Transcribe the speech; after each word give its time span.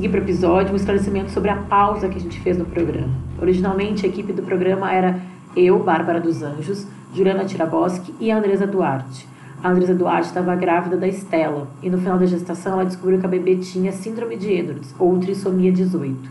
seguir 0.00 0.08
para 0.08 0.20
o 0.20 0.22
episódio, 0.22 0.72
um 0.72 0.76
esclarecimento 0.76 1.30
sobre 1.30 1.50
a 1.50 1.56
pausa 1.56 2.08
que 2.08 2.16
a 2.16 2.20
gente 2.20 2.40
fez 2.40 2.56
no 2.56 2.64
programa. 2.64 3.12
Originalmente, 3.38 4.06
a 4.06 4.08
equipe 4.08 4.32
do 4.32 4.40
programa 4.40 4.90
era 4.90 5.20
eu, 5.54 5.78
Bárbara 5.80 6.18
dos 6.18 6.42
Anjos, 6.42 6.86
Juliana 7.14 7.44
Tiraboski 7.44 8.14
e 8.18 8.30
a 8.30 8.38
Andresa 8.38 8.66
Duarte. 8.66 9.28
A 9.62 9.68
Andresa 9.68 9.94
Duarte 9.94 10.28
estava 10.28 10.56
grávida 10.56 10.96
da 10.96 11.06
Estela 11.06 11.68
e 11.82 11.90
no 11.90 11.98
final 11.98 12.18
da 12.18 12.24
gestação 12.24 12.72
ela 12.72 12.86
descobriu 12.86 13.18
que 13.18 13.26
a 13.26 13.28
bebê 13.28 13.56
tinha 13.56 13.92
síndrome 13.92 14.38
de 14.38 14.50
Edwards, 14.50 14.94
ou 14.98 15.18
trissomia 15.18 15.70
18. 15.70 16.30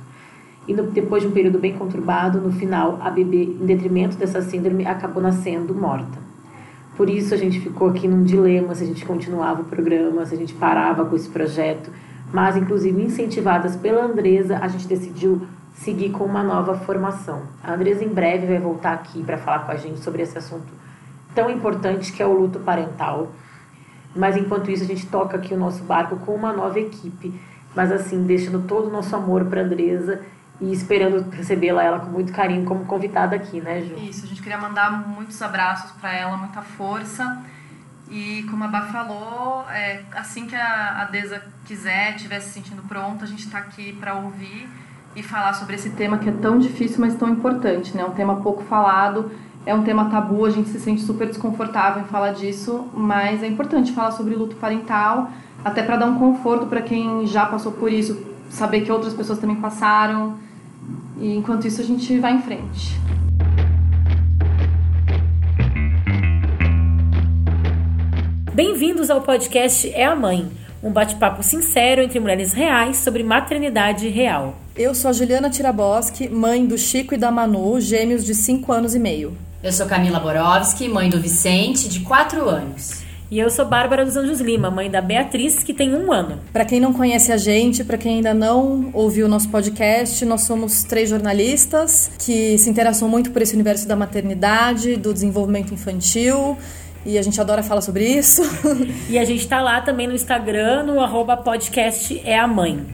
E 0.67 0.73
no, 0.73 0.87
depois 0.87 1.21
de 1.21 1.29
um 1.29 1.31
período 1.31 1.59
bem 1.59 1.73
conturbado, 1.73 2.41
no 2.41 2.51
final, 2.51 2.97
a 2.99 3.11
bebê, 3.11 3.43
em 3.43 3.67
detrimento 3.67 4.17
dessa 4.17 4.41
síndrome, 4.41 4.83
acabou 4.83 5.21
nascendo 5.21 5.75
morta. 5.75 6.17
Por 6.97 7.07
isso 7.07 7.35
a 7.35 7.37
gente 7.37 7.59
ficou 7.59 7.89
aqui 7.89 8.07
num 8.07 8.23
dilema 8.23 8.73
se 8.73 8.83
a 8.83 8.87
gente 8.87 9.05
continuava 9.05 9.61
o 9.61 9.65
programa, 9.65 10.25
se 10.25 10.33
a 10.33 10.37
gente 10.39 10.55
parava 10.55 11.05
com 11.05 11.15
esse 11.15 11.29
projeto. 11.29 11.91
Mas, 12.31 12.55
inclusive, 12.55 13.01
incentivadas 13.01 13.75
pela 13.75 14.03
Andresa, 14.03 14.59
a 14.61 14.67
gente 14.67 14.87
decidiu 14.87 15.47
seguir 15.73 16.11
com 16.11 16.25
uma 16.25 16.43
nova 16.43 16.77
formação. 16.77 17.43
A 17.63 17.73
Andresa 17.73 18.03
em 18.03 18.09
breve 18.09 18.45
vai 18.47 18.59
voltar 18.59 18.93
aqui 18.93 19.23
para 19.23 19.37
falar 19.37 19.59
com 19.59 19.71
a 19.71 19.75
gente 19.75 19.99
sobre 19.99 20.21
esse 20.21 20.37
assunto 20.37 20.67
tão 21.33 21.49
importante 21.49 22.11
que 22.11 22.21
é 22.21 22.25
o 22.25 22.33
luto 22.33 22.59
parental. 22.59 23.31
Mas 24.15 24.35
enquanto 24.35 24.71
isso, 24.71 24.83
a 24.83 24.87
gente 24.87 25.05
toca 25.07 25.37
aqui 25.37 25.53
o 25.53 25.57
nosso 25.57 25.83
barco 25.83 26.17
com 26.17 26.33
uma 26.33 26.51
nova 26.51 26.79
equipe, 26.79 27.39
mas 27.75 27.91
assim, 27.91 28.23
deixando 28.25 28.67
todo 28.67 28.87
o 28.87 28.91
nosso 28.91 29.15
amor 29.15 29.45
para 29.45 29.61
Andresa 29.61 30.21
e 30.59 30.73
esperando 30.73 31.29
recebê-la 31.29 31.83
ela 31.83 31.99
com 31.99 32.09
muito 32.09 32.33
carinho 32.33 32.65
como 32.65 32.85
convidada 32.85 33.35
aqui, 33.35 33.61
né, 33.61 33.81
Ju? 33.81 33.95
Isso, 33.97 34.25
a 34.25 34.27
gente 34.27 34.41
queria 34.41 34.57
mandar 34.57 35.07
muitos 35.07 35.41
abraços 35.41 35.91
para 35.91 36.13
ela, 36.13 36.35
muita 36.35 36.61
força. 36.61 37.41
E 38.09 38.43
como 38.49 38.63
a 38.63 38.67
Bá 38.67 38.81
falou, 38.83 39.65
é, 39.69 40.01
assim 40.15 40.47
que 40.47 40.55
a, 40.55 41.01
a 41.01 41.05
Deza 41.05 41.41
quiser, 41.65 42.15
estiver 42.15 42.39
se 42.39 42.49
sentindo 42.49 42.81
pronta, 42.87 43.23
a 43.23 43.27
gente 43.27 43.45
está 43.45 43.59
aqui 43.59 43.93
para 43.93 44.15
ouvir 44.15 44.67
e 45.15 45.21
falar 45.21 45.53
sobre 45.53 45.75
esse 45.75 45.91
tema 45.91 46.17
que 46.17 46.29
é 46.29 46.31
tão 46.31 46.57
difícil, 46.57 46.99
mas 46.99 47.15
tão 47.15 47.29
importante, 47.29 47.95
né? 47.95 48.03
Um 48.03 48.11
tema 48.11 48.37
pouco 48.37 48.63
falado 48.63 49.31
é 49.65 49.73
um 49.73 49.83
tema 49.83 50.09
tabu, 50.09 50.45
a 50.45 50.49
gente 50.49 50.69
se 50.69 50.79
sente 50.79 51.01
super 51.01 51.27
desconfortável 51.27 52.01
em 52.01 52.05
falar 52.05 52.31
disso, 52.31 52.87
mas 52.93 53.43
é 53.43 53.47
importante 53.47 53.91
falar 53.91 54.11
sobre 54.11 54.33
luto 54.33 54.55
parental, 54.55 55.29
até 55.63 55.83
para 55.83 55.97
dar 55.97 56.05
um 56.07 56.17
conforto 56.17 56.65
para 56.65 56.81
quem 56.81 57.27
já 57.27 57.45
passou 57.45 57.73
por 57.73 57.91
isso, 57.91 58.25
saber 58.49 58.81
que 58.81 58.91
outras 58.91 59.13
pessoas 59.13 59.37
também 59.37 59.57
passaram. 59.57 60.37
E 61.19 61.35
enquanto 61.35 61.67
isso 61.67 61.81
a 61.81 61.83
gente 61.83 62.17
vai 62.17 62.33
em 62.33 62.41
frente. 62.41 62.99
Bem-vindos 68.61 69.09
ao 69.09 69.21
podcast 69.21 69.89
É 69.91 70.03
a 70.03 70.13
Mãe, 70.13 70.45
um 70.83 70.91
bate-papo 70.91 71.41
sincero 71.41 72.01
entre 72.01 72.19
mulheres 72.19 72.51
reais 72.51 72.97
sobre 72.97 73.23
maternidade 73.23 74.09
real. 74.09 74.53
Eu 74.75 74.93
sou 74.93 75.11
a 75.11 75.13
Juliana 75.13 75.49
Tiraboski, 75.49 76.27
mãe 76.27 76.65
do 76.65 76.77
Chico 76.77 77.13
e 77.13 77.17
da 77.17 77.31
Manu, 77.31 77.79
gêmeos 77.79 78.25
de 78.25 78.35
5 78.35 78.69
anos 78.69 78.93
e 78.93 78.99
meio. 78.99 79.33
Eu 79.63 79.71
sou 79.71 79.85
Camila 79.85 80.19
Borowski, 80.19 80.89
mãe 80.89 81.09
do 81.09 81.21
Vicente, 81.21 81.87
de 81.87 82.01
4 82.01 82.49
anos. 82.49 83.01
E 83.31 83.39
eu 83.39 83.49
sou 83.49 83.63
Bárbara 83.63 84.03
dos 84.03 84.17
Anjos 84.17 84.41
Lima, 84.41 84.69
mãe 84.69 84.89
da 84.91 85.01
Beatriz, 85.01 85.63
que 85.63 85.73
tem 85.73 85.95
um 85.95 86.11
ano. 86.11 86.39
Para 86.51 86.65
quem 86.65 86.81
não 86.81 86.91
conhece 86.91 87.31
a 87.31 87.37
gente, 87.37 87.83
para 87.85 87.97
quem 87.97 88.15
ainda 88.15 88.33
não 88.33 88.89
ouviu 88.91 89.27
o 89.27 89.29
nosso 89.29 89.47
podcast, 89.49 90.25
nós 90.25 90.41
somos 90.41 90.83
três 90.83 91.09
jornalistas 91.09 92.11
que 92.19 92.57
se 92.57 92.69
interessam 92.69 93.07
muito 93.07 93.31
por 93.31 93.41
esse 93.41 93.53
universo 93.53 93.87
da 93.87 93.95
maternidade, 93.95 94.97
do 94.97 95.13
desenvolvimento 95.13 95.73
infantil. 95.73 96.57
E 97.05 97.17
a 97.17 97.21
gente 97.21 97.39
adora 97.39 97.63
falar 97.63 97.81
sobre 97.81 98.05
isso. 98.05 98.41
e 99.09 99.17
a 99.17 99.25
gente 99.25 99.47
tá 99.47 99.61
lá 99.61 99.81
também 99.81 100.07
no 100.07 100.13
Instagram, 100.13 100.83
no 100.83 100.99
arroba 100.99 101.37
podcast 101.37 102.19
é 102.25 102.37
a 102.37 102.47
mãe. 102.47 102.85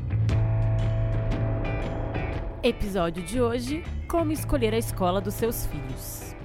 Episódio 2.61 3.23
de 3.23 3.41
hoje: 3.41 3.83
Como 4.07 4.31
escolher 4.31 4.73
a 4.73 4.77
escola 4.77 5.19
dos 5.19 5.33
seus 5.33 5.65
filhos. 5.65 6.35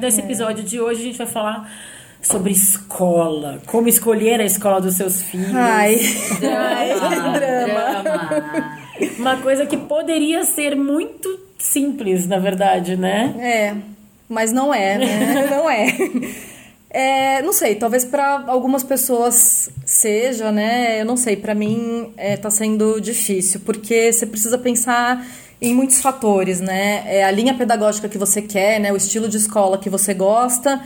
Nesse 0.00 0.20
episódio 0.20 0.62
de 0.62 0.80
hoje 0.80 1.00
a 1.00 1.04
gente 1.04 1.18
vai 1.18 1.26
falar 1.26 1.72
sobre 2.22 2.52
escola, 2.52 3.60
como 3.66 3.88
escolher 3.88 4.40
a 4.40 4.44
escola 4.44 4.80
dos 4.80 4.94
seus 4.94 5.22
filhos. 5.22 5.54
Ai, 5.54 5.98
Ai 6.42 6.88
drama. 7.00 7.38
drama. 7.38 8.78
Uma 9.18 9.36
coisa 9.38 9.66
que 9.66 9.76
poderia 9.76 10.44
ser 10.44 10.76
muito 10.76 11.28
simples, 11.58 12.26
na 12.28 12.38
verdade, 12.38 12.96
né? 12.96 13.34
É, 13.38 13.97
mas 14.28 14.52
não 14.52 14.72
é, 14.72 14.98
né? 14.98 15.46
não 15.50 15.70
é. 15.70 15.96
É, 16.90 17.42
não 17.42 17.52
sei, 17.52 17.74
talvez 17.74 18.04
para 18.04 18.44
algumas 18.46 18.82
pessoas 18.82 19.70
seja, 19.84 20.50
né? 20.50 21.00
Eu 21.00 21.04
não 21.04 21.16
sei, 21.16 21.36
para 21.36 21.54
mim 21.54 22.12
é, 22.16 22.36
tá 22.36 22.50
sendo 22.50 23.00
difícil, 23.00 23.60
porque 23.60 24.12
você 24.12 24.26
precisa 24.26 24.56
pensar 24.56 25.26
em 25.60 25.74
muitos 25.74 26.00
fatores, 26.00 26.60
né? 26.60 27.02
É 27.06 27.24
a 27.24 27.30
linha 27.30 27.54
pedagógica 27.54 28.08
que 28.08 28.16
você 28.16 28.40
quer, 28.40 28.80
né? 28.80 28.92
O 28.92 28.96
estilo 28.96 29.28
de 29.28 29.36
escola 29.36 29.76
que 29.76 29.90
você 29.90 30.14
gosta, 30.14 30.80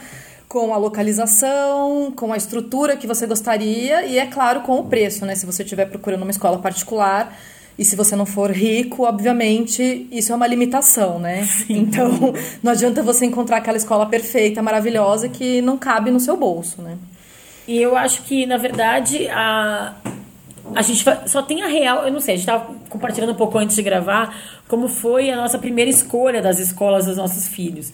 com 0.49 0.75
a 0.75 0.77
localização, 0.77 2.13
com 2.15 2.33
a 2.33 2.37
estrutura 2.37 2.97
que 2.97 3.07
você 3.07 3.27
gostaria 3.27 4.05
e, 4.05 4.19
é 4.19 4.27
claro, 4.27 4.63
com 4.63 4.81
o 4.81 4.85
preço, 4.85 5.25
né? 5.25 5.35
Se 5.35 5.47
você 5.47 5.63
estiver 5.63 5.87
procurando 5.87 6.23
uma 6.23 6.31
escola 6.31 6.59
particular 6.59 7.37
e 7.79 7.85
se 7.85 7.97
você 7.97 8.15
não 8.15 8.27
for 8.27 8.51
rico, 8.51 9.05
obviamente, 9.05 10.07
isso 10.11 10.33
é 10.33 10.37
uma 10.37 10.47
limitação, 10.47 11.19
né? 11.19 11.45
Sim. 11.45 11.79
Então, 11.79 12.35
não 12.63 12.73
adianta 12.73 13.03
você 13.03 13.25
encontrar 13.25 13.59
aquela 13.59 13.77
escola 13.77 14.07
perfeita, 14.07 14.63
maravilhosa, 14.63 15.29
que 15.29 15.63
não 15.63 15.79
cabe 15.79 16.11
no 16.11 16.21
seu 16.21 16.37
bolso, 16.37 16.83
né? 16.83 16.99
E 17.67 17.81
eu 17.81 17.97
acho 17.97 18.23
que, 18.23 18.45
na 18.45 18.57
verdade, 18.57 19.29
a, 19.29 19.95
a 20.75 20.83
gente 20.83 21.05
só 21.27 21.43
tem 21.43 21.63
a 21.63 21.67
real, 21.67 22.05
eu 22.05 22.13
não 22.13 22.21
sei, 22.21 22.35
a 22.35 22.37
gente 22.37 22.49
estava 22.49 22.75
compartilhando 22.89 23.33
um 23.33 23.37
pouco 23.37 23.57
antes 23.57 23.77
de 23.77 23.83
gravar 23.83 24.37
como 24.69 24.89
foi 24.89 25.31
a 25.31 25.37
nossa 25.37 25.59
primeira 25.59 25.91
escolha 25.91 26.43
das 26.43 26.59
escolas 26.59 27.07
dos 27.07 27.17
nossos 27.17 27.47
filhos. 27.47 27.93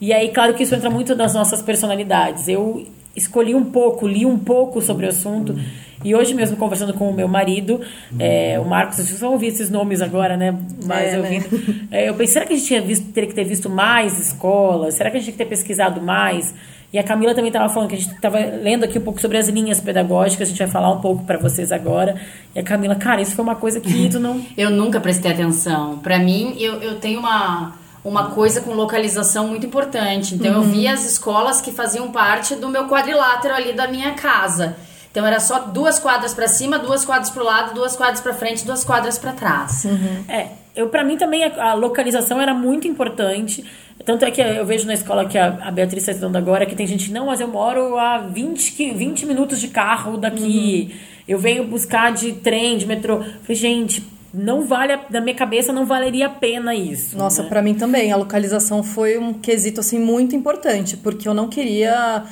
E 0.00 0.12
aí, 0.12 0.30
claro 0.30 0.54
que 0.54 0.62
isso 0.62 0.74
entra 0.74 0.88
muito 0.88 1.14
nas 1.14 1.34
nossas 1.34 1.60
personalidades. 1.60 2.48
Eu 2.48 2.86
escolhi 3.20 3.54
um 3.54 3.64
pouco, 3.64 4.06
li 4.06 4.26
um 4.26 4.38
pouco 4.38 4.80
sobre 4.80 5.06
o 5.06 5.08
assunto. 5.08 5.54
E 6.02 6.14
hoje 6.14 6.32
mesmo, 6.32 6.56
conversando 6.56 6.94
com 6.94 7.10
o 7.10 7.14
meu 7.14 7.28
marido, 7.28 7.80
é, 8.18 8.58
o 8.58 8.64
Marcos, 8.64 8.98
eu 8.98 9.04
só 9.04 9.30
ouvi 9.30 9.48
esses 9.48 9.68
nomes 9.68 10.00
agora, 10.00 10.34
né? 10.34 10.58
Mas 10.84 11.12
é, 11.12 11.16
eu, 11.16 11.22
né? 11.22 11.44
é, 11.90 12.08
eu 12.08 12.14
pensei, 12.14 12.34
será 12.34 12.46
que 12.46 12.54
a 12.54 12.56
gente 12.56 12.66
tinha 12.66 12.80
visto, 12.80 13.12
teria 13.12 13.28
que 13.28 13.34
ter 13.34 13.44
visto 13.44 13.68
mais 13.68 14.18
escolas? 14.18 14.94
Será 14.94 15.10
que 15.10 15.18
a 15.18 15.20
gente 15.20 15.26
tinha 15.26 15.36
que 15.36 15.44
ter 15.44 15.48
pesquisado 15.56 16.00
mais? 16.00 16.54
E 16.92 16.98
a 16.98 17.04
Camila 17.04 17.34
também 17.34 17.50
estava 17.50 17.72
falando 17.72 17.90
que 17.90 17.94
a 17.94 17.98
gente 17.98 18.12
estava 18.12 18.38
lendo 18.38 18.84
aqui 18.84 18.98
um 18.98 19.02
pouco 19.02 19.20
sobre 19.20 19.36
as 19.38 19.48
linhas 19.48 19.78
pedagógicas, 19.80 20.48
a 20.48 20.50
gente 20.50 20.58
vai 20.58 20.68
falar 20.68 20.90
um 20.90 21.00
pouco 21.00 21.24
para 21.24 21.38
vocês 21.38 21.70
agora. 21.70 22.16
E 22.54 22.58
a 22.58 22.62
Camila, 22.62 22.96
cara, 22.96 23.20
isso 23.20 23.36
foi 23.36 23.44
uma 23.44 23.54
coisa 23.54 23.78
que 23.78 24.08
tu 24.10 24.18
não. 24.18 24.40
eu 24.56 24.70
nunca 24.70 25.00
prestei 25.00 25.30
atenção. 25.30 25.98
Para 25.98 26.18
mim, 26.18 26.56
eu, 26.58 26.82
eu 26.82 26.96
tenho 26.96 27.20
uma, 27.20 27.74
uma 28.04 28.30
coisa 28.30 28.60
com 28.60 28.72
localização 28.72 29.48
muito 29.48 29.66
importante. 29.66 30.34
Então, 30.34 30.52
uhum. 30.52 30.62
eu 30.62 30.68
vi 30.70 30.88
as 30.88 31.04
escolas 31.04 31.60
que 31.60 31.70
faziam 31.70 32.10
parte 32.10 32.54
do 32.54 32.68
meu 32.68 32.88
quadrilátero 32.88 33.54
ali 33.54 33.72
da 33.72 33.86
minha 33.88 34.12
casa. 34.12 34.76
Então 35.10 35.26
era 35.26 35.40
só 35.40 35.58
duas 35.58 35.98
quadras 35.98 36.32
para 36.32 36.46
cima, 36.46 36.78
duas 36.78 37.04
quadras 37.04 37.30
para 37.30 37.42
o 37.42 37.44
lado, 37.44 37.74
duas 37.74 37.96
quadras 37.96 38.20
para 38.20 38.32
frente, 38.32 38.64
duas 38.64 38.84
quadras 38.84 39.18
para 39.18 39.32
trás. 39.32 39.84
Uhum. 39.84 40.24
É, 40.28 40.48
eu 40.74 40.88
para 40.88 41.02
mim 41.02 41.16
também 41.16 41.44
a, 41.44 41.70
a, 41.70 41.74
localização 41.74 42.40
era 42.40 42.54
muito 42.54 42.86
importante. 42.86 43.64
Tanto 44.04 44.24
é 44.24 44.30
que 44.30 44.40
eu 44.40 44.64
vejo 44.64 44.86
na 44.86 44.94
escola 44.94 45.26
que 45.26 45.36
a, 45.36 45.58
a 45.62 45.70
Beatriz 45.72 46.04
está 46.04 46.12
estudando 46.12 46.36
agora 46.36 46.64
que 46.64 46.76
tem 46.76 46.86
gente, 46.86 47.12
não, 47.12 47.26
mas 47.26 47.40
eu 47.40 47.48
moro 47.48 47.98
a 47.98 48.18
20, 48.18 48.92
20 48.92 49.26
minutos 49.26 49.60
de 49.60 49.68
carro 49.68 50.16
daqui. 50.16 50.90
Uhum. 50.90 50.98
Eu 51.26 51.38
venho 51.38 51.66
buscar 51.66 52.12
de 52.12 52.32
trem, 52.32 52.78
de 52.78 52.86
metrô. 52.86 53.16
Eu 53.16 53.22
falei, 53.42 53.56
gente, 53.56 54.06
não 54.32 54.64
vale, 54.64 54.98
na 55.10 55.20
minha 55.20 55.34
cabeça, 55.34 55.72
não 55.72 55.84
valeria 55.84 56.26
a 56.26 56.30
pena 56.30 56.74
isso. 56.74 57.16
Nossa, 57.16 57.42
né? 57.42 57.48
para 57.48 57.60
mim 57.60 57.74
também. 57.74 58.12
A 58.12 58.16
localização 58.16 58.82
foi 58.82 59.18
um 59.18 59.32
quesito, 59.32 59.80
assim, 59.80 59.98
muito 59.98 60.36
importante, 60.36 60.96
porque 60.96 61.28
eu 61.28 61.34
não 61.34 61.48
queria. 61.48 62.24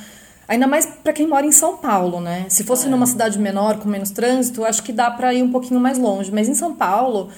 Ainda 0.47 0.65
mais 0.65 0.85
para 0.85 1.13
quem 1.13 1.27
mora 1.27 1.45
em 1.45 1.51
São 1.51 1.77
Paulo, 1.77 2.19
né? 2.19 2.45
Se 2.49 2.63
fosse 2.63 2.87
é. 2.87 2.89
numa 2.89 3.05
cidade 3.05 3.37
menor, 3.37 3.79
com 3.79 3.87
menos 3.87 4.11
trânsito, 4.11 4.63
acho 4.63 4.81
que 4.81 4.91
dá 4.91 5.11
para 5.11 5.33
ir 5.33 5.43
um 5.43 5.51
pouquinho 5.51 5.79
mais 5.79 5.97
longe. 5.97 6.31
Mas 6.31 6.47
em 6.47 6.55
São 6.55 6.73
Paulo, 6.73 7.29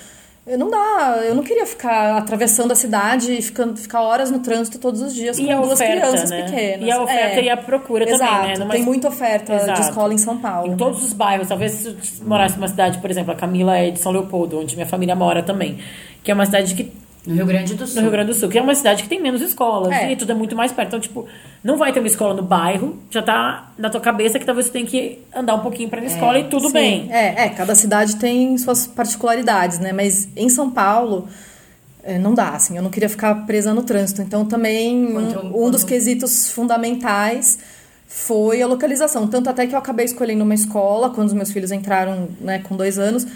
não 0.58 0.72
dá, 0.72 1.22
eu 1.24 1.36
não 1.36 1.44
queria 1.44 1.66
ficar 1.66 2.18
atravessando 2.18 2.72
a 2.72 2.76
cidade 2.76 3.32
e 3.32 3.42
ficando, 3.42 3.78
ficar 3.78 4.02
horas 4.02 4.32
no 4.32 4.40
trânsito 4.40 4.80
todos 4.80 5.02
os 5.02 5.14
dias 5.14 5.38
e 5.38 5.46
com 5.46 5.62
duas 5.62 5.74
oferta, 5.74 6.08
crianças 6.08 6.30
né? 6.32 6.44
pequenas. 6.44 6.88
E 6.88 6.92
a 6.92 7.02
oferta 7.02 7.40
é. 7.40 7.44
e 7.44 7.50
a 7.50 7.58
procura 7.58 8.10
Exato, 8.10 8.34
também, 8.34 8.48
né? 8.48 8.58
Numa... 8.58 8.72
Tem 8.72 8.84
muita 8.84 9.08
oferta 9.08 9.54
Exato. 9.54 9.82
de 9.82 9.88
escola 9.88 10.14
em 10.14 10.18
São 10.18 10.38
Paulo. 10.40 10.74
Em 10.74 10.76
todos 10.76 11.04
os 11.04 11.14
bairros, 11.14 11.48
talvez 11.48 11.74
se 11.74 12.24
morasse 12.24 12.56
numa 12.56 12.68
cidade, 12.68 12.98
por 12.98 13.12
exemplo, 13.12 13.32
a 13.32 13.36
Camila 13.36 13.78
é 13.78 13.92
de 13.92 14.00
São 14.00 14.12
Leopoldo, 14.12 14.60
onde 14.60 14.76
minha 14.76 14.88
família 14.88 15.16
mora 15.16 15.44
também, 15.44 15.78
que 16.24 16.32
é 16.32 16.34
uma 16.34 16.46
cidade 16.46 16.74
que 16.74 16.92
no 17.26 17.36
Rio 17.36 17.46
Grande 17.46 17.76
do 17.76 17.86
Sul. 17.86 17.96
No 17.98 18.02
Rio 18.02 18.12
Grande 18.12 18.32
do 18.32 18.34
Sul, 18.34 18.50
que 18.50 18.58
é 18.58 18.62
uma 18.62 18.74
cidade 18.74 19.04
que 19.04 19.10
tem 19.10 19.22
menos 19.22 19.42
escolas 19.42 19.92
é. 19.92 20.12
e 20.12 20.16
tudo 20.16 20.32
é 20.32 20.36
muito 20.36 20.56
mais 20.56 20.72
perto. 20.72 20.88
Então, 20.88 21.00
tipo, 21.00 21.28
não 21.64 21.78
vai 21.78 21.94
ter 21.94 22.00
uma 22.00 22.08
escola 22.08 22.34
no 22.34 22.42
bairro, 22.42 22.98
já 23.10 23.22
tá 23.22 23.72
na 23.78 23.90
tua 23.90 24.02
cabeça 24.02 24.40
que 24.40 24.46
talvez 24.46 24.68
você 24.68 24.74
tenha 24.74 24.86
que 24.86 25.20
andar 25.34 25.56
um 25.56 25.60
pouquinho 25.60 25.90
pra 25.90 26.00
ir 26.00 26.06
na 26.06 26.10
é, 26.10 26.14
escola 26.14 26.40
e 26.40 26.44
tudo 26.46 26.68
sim. 26.68 26.74
bem. 26.74 27.12
É, 27.12 27.46
é, 27.46 27.50
cada 27.50 27.76
cidade 27.76 28.16
tem 28.16 28.58
suas 28.58 28.88
particularidades, 28.88 29.78
né? 29.78 29.94
Mas 29.94 30.28
em 30.36 30.50
São 30.50 30.72
Paulo, 30.72 31.28
é, 32.04 32.18
não 32.18 32.34
dá, 32.34 32.50
assim, 32.50 32.76
eu 32.76 32.82
não 32.82 32.90
queria 32.90 33.10
ficar 33.10 33.46
presa 33.46 33.74
no 33.74 33.84
trânsito. 33.84 34.24
Então, 34.24 34.44
também, 34.44 35.16
um, 35.16 35.68
um 35.68 35.70
dos 35.70 35.84
quesitos 35.84 36.52
fundamentais 36.52 37.60
foi 38.08 38.62
a 38.62 38.68
localização. 38.68 39.28
Tanto 39.28 39.50
até 39.50 39.68
que 39.68 39.76
eu 39.76 39.80
acabei 39.80 40.06
escolhendo 40.06 40.44
uma 40.44 40.56
escola, 40.56 41.12
quando 41.12 41.28
os 41.28 41.34
meus 41.34 41.52
filhos 41.52 41.72
entraram 41.72 42.28
né, 42.40 42.60
com 42.60 42.76
dois 42.76 42.98
anos, 42.98 43.28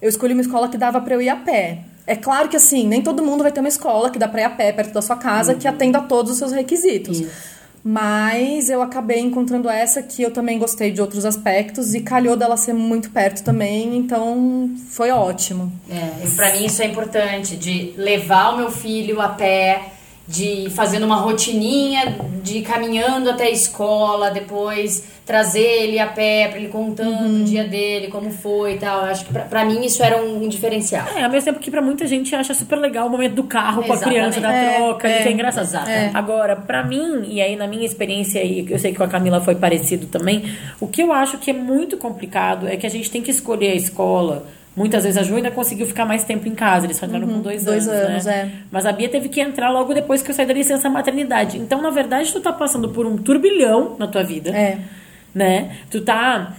eu 0.00 0.08
escolhi 0.08 0.32
uma 0.32 0.42
escola 0.42 0.70
que 0.70 0.78
dava 0.78 1.02
para 1.02 1.14
eu 1.14 1.20
ir 1.20 1.28
a 1.28 1.36
pé. 1.36 1.80
É 2.06 2.16
claro 2.16 2.48
que 2.48 2.56
assim, 2.56 2.86
nem 2.86 3.02
todo 3.02 3.22
mundo 3.22 3.42
vai 3.42 3.52
ter 3.52 3.60
uma 3.60 3.68
escola 3.68 4.10
que 4.10 4.18
dá 4.18 4.28
para 4.28 4.40
ir 4.40 4.44
a 4.44 4.50
pé 4.50 4.72
perto 4.72 4.92
da 4.92 5.00
sua 5.00 5.16
casa 5.16 5.54
que 5.54 5.66
atenda 5.68 5.98
a 5.98 6.02
todos 6.02 6.32
os 6.32 6.38
seus 6.38 6.52
requisitos. 6.52 7.20
Isso. 7.20 7.53
Mas 7.86 8.70
eu 8.70 8.80
acabei 8.80 9.20
encontrando 9.20 9.68
essa 9.68 10.02
que 10.02 10.22
eu 10.22 10.30
também 10.30 10.58
gostei 10.58 10.90
de 10.90 11.02
outros 11.02 11.26
aspectos 11.26 11.94
e 11.94 12.00
calhou 12.00 12.34
dela 12.34 12.56
ser 12.56 12.72
muito 12.72 13.10
perto 13.10 13.44
também, 13.44 13.98
então 13.98 14.74
foi 14.88 15.10
ótimo. 15.10 15.70
É, 15.90 16.26
para 16.34 16.52
mim 16.52 16.64
isso 16.64 16.80
é 16.80 16.86
importante, 16.86 17.56
de 17.56 17.92
levar 17.98 18.54
o 18.54 18.56
meu 18.56 18.70
filho 18.70 19.20
a 19.20 19.28
pé, 19.28 19.92
de 20.26 20.70
fazendo 20.70 21.04
uma 21.04 21.16
rotininha, 21.16 22.16
de 22.42 22.58
ir 22.58 22.62
caminhando 22.62 23.28
até 23.30 23.44
a 23.44 23.50
escola, 23.50 24.30
depois 24.30 25.04
trazer 25.26 25.60
ele 25.60 25.98
a 25.98 26.06
pé 26.06 26.48
para 26.48 26.58
ele 26.58 26.68
contando 26.68 27.22
Uhum. 27.24 27.40
o 27.42 27.44
dia 27.44 27.64
dele, 27.64 28.08
como 28.08 28.30
foi 28.30 28.74
e 28.74 28.78
tal. 28.78 29.00
Eu 29.00 29.10
acho 29.10 29.24
que 29.26 29.32
pra, 29.32 29.42
pra 29.42 29.64
mim 29.64 29.84
isso 29.84 30.02
era 30.02 30.22
um, 30.22 30.44
um 30.44 30.48
diferencial. 30.48 31.06
É, 31.16 31.24
ao 31.24 31.30
mesmo 31.30 31.46
tempo 31.46 31.60
que 31.60 31.70
pra 31.70 31.80
muita 31.82 32.06
gente 32.06 32.34
acha 32.34 32.52
super 32.54 32.76
legal 32.78 33.06
o 33.06 33.10
momento 33.10 33.34
do 33.34 33.44
carro 33.44 33.82
com 33.82 33.92
a 33.92 33.96
Exatamente. 33.96 34.18
criança, 34.18 34.40
da 34.40 34.52
É, 34.52 34.76
troca, 34.76 35.08
é, 35.08 35.22
que 35.22 35.28
é 35.28 35.32
engraçado. 35.32 35.64
exato. 35.64 35.90
É. 35.90 36.10
Agora, 36.14 36.56
pra 36.56 36.82
mim, 36.84 37.22
e 37.26 37.40
aí 37.40 37.54
na 37.56 37.66
minha 37.66 37.84
experiência, 37.84 38.42
e 38.42 38.66
eu 38.70 38.78
sei 38.78 38.92
que 38.92 38.98
com 38.98 39.04
a 39.04 39.08
Camila 39.08 39.40
foi 39.40 39.54
parecido 39.54 40.06
também, 40.06 40.44
o 40.80 40.86
que 40.86 41.02
eu 41.02 41.12
acho 41.12 41.38
que 41.38 41.50
é 41.50 41.54
muito 41.54 41.96
complicado 41.96 42.66
é 42.68 42.76
que 42.76 42.86
a 42.86 42.90
gente 42.90 43.10
tem 43.10 43.22
que 43.22 43.30
escolher 43.30 43.72
a 43.72 43.74
escola. 43.74 44.46
Muitas 44.76 45.04
vezes 45.04 45.16
a 45.16 45.22
Ju 45.22 45.36
ainda 45.36 45.50
conseguiu 45.52 45.86
ficar 45.86 46.04
mais 46.04 46.24
tempo 46.24 46.48
em 46.48 46.54
casa, 46.54 46.86
eles 46.86 46.96
só 46.96 47.06
entraram 47.06 47.28
com 47.28 47.40
dois, 47.40 47.60
Uhum. 47.62 47.66
dois 47.72 47.88
anos, 47.88 48.08
anos, 48.08 48.24
né? 48.24 48.50
é. 48.52 48.58
Mas 48.72 48.84
a 48.86 48.92
Bia 48.92 49.08
teve 49.08 49.28
que 49.28 49.40
entrar 49.40 49.70
logo 49.70 49.94
depois 49.94 50.20
que 50.20 50.30
eu 50.30 50.34
saí 50.34 50.46
da 50.46 50.52
licença 50.54 50.90
maternidade. 50.90 51.58
Então, 51.58 51.80
na 51.80 51.90
verdade, 51.90 52.32
tu 52.32 52.40
tá 52.40 52.52
passando 52.52 52.88
por 52.88 53.06
um 53.06 53.16
turbilhão 53.16 53.94
na 53.98 54.08
tua 54.08 54.24
vida 54.24 54.50
É. 54.50 54.78
né? 55.34 55.76
Tu 55.90 56.00
tá 56.00 56.54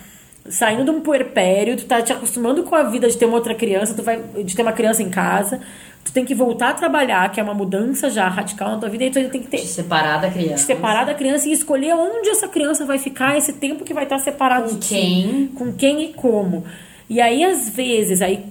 saindo 0.47 0.83
de 0.85 0.91
um 0.91 1.01
puerpério, 1.01 1.75
tu 1.75 1.85
tá 1.85 2.01
te 2.01 2.13
acostumando 2.13 2.63
com 2.63 2.75
a 2.75 2.83
vida 2.83 3.09
de 3.09 3.17
ter 3.17 3.25
uma 3.25 3.35
outra 3.35 3.53
criança, 3.55 3.93
tu 3.93 4.03
vai 4.03 4.21
de 4.43 4.55
ter 4.55 4.61
uma 4.61 4.71
criança 4.71 5.01
em 5.01 5.09
casa, 5.09 5.59
tu 6.03 6.11
tem 6.13 6.23
que 6.23 6.35
voltar 6.35 6.69
a 6.69 6.73
trabalhar, 6.73 7.29
que 7.31 7.39
é 7.39 7.43
uma 7.43 7.53
mudança 7.55 8.09
já 8.11 8.27
radical 8.29 8.69
na 8.69 8.77
tua 8.77 8.87
vida, 8.87 9.03
e 9.05 9.09
tu 9.09 9.17
ainda 9.17 9.31
tem 9.31 9.41
que 9.41 9.47
ter 9.47 9.57
De 9.57 9.65
separar 9.67 10.21
da 10.21 10.29
criança. 10.29 10.53
de 10.53 10.59
separar 10.61 11.03
da 11.05 11.15
criança 11.15 11.49
e 11.49 11.51
escolher 11.51 11.93
onde 11.95 12.29
essa 12.29 12.47
criança 12.47 12.85
vai 12.85 12.99
ficar 12.99 13.35
esse 13.37 13.53
tempo 13.53 13.83
que 13.83 13.93
vai 13.93 14.03
estar 14.03 14.19
separado 14.19 14.69
Com 14.69 14.75
de 14.79 14.87
ti. 14.87 14.93
quem. 14.95 15.47
com 15.55 15.73
quem 15.73 16.03
e 16.03 16.13
como. 16.13 16.63
E 17.09 17.21
aí 17.21 17.43
às 17.43 17.69
vezes, 17.69 18.21
aí 18.21 18.45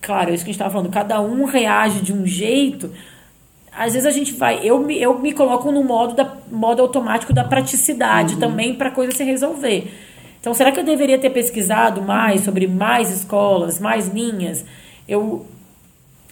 claro, 0.00 0.30
é 0.30 0.34
isso 0.34 0.44
que 0.44 0.50
a 0.50 0.52
gente 0.52 0.58
tava 0.58 0.70
falando, 0.72 0.90
cada 0.90 1.20
um 1.20 1.44
reage 1.44 2.00
de 2.00 2.12
um 2.12 2.26
jeito. 2.26 2.90
Às 3.72 3.92
vezes 3.92 4.06
a 4.06 4.10
gente 4.10 4.32
vai, 4.34 4.60
eu 4.66 4.78
me, 4.80 5.00
eu 5.00 5.18
me 5.18 5.32
coloco 5.32 5.70
no 5.70 5.84
modo 5.84 6.14
da 6.14 6.36
modo 6.50 6.82
automático 6.82 7.32
da 7.32 7.44
praticidade 7.44 8.34
Uhum. 8.34 8.40
também 8.40 8.74
para 8.74 8.90
coisa 8.90 9.16
se 9.16 9.22
resolver. 9.22 9.92
Então, 10.40 10.52
será 10.54 10.72
que 10.72 10.80
eu 10.80 10.84
deveria 10.84 11.18
ter 11.18 11.30
pesquisado 11.30 12.00
mais 12.02 12.42
sobre 12.44 12.66
mais 12.66 13.10
escolas, 13.10 13.78
mais 13.78 14.08
linhas? 14.08 14.64
Eu 15.06 15.46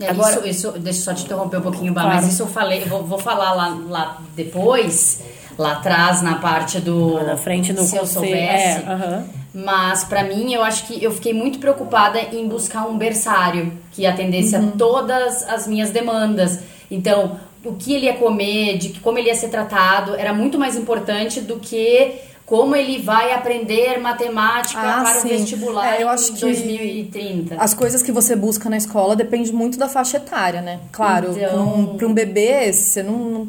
É, 0.00 0.10
Agora- 0.10 0.30
isso, 0.48 0.68
isso, 0.68 0.78
deixa 0.78 1.00
eu 1.00 1.04
só 1.04 1.12
te 1.14 1.24
interromper 1.24 1.58
um 1.58 1.60
pouquinho, 1.62 1.92
Bá, 1.92 2.02
Claro. 2.02 2.16
mas 2.16 2.32
isso 2.32 2.42
eu 2.42 2.46
falei, 2.46 2.84
vou, 2.84 3.02
vou 3.04 3.18
falar 3.18 3.52
lá, 3.52 3.68
lá 3.88 4.18
depois, 4.36 5.20
lá 5.58 5.72
atrás, 5.72 6.22
na 6.22 6.36
parte 6.36 6.78
do. 6.80 7.14
lá 7.14 7.24
na 7.24 7.36
frente 7.36 7.72
no 7.72 7.82
Se 7.82 7.96
eu 7.96 8.06
soubesse. 8.06 8.78
é, 8.80 8.84
aham. 8.86 9.24
Mas 9.54 10.04
pra 10.04 10.22
mim, 10.24 10.52
eu 10.52 10.62
acho 10.62 10.86
que 10.86 11.02
eu 11.02 11.10
fiquei 11.10 11.32
muito 11.32 11.58
preocupada 11.58 12.20
em 12.20 12.46
buscar 12.46 12.86
um 12.86 12.96
berçário 12.98 13.72
que 13.92 14.04
atendesse 14.06 14.54
Uhum. 14.54 14.68
a 14.68 14.72
todas 14.72 15.42
as 15.48 15.66
minhas 15.66 15.90
demandas. 15.90 16.60
Então, 16.90 17.38
o 17.64 17.72
que 17.74 17.94
ele 17.94 18.06
ia 18.06 18.14
comer, 18.14 18.78
de 18.78 18.90
que- 18.90 19.00
como 19.00 19.18
ele 19.18 19.28
ia 19.28 19.34
ser 19.34 19.48
tratado, 19.48 20.14
era 20.14 20.32
muito 20.32 20.58
mais 20.58 20.76
importante 20.76 21.40
do 21.40 21.56
que 21.58 22.12
como 22.46 22.74
ele 22.74 22.98
vai 23.02 23.32
aprender 23.34 23.98
matemática 24.00 24.80
Ah, 24.80 25.02
para 25.02 25.20
sim. 25.20 25.26
o 25.26 25.30
vestibular 25.38 25.94
É, 25.94 26.02
eu 26.02 26.06
em 26.06 26.10
acho 26.10 26.32
que 26.32 26.40
2030. 26.40 27.56
As 27.58 27.74
coisas 27.74 28.02
que 28.02 28.10
você 28.10 28.34
busca 28.34 28.70
na 28.70 28.76
escola 28.78 29.14
depende 29.14 29.52
muito 29.52 29.78
da 29.78 29.86
faixa 29.88 30.16
etária, 30.16 30.62
né? 30.62 30.80
Claro, 30.90 31.34
Então- 31.36 31.94
para 31.98 32.06
um 32.06 32.14
bebê, 32.14 32.72
você 32.72 33.02
não, 33.02 33.18
não, 33.18 33.48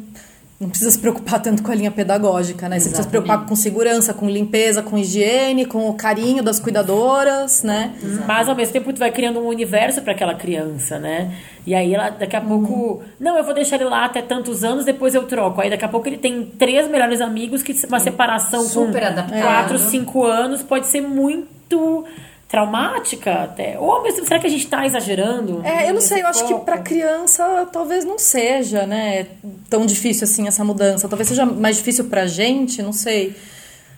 não 0.60 0.68
precisa 0.68 0.90
se 0.90 0.98
preocupar 0.98 1.40
tanto 1.40 1.62
com 1.62 1.72
a 1.72 1.74
linha 1.74 1.90
pedagógica, 1.90 2.68
né? 2.68 2.78
Você 2.78 2.90
precisa 2.90 3.04
se 3.04 3.08
preocupar 3.08 3.36
Exatamente. 3.36 3.48
com 3.48 3.56
segurança, 3.56 4.12
com 4.12 4.28
limpeza, 4.28 4.82
com 4.82 4.98
higiene, 4.98 5.64
com 5.64 5.88
o 5.88 5.94
carinho 5.94 6.42
das 6.42 6.60
cuidadoras, 6.60 7.62
né? 7.62 7.94
Mas 8.26 8.46
ao 8.46 8.54
mesmo 8.54 8.72
tempo 8.74 8.92
tu 8.92 8.98
vai 8.98 9.10
criando 9.10 9.40
um 9.40 9.46
universo 9.46 10.02
para 10.02 10.12
aquela 10.12 10.34
criança, 10.34 10.98
né? 10.98 11.34
E 11.66 11.74
aí 11.74 11.94
ela 11.94 12.10
daqui 12.10 12.36
a 12.36 12.40
Uhum. 12.40 12.48
pouco, 12.64 13.02
não, 13.18 13.38
eu 13.38 13.44
vou 13.44 13.54
deixar 13.54 13.76
ele 13.76 13.84
lá 13.86 14.04
até 14.04 14.20
tantos 14.20 14.62
anos, 14.62 14.84
depois 14.84 15.14
eu 15.14 15.22
troco. 15.22 15.62
Aí 15.62 15.70
daqui 15.70 15.84
a 15.84 15.88
pouco 15.88 16.06
ele 16.06 16.18
tem 16.18 16.44
três 16.58 16.86
melhores 16.90 17.22
amigos 17.22 17.62
que 17.62 17.74
uma 17.86 17.98
separação 17.98 18.62
Super 18.62 19.00
com 19.00 19.06
adaptado. 19.08 19.40
quatro, 19.42 19.78
cinco 19.78 20.26
anos 20.26 20.62
pode 20.62 20.86
ser 20.88 21.00
muito 21.00 22.04
traumática 22.50 23.44
até. 23.44 23.78
Ou 23.78 24.02
mesmo, 24.02 24.26
será 24.26 24.40
que 24.40 24.46
a 24.46 24.50
gente 24.50 24.66
tá 24.66 24.84
exagerando? 24.84 25.62
É, 25.64 25.88
eu 25.88 25.94
não 25.94 26.00
sei, 26.00 26.22
eu 26.22 26.26
acho 26.26 26.46
que 26.46 26.54
pra 26.60 26.78
criança 26.78 27.68
talvez 27.72 28.04
não 28.04 28.18
seja, 28.18 28.86
né, 28.86 29.26
tão 29.68 29.86
difícil 29.86 30.24
assim 30.24 30.48
essa 30.48 30.64
mudança. 30.64 31.08
Talvez 31.08 31.28
seja 31.28 31.46
mais 31.46 31.76
difícil 31.76 32.06
pra 32.06 32.26
gente, 32.26 32.82
não 32.82 32.92
sei. 32.92 33.36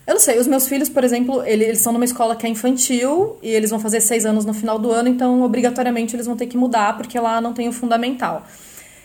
Eu 0.07 0.15
não 0.15 0.21
sei, 0.21 0.39
os 0.39 0.47
meus 0.47 0.67
filhos, 0.69 0.89
por 0.89 1.03
exemplo, 1.05 1.43
ele- 1.47 1.65
eles 1.65 1.79
estão 1.79 1.93
numa 1.93 2.05
escola 2.05 2.37
que 2.37 2.45
é 2.45 2.49
infantil 2.51 3.37
e 3.43 3.49
eles 3.49 3.71
vão 3.71 3.79
fazer 3.81 4.01
seis 4.01 4.27
anos 4.27 4.45
no 4.45 4.53
final 4.53 4.79
do 4.79 4.91
ano, 4.91 5.09
então 5.09 5.43
obrigatoriamente 5.43 6.15
eles 6.15 6.27
vão 6.27 6.37
ter 6.37 6.47
que 6.47 6.57
mudar 6.57 6.97
porque 6.97 7.19
lá 7.19 7.41
não 7.41 7.53
tem 7.55 7.69
o 7.69 7.73
fundamental. 7.73 8.45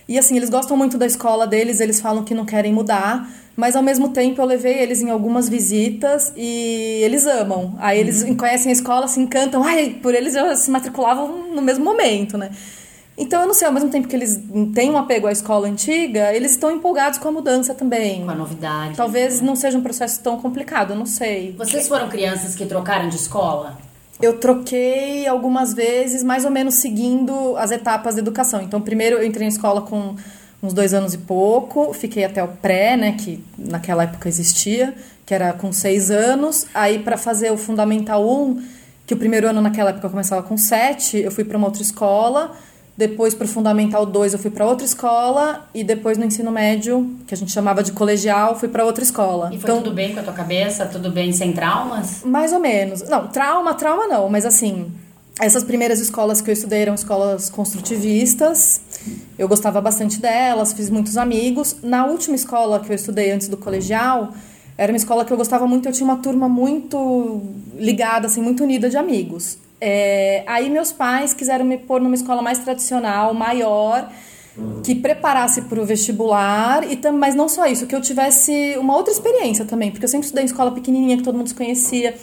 E 0.09 0.17
assim, 0.17 0.35
eles 0.37 0.49
gostam 0.49 0.75
muito 0.75 0.97
da 0.97 1.05
escola 1.05 1.45
deles, 1.47 1.79
eles 1.79 2.01
falam 2.01 2.23
que 2.23 2.33
não 2.33 2.45
querem 2.45 2.73
mudar, 2.73 3.29
mas 3.57 3.75
ao 3.75 3.81
mesmo 3.81 4.09
tempo 4.09 4.39
eu 4.39 4.45
levei 4.45 4.77
eles 4.77 5.01
em 5.01 5.09
algumas 5.09 5.49
visitas 5.49 6.31
e 6.37 7.01
eles 7.03 7.25
amam. 7.25 7.73
Aí 7.79 7.99
eles 7.99 8.23
conhecem 8.37 8.69
a 8.69 8.73
escola, 8.73 9.07
se 9.07 9.19
encantam, 9.19 9.63
ai, 9.63 9.97
por 10.01 10.13
eles 10.13 10.35
já 10.35 10.55
se 10.55 10.69
matriculavam 10.69 11.49
no 11.53 11.61
mesmo 11.61 11.83
momento, 11.83 12.37
né? 12.37 12.51
Então 13.17 13.41
eu 13.41 13.47
não 13.47 13.55
sei, 13.55 13.65
ao 13.65 13.73
mesmo 13.73 13.89
tempo 13.89 14.07
que 14.07 14.15
eles 14.15 14.39
têm 14.75 14.91
um 14.91 14.97
apego 14.97 15.25
à 15.25 15.31
escola 15.31 15.67
antiga, 15.67 16.31
eles 16.35 16.51
estão 16.51 16.69
empolgados 16.69 17.17
com 17.17 17.27
a 17.29 17.31
mudança 17.31 17.73
também. 17.73 18.23
Com 18.23 18.29
a 18.29 18.35
novidade. 18.35 18.95
Talvez 18.95 19.41
não 19.41 19.55
seja 19.55 19.75
um 19.75 19.81
processo 19.81 20.21
tão 20.21 20.39
complicado, 20.39 20.91
eu 20.91 20.95
não 20.95 21.07
sei. 21.07 21.55
Vocês 21.57 21.87
foram 21.87 22.09
crianças 22.09 22.53
que 22.53 22.63
trocaram 22.63 23.09
de 23.09 23.15
escola? 23.15 23.75
Eu 24.21 24.39
troquei 24.39 25.25
algumas 25.25 25.73
vezes, 25.73 26.21
mais 26.21 26.45
ou 26.45 26.51
menos 26.51 26.75
seguindo 26.75 27.57
as 27.57 27.71
etapas 27.71 28.13
da 28.13 28.21
educação. 28.21 28.61
Então, 28.61 28.79
primeiro 28.81 29.17
eu 29.17 29.25
entrei 29.25 29.45
em 29.45 29.49
escola 29.49 29.81
com 29.81 30.15
uns 30.61 30.73
dois 30.73 30.93
anos 30.93 31.13
e 31.13 31.19
pouco, 31.19 31.93
fiquei 31.93 32.23
até 32.23 32.43
o 32.43 32.47
pré, 32.47 32.97
né, 32.97 33.13
que 33.13 33.43
naquela 33.57 34.03
época 34.03 34.27
existia, 34.27 34.95
que 35.25 35.33
era 35.33 35.53
com 35.53 35.71
seis 35.71 36.09
anos. 36.09 36.65
Aí, 36.73 36.99
para 36.99 37.17
fazer 37.17 37.51
o 37.51 37.57
Fundamental 37.57 38.27
1, 38.27 38.63
que 39.05 39.13
o 39.13 39.17
primeiro 39.17 39.47
ano 39.47 39.61
naquela 39.61 39.91
época 39.91 40.09
começava 40.09 40.43
com 40.43 40.57
sete, 40.57 41.17
eu 41.17 41.31
fui 41.31 41.43
para 41.43 41.57
uma 41.57 41.67
outra 41.67 41.81
escola. 41.81 42.51
Depois, 42.97 43.35
para 43.35 43.45
o 43.45 43.47
Fundamental 43.47 44.07
2, 44.07 44.33
eu 44.33 44.39
fui 44.39 44.49
para 44.49 44.65
outra 44.65 44.83
escola. 44.83 45.69
E 45.71 45.83
depois, 45.83 46.17
no 46.17 46.25
ensino 46.25 46.51
médio, 46.51 47.15
que 47.27 47.33
a 47.33 47.37
gente 47.37 47.51
chamava 47.51 47.83
de 47.83 47.91
colegial, 47.91 48.57
fui 48.57 48.67
para 48.67 48.83
outra 48.83 49.03
escola. 49.03 49.51
E 49.53 49.59
foi 49.59 49.71
tudo 49.71 49.91
bem 49.91 50.13
com 50.13 50.19
a 50.19 50.23
tua 50.23 50.33
cabeça? 50.33 50.85
Tudo 50.87 51.11
bem 51.11 51.31
sem 51.31 51.53
traumas? 51.53 52.23
Mais 52.25 52.51
ou 52.51 52.59
menos. 52.59 53.07
Não, 53.07 53.27
trauma, 53.27 53.75
trauma 53.75 54.07
não, 54.07 54.27
mas 54.29 54.45
assim, 54.45 54.91
essas 55.39 55.63
primeiras 55.63 55.99
escolas 55.99 56.41
que 56.41 56.49
eu 56.49 56.53
estudei 56.53 56.81
eram 56.81 56.95
escolas 56.95 57.49
construtivistas. 57.49 58.81
Eu 59.37 59.47
gostava 59.47 59.79
bastante 59.79 60.19
delas, 60.19 60.73
fiz 60.73 60.89
muitos 60.89 61.15
amigos. 61.17 61.77
Na 61.83 62.05
última 62.05 62.35
escola 62.35 62.79
que 62.79 62.91
eu 62.91 62.95
estudei 62.95 63.31
antes 63.31 63.47
do 63.47 63.57
colegial, 63.57 64.33
era 64.77 64.91
uma 64.91 64.97
escola 64.97 65.23
que 65.25 65.31
eu 65.31 65.37
gostava 65.37 65.67
muito, 65.67 65.87
eu 65.87 65.91
tinha 65.91 66.05
uma 66.05 66.17
turma 66.17 66.49
muito 66.49 67.41
ligada, 67.75 68.27
assim, 68.27 68.41
muito 68.41 68.63
unida 68.63 68.89
de 68.89 68.97
amigos. 68.97 69.57
É, 69.79 70.43
aí 70.47 70.69
meus 70.69 70.91
pais 70.91 71.33
quiseram 71.33 71.65
me 71.65 71.77
pôr 71.77 72.01
numa 72.01 72.15
escola 72.15 72.41
mais 72.41 72.59
tradicional, 72.59 73.33
maior, 73.33 74.11
que 74.83 74.95
preparasse 74.95 75.61
para 75.63 75.79
o 75.79 75.85
vestibular, 75.85 76.91
e 76.91 76.95
tam, 76.95 77.13
mas 77.13 77.35
não 77.35 77.47
só 77.47 77.67
isso, 77.67 77.85
que 77.85 77.95
eu 77.95 78.01
tivesse 78.01 78.75
uma 78.79 78.95
outra 78.95 79.13
experiência 79.13 79.65
também, 79.65 79.91
porque 79.91 80.05
eu 80.05 80.09
sempre 80.09 80.25
estudei 80.25 80.43
em 80.43 80.47
escola 80.47 80.71
pequenininha, 80.71 81.17
que 81.17 81.23
todo 81.23 81.37
mundo 81.37 81.47
se 81.47 81.55
conhecia. 81.55 82.15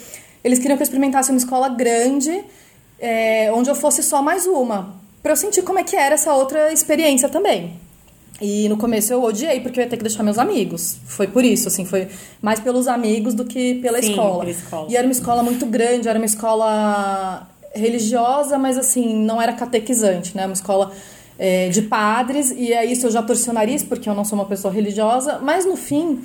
Eles 0.43 0.59
queriam 0.59 0.77
que 0.77 0.83
eu 0.83 0.85
experimentasse 0.85 1.31
uma 1.31 1.39
escola 1.39 1.69
grande, 1.69 2.45
é, 3.05 3.53
onde 3.53 3.69
eu 3.69 3.75
fosse 3.75 4.03
só 4.03 4.23
mais 4.23 4.47
uma, 4.47 4.95
para 5.23 5.33
eu 5.33 5.37
sentir 5.37 5.61
como 5.61 5.79
é 5.79 5.85
que 5.85 5.95
era 5.95 6.15
essa 6.15 6.33
outra 6.33 6.73
experiência 6.73 7.29
também. 7.29 7.75
E 8.41 8.67
no 8.69 8.79
começo 8.79 9.13
eu 9.13 9.23
odiei, 9.23 9.61
porque 9.61 9.79
eu 9.79 9.85
ia 9.85 9.91
ter 9.91 9.99
que 9.99 10.03
deixar 10.03 10.23
meus 10.23 10.39
amigos. 10.39 10.97
Foi 11.07 11.27
por 11.27 11.45
isso, 11.45 11.69
assim, 11.69 11.85
foi 11.85 12.09
mais 12.41 12.61
pelos 12.61 12.89
amigos 12.89 13.35
do 13.35 13.45
que 13.45 13.75
pela 13.77 14.01
Sim, 14.01 14.11
escola. 14.11 14.39
pela 14.41 14.51
escola. 14.51 14.87
E 14.91 14.97
era 14.97 15.07
uma 15.07 15.13
escola 15.13 15.43
muito 15.43 15.67
grande, 15.67 16.09
era 16.09 16.19
uma 16.19 16.25
escola 16.25 17.47
religiosa, 17.75 18.59
mas 18.59 18.79
assim, 18.79 19.15
não 19.15 19.41
era 19.41 19.53
catequizante, 19.53 20.35
né? 20.35 20.47
Uma 20.47 20.55
escola 20.55 20.91
é, 21.39 21.69
de 21.69 21.83
padres, 21.83 22.53
e 22.57 22.73
é 22.73 22.87
isso 22.87 23.07
eu 23.07 23.11
já 23.11 23.23
torci 23.23 23.51
o 23.51 23.53
nariz, 23.53 23.83
porque 23.83 24.09
eu 24.09 24.15
não 24.15 24.25
sou 24.25 24.39
uma 24.39 24.47
pessoa 24.47 24.73
religiosa, 24.73 25.39
mas 25.43 25.67
no 25.67 25.77
fim 25.77 26.23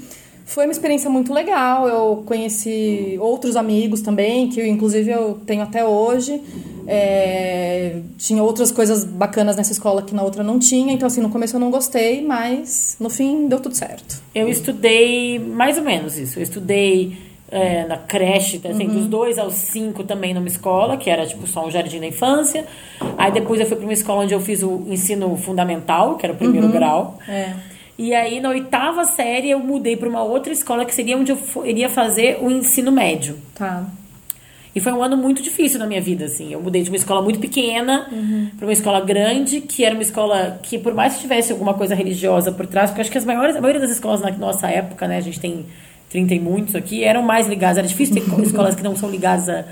foi 0.49 0.65
uma 0.65 0.71
experiência 0.71 1.09
muito 1.11 1.31
legal. 1.31 1.87
Eu 1.87 2.23
conheci 2.25 3.17
outros 3.21 3.55
amigos 3.55 4.01
também, 4.01 4.49
que 4.49 4.65
inclusive 4.67 5.11
eu 5.11 5.39
tenho 5.45 5.61
até 5.61 5.85
hoje. 5.85 6.41
É, 6.87 7.99
tinha 8.17 8.41
outras 8.41 8.71
coisas 8.71 9.03
bacanas 9.03 9.55
nessa 9.55 9.71
escola 9.71 10.01
que 10.01 10.13
na 10.13 10.23
outra 10.23 10.43
não 10.43 10.57
tinha, 10.57 10.91
então 10.91 11.05
assim, 11.05 11.21
no 11.21 11.29
começo 11.29 11.55
eu 11.55 11.59
não 11.59 11.69
gostei, 11.69 12.25
mas 12.25 12.97
no 12.99 13.11
fim 13.11 13.47
deu 13.47 13.59
tudo 13.59 13.75
certo. 13.75 14.23
Eu 14.33 14.49
estudei 14.49 15.37
mais 15.37 15.77
ou 15.77 15.83
menos 15.83 16.17
isso. 16.17 16.39
Eu 16.39 16.43
estudei 16.43 17.15
é, 17.51 17.85
na 17.85 17.97
creche, 17.97 18.59
assim, 18.67 18.87
dos 18.87 19.05
dois 19.05 19.37
aos 19.37 19.53
cinco 19.53 20.03
também 20.03 20.33
numa 20.33 20.47
escola, 20.47 20.97
que 20.97 21.11
era 21.11 21.27
tipo 21.27 21.45
só 21.45 21.67
um 21.67 21.69
jardim 21.69 21.99
da 21.99 22.07
infância. 22.07 22.65
Aí 23.19 23.31
depois 23.31 23.61
eu 23.61 23.67
fui 23.67 23.77
para 23.77 23.85
uma 23.85 23.93
escola 23.93 24.23
onde 24.23 24.33
eu 24.33 24.39
fiz 24.39 24.63
o 24.63 24.83
ensino 24.87 25.37
fundamental, 25.37 26.15
que 26.15 26.25
era 26.25 26.33
o 26.33 26.37
primeiro 26.37 26.69
grau. 26.69 27.19
É. 27.27 27.53
E 28.01 28.13
aí 28.15 28.39
na 28.39 28.47
oitava 28.47 29.03
série 29.03 29.49
eu 29.49 29.59
mudei 29.59 29.97
para 29.97 30.07
uma 30.07 30.23
outra 30.23 30.53
escola 30.53 30.85
que 30.85 30.95
seria 30.95 31.17
onde 31.17 31.33
eu 31.33 31.37
iria 31.65 31.89
fazer 31.89 32.37
o 32.41 32.49
ensino 32.49 32.93
médio. 32.93 33.37
Tá. 33.53 33.85
E 34.73 34.79
foi 34.79 34.93
um 34.93 35.03
ano 35.03 35.17
muito 35.17 35.41
difícil 35.41 35.79
na 35.79 35.85
minha 35.85 35.99
vida, 35.99 36.23
assim. 36.23 36.53
Eu 36.53 36.61
mudei 36.61 36.81
de 36.81 36.89
uma 36.89 36.95
escola 36.95 37.21
muito 37.21 37.39
pequena 37.39 38.07
para 38.57 38.65
uma 38.65 38.71
escola 38.71 39.01
grande, 39.01 39.59
que 39.59 39.83
era 39.83 39.93
uma 39.95 40.01
escola 40.01 40.57
que, 40.63 40.77
por 40.79 40.93
mais 40.93 41.15
que 41.15 41.21
tivesse 41.21 41.51
alguma 41.51 41.73
coisa 41.73 41.93
religiosa 41.93 42.53
por 42.53 42.65
trás, 42.65 42.89
porque 42.89 43.01
eu 43.01 43.01
acho 43.01 43.11
que 43.11 43.17
as 43.17 43.25
maiores, 43.25 43.57
a 43.57 43.59
maioria 43.59 43.81
das 43.81 43.91
escolas 43.91 44.21
na 44.21 44.31
nossa 44.31 44.69
época, 44.69 45.05
né, 45.05 45.17
a 45.17 45.21
gente 45.21 45.37
tem 45.39 45.65
30 46.09 46.35
e 46.35 46.39
muitos 46.39 46.75
aqui, 46.75 47.03
eram 47.03 47.21
mais 47.21 47.47
ligadas. 47.47 47.79
Era 47.79 47.87
difícil 47.87 48.15
ter 48.15 48.21
co- 48.29 48.39
escolas 48.41 48.75
que 48.75 48.83
não 48.83 48.95
são 48.95 49.09
ligadas 49.09 49.49
a 49.49 49.65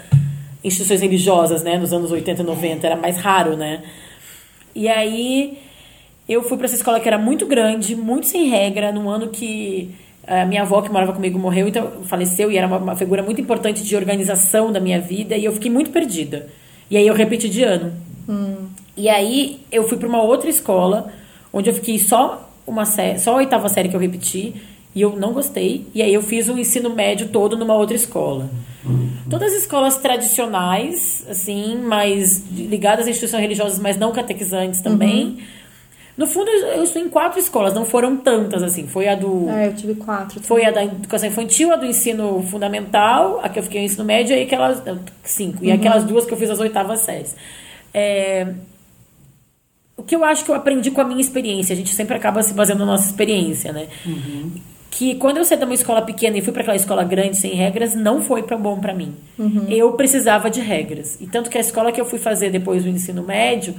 instituições 0.63 0.99
religiosas, 1.01 1.63
né, 1.63 1.77
nos 1.77 1.93
anos 1.93 2.11
80 2.11 2.41
e 2.41 2.45
90. 2.45 2.85
Era 2.87 2.95
mais 2.97 3.15
raro, 3.17 3.55
né. 3.55 3.83
E 4.75 4.89
aí 4.89 5.59
eu 6.27 6.43
fui 6.43 6.57
para 6.57 6.65
essa 6.65 6.75
escola 6.75 6.99
que 6.99 7.07
era 7.07 7.17
muito 7.17 7.45
grande, 7.45 7.95
muito 7.95 8.27
sem 8.27 8.49
regra, 8.49 8.91
num 8.91 9.09
ano 9.09 9.29
que 9.29 9.95
a 10.25 10.45
minha 10.45 10.63
avó 10.63 10.81
que 10.81 10.91
morava 10.91 11.13
comigo 11.13 11.39
morreu, 11.39 11.67
então 11.67 12.03
faleceu 12.03 12.51
e 12.51 12.57
era 12.57 12.67
uma, 12.67 12.77
uma 12.77 12.95
figura 12.95 13.23
muito 13.23 13.39
importante 13.39 13.81
de 13.83 13.95
organização 13.95 14.71
da 14.71 14.79
minha 14.79 14.99
vida 14.99 15.37
e 15.37 15.45
eu 15.45 15.53
fiquei 15.53 15.71
muito 15.71 15.89
perdida. 15.89 16.47
E 16.91 16.97
aí 16.97 17.07
eu 17.07 17.13
repeti 17.13 17.47
de 17.47 17.63
ano. 17.63 17.93
E 18.95 19.07
aí 19.07 19.61
eu 19.71 19.87
fui 19.87 19.97
para 19.97 20.07
uma 20.07 20.21
outra 20.21 20.49
escola 20.49 21.11
onde 21.53 21.69
eu 21.69 21.73
fiquei 21.73 21.97
só 21.97 22.49
uma 22.65 22.83
sé 22.83 23.17
só 23.17 23.31
a 23.31 23.37
oitava 23.37 23.69
série 23.69 23.87
que 23.87 23.95
eu 23.95 23.99
repeti 23.99 24.53
e 24.93 25.01
eu 25.01 25.15
não 25.15 25.31
gostei. 25.31 25.85
E 25.93 26.01
aí 26.01 26.13
eu 26.13 26.21
fiz 26.21 26.49
o 26.49 26.57
ensino 26.57 26.89
médio 26.89 27.29
todo 27.29 27.55
numa 27.55 27.75
outra 27.75 27.95
escola. 27.95 28.49
Todas 29.29 29.53
as 29.53 29.61
escolas 29.61 29.97
tradicionais, 29.97 31.25
assim, 31.29 31.77
mas 31.77 32.43
ligadas 32.51 33.05
a 33.05 33.09
instituições 33.09 33.41
religiosas, 33.41 33.79
mas 33.79 33.97
não 33.97 34.11
catequizantes 34.11 34.81
também. 34.81 35.37
No 36.17 36.25
fundo, 36.25 36.49
eu 36.49 36.83
estou 36.83 36.99
em 36.99 37.07
quatro 37.07 37.39
escolas, 37.39 37.75
não 37.75 37.85
foram 37.85 38.17
tantas, 38.17 38.63
assim. 38.63 38.87
Foi 38.87 39.07
a 39.07 39.13
do. 39.13 39.47
É, 39.49 39.67
eu 39.67 39.75
tive 39.75 39.93
quatro. 39.93 40.41
Foi 40.41 40.65
a 40.65 40.71
da 40.71 40.83
educação 40.83 41.29
infantil, 41.29 41.71
a 41.71 41.75
do 41.75 41.85
ensino 41.85 42.41
fundamental, 42.49 43.39
a 43.43 43.49
que 43.49 43.59
eu 43.59 43.63
fiquei 43.63 43.81
no 43.81 43.85
ensino 43.85 44.03
médio, 44.03 44.35
e 44.35 44.41
aquelas. 44.41 44.81
Cinco. 45.23 45.63
E 45.63 45.71
aquelas 45.71 46.03
duas 46.03 46.25
que 46.25 46.33
eu 46.33 46.37
fiz 46.37 46.49
as 46.49 46.59
oitavas 46.59 47.01
séries. 47.01 47.35
É, 47.93 48.47
o 49.95 50.01
que 50.01 50.15
eu 50.15 50.23
acho 50.23 50.43
que 50.43 50.49
eu 50.49 50.55
aprendi 50.55 50.89
com 50.89 51.01
a 51.01 51.03
minha 51.03 51.21
experiência, 51.21 51.73
a 51.73 51.75
gente 51.75 51.93
sempre 51.93 52.15
acaba 52.15 52.41
se 52.41 52.53
baseando 52.53 52.83
na 52.83 52.93
nossa 52.93 53.05
experiência, 53.05 53.71
né? 53.71 53.87
Que 54.89 55.15
quando 55.15 55.37
eu 55.37 55.45
saí 55.45 55.57
de 55.57 55.65
uma 55.65 55.73
escola 55.73 56.01
pequena 56.01 56.37
e 56.37 56.41
fui 56.41 56.51
para 56.51 56.63
aquela 56.63 56.77
escola 56.77 57.03
grande 57.03 57.37
sem 57.37 57.53
regras, 57.53 57.93
não 57.93 58.21
foi 58.21 58.41
pra 58.41 58.57
bom 58.57 58.79
pra 58.79 58.93
mim. 58.93 59.15
Eu 59.69 59.91
precisava 59.93 60.49
de 60.49 60.61
regras. 60.61 61.19
E 61.21 61.27
tanto 61.27 61.49
que 61.49 61.57
a 61.57 61.61
escola 61.61 61.91
que 61.91 62.01
eu 62.01 62.05
fui 62.05 62.17
fazer 62.17 62.49
depois 62.49 62.83
do 62.83 62.89
ensino 62.89 63.21
médio 63.21 63.75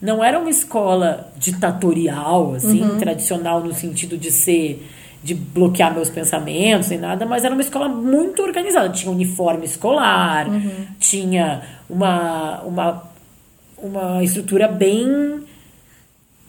não 0.00 0.22
era 0.22 0.38
uma 0.38 0.50
escola 0.50 1.30
ditatorial, 1.36 2.54
assim, 2.54 2.80
tradicional 2.98 3.62
no 3.62 3.72
sentido 3.74 4.16
de 4.16 4.30
ser 4.30 4.86
de 5.22 5.34
bloquear 5.34 5.92
meus 5.92 6.08
pensamentos 6.08 6.88
nem 6.90 6.98
nada, 6.98 7.26
mas 7.26 7.44
era 7.44 7.52
uma 7.52 7.62
escola 7.62 7.88
muito 7.88 8.40
organizada. 8.42 8.88
Tinha 8.90 9.10
uniforme 9.10 9.64
escolar, 9.64 10.46
tinha 11.00 11.62
uma, 11.90 12.60
uma, 12.62 13.02
uma 13.76 14.22
estrutura 14.22 14.68
bem 14.68 15.44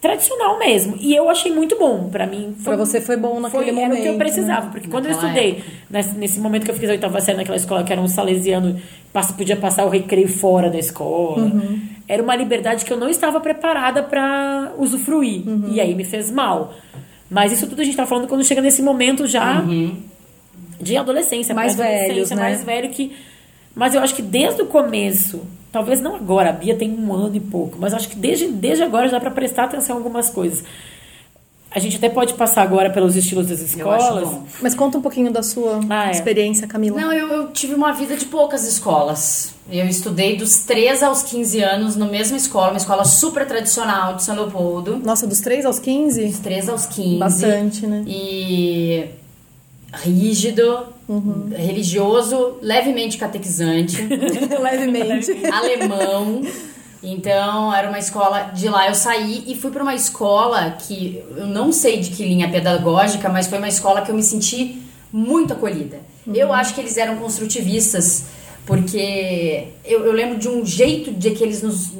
tradicional 0.01 0.57
mesmo. 0.57 0.95
E 0.99 1.15
eu 1.15 1.29
achei 1.29 1.51
muito 1.51 1.77
bom. 1.77 2.09
Pra 2.09 2.25
mim. 2.25 2.55
Pra 2.63 2.75
você 2.75 3.01
foi 3.01 3.17
bom 3.17 3.39
naquele 3.39 3.71
foi, 3.71 3.83
Era 3.83 3.93
o 3.93 3.95
que 3.97 3.99
eu 4.01 4.05
momento, 4.13 4.17
precisava. 4.17 4.65
né? 4.65 4.69
Porque 4.71 4.87
quando 4.87 5.05
eu 5.05 5.11
estudei, 5.11 5.63
nesse, 5.89 6.17
nesse 6.17 6.39
momento 6.39 6.65
que 6.65 6.71
eu 6.71 6.75
fiz 6.75 6.89
a 6.89 6.93
oitava 6.93 7.19
série 7.21 7.37
naquela 7.37 7.57
escola, 7.57 7.83
que 7.83 7.91
era 7.91 8.01
um 8.01 8.07
salesiano, 8.07 8.79
passa, 9.11 9.33
podia 9.33 9.55
passar 9.55 9.85
o 9.85 9.89
recreio 9.89 10.27
fora 10.29 10.69
da 10.69 10.77
escola. 10.79 11.43
Uhum. 11.43 11.81
Era 12.07 12.23
uma 12.23 12.35
liberdade 12.35 12.85
que 12.85 12.91
eu 12.93 12.97
não 12.97 13.09
estava 13.09 13.39
preparada 13.39 14.01
pra 14.03 14.73
usufruir. 14.77 15.47
Uhum. 15.47 15.69
E 15.71 15.79
aí 15.81 15.93
me 15.93 16.03
fez 16.03 16.31
mal. 16.31 16.73
Mas 17.29 17.51
isso 17.51 17.67
tudo 17.67 17.81
a 17.81 17.85
gente 17.85 17.95
tá 17.95 18.05
falando 18.07 18.27
quando 18.27 18.43
chega 18.43 18.61
nesse 18.61 18.81
momento 18.81 19.27
já 19.27 19.63
de 20.81 20.97
adolescência, 20.97 21.53
Mais 21.53 21.75
velhos, 21.75 22.29
né? 22.31 22.35
mais 22.37 22.63
velho 22.63 22.89
que. 22.89 23.13
Mas 23.75 23.93
eu 23.93 24.01
acho 24.01 24.15
que 24.15 24.21
desde 24.21 24.61
o 24.61 24.65
começo, 24.65 25.43
talvez 25.71 25.99
não 26.01 26.15
agora, 26.15 26.49
a 26.49 26.53
Bia 26.53 26.75
tem 26.75 26.91
um 26.91 27.13
ano 27.13 27.35
e 27.35 27.39
pouco, 27.39 27.77
mas 27.79 27.93
acho 27.93 28.09
que 28.09 28.15
desde, 28.15 28.47
desde 28.47 28.83
agora 28.83 29.07
já 29.07 29.13
dá 29.17 29.19
pra 29.19 29.31
prestar 29.31 29.65
atenção 29.65 29.95
em 29.95 29.99
algumas 29.99 30.29
coisas. 30.29 30.63
A 31.71 31.77
gente 31.77 31.97
até 31.97 32.09
pode 32.09 32.33
passar 32.33 32.63
agora 32.63 32.89
pelos 32.89 33.15
estilos 33.15 33.45
das 33.45 33.59
escolas. 33.59 34.27
Mas 34.59 34.73
conta 34.73 34.97
um 34.97 35.01
pouquinho 35.03 35.31
da 35.31 35.43
sua 35.43 35.79
Ah, 35.87 36.07
é. 36.07 36.11
experiência, 36.11 36.65
Camila. 36.65 36.99
Não, 36.99 37.13
eu, 37.13 37.27
eu 37.27 37.47
tive 37.51 37.75
uma 37.75 37.91
vida 37.93 38.17
de 38.17 38.25
poucas 38.25 38.67
escolas. 38.67 39.53
Eu 39.71 39.85
estudei 39.85 40.35
dos 40.35 40.61
13 40.63 41.05
aos 41.05 41.21
15 41.21 41.61
anos 41.61 41.95
na 41.95 42.07
mesma 42.07 42.35
escola, 42.37 42.71
uma 42.71 42.77
escola 42.77 43.05
super 43.05 43.45
tradicional 43.45 44.15
de 44.15 44.23
São 44.23 44.33
Leopoldo. 44.35 44.97
Nossa, 45.05 45.27
dos 45.27 45.41
3 45.41 45.63
aos 45.67 45.77
15? 45.77 46.25
Dos 46.25 46.39
13 46.39 46.71
aos 46.71 46.85
15. 46.87 47.17
Bastante, 47.19 47.85
né? 47.85 48.03
E 48.07 49.05
rígido, 49.93 50.87
Uhum. 51.07 51.49
religioso, 51.55 52.57
levemente 52.61 53.17
catequizante, 53.17 53.99
Levemente. 54.61 55.31
alemão. 55.51 56.43
Então, 57.01 57.73
era 57.73 57.87
uma 57.89 57.97
escola. 57.97 58.51
De 58.53 58.69
lá 58.69 58.87
eu 58.87 58.93
saí 58.93 59.43
e 59.47 59.55
fui 59.55 59.71
para 59.71 59.81
uma 59.81 59.95
escola 59.95 60.71
que 60.71 61.23
eu 61.35 61.47
não 61.47 61.71
sei 61.71 61.99
de 61.99 62.11
que 62.11 62.23
linha 62.23 62.47
pedagógica, 62.49 63.27
mas 63.29 63.47
foi 63.47 63.57
uma 63.57 63.67
escola 63.69 64.01
que 64.01 64.11
eu 64.11 64.15
me 64.15 64.21
senti 64.21 64.81
muito 65.11 65.53
acolhida. 65.53 65.99
Eu 66.31 66.53
acho 66.53 66.75
que 66.75 66.81
eles 66.81 66.95
eram 66.97 67.15
construtivistas, 67.15 68.25
porque 68.67 69.69
eu, 69.83 70.05
eu 70.05 70.11
lembro 70.11 70.37
de 70.37 70.47
um 70.47 70.63
jeito 70.63 71.11
de 71.11 71.31
que 71.31 71.43
eles 71.43 71.63
nos 71.63 71.91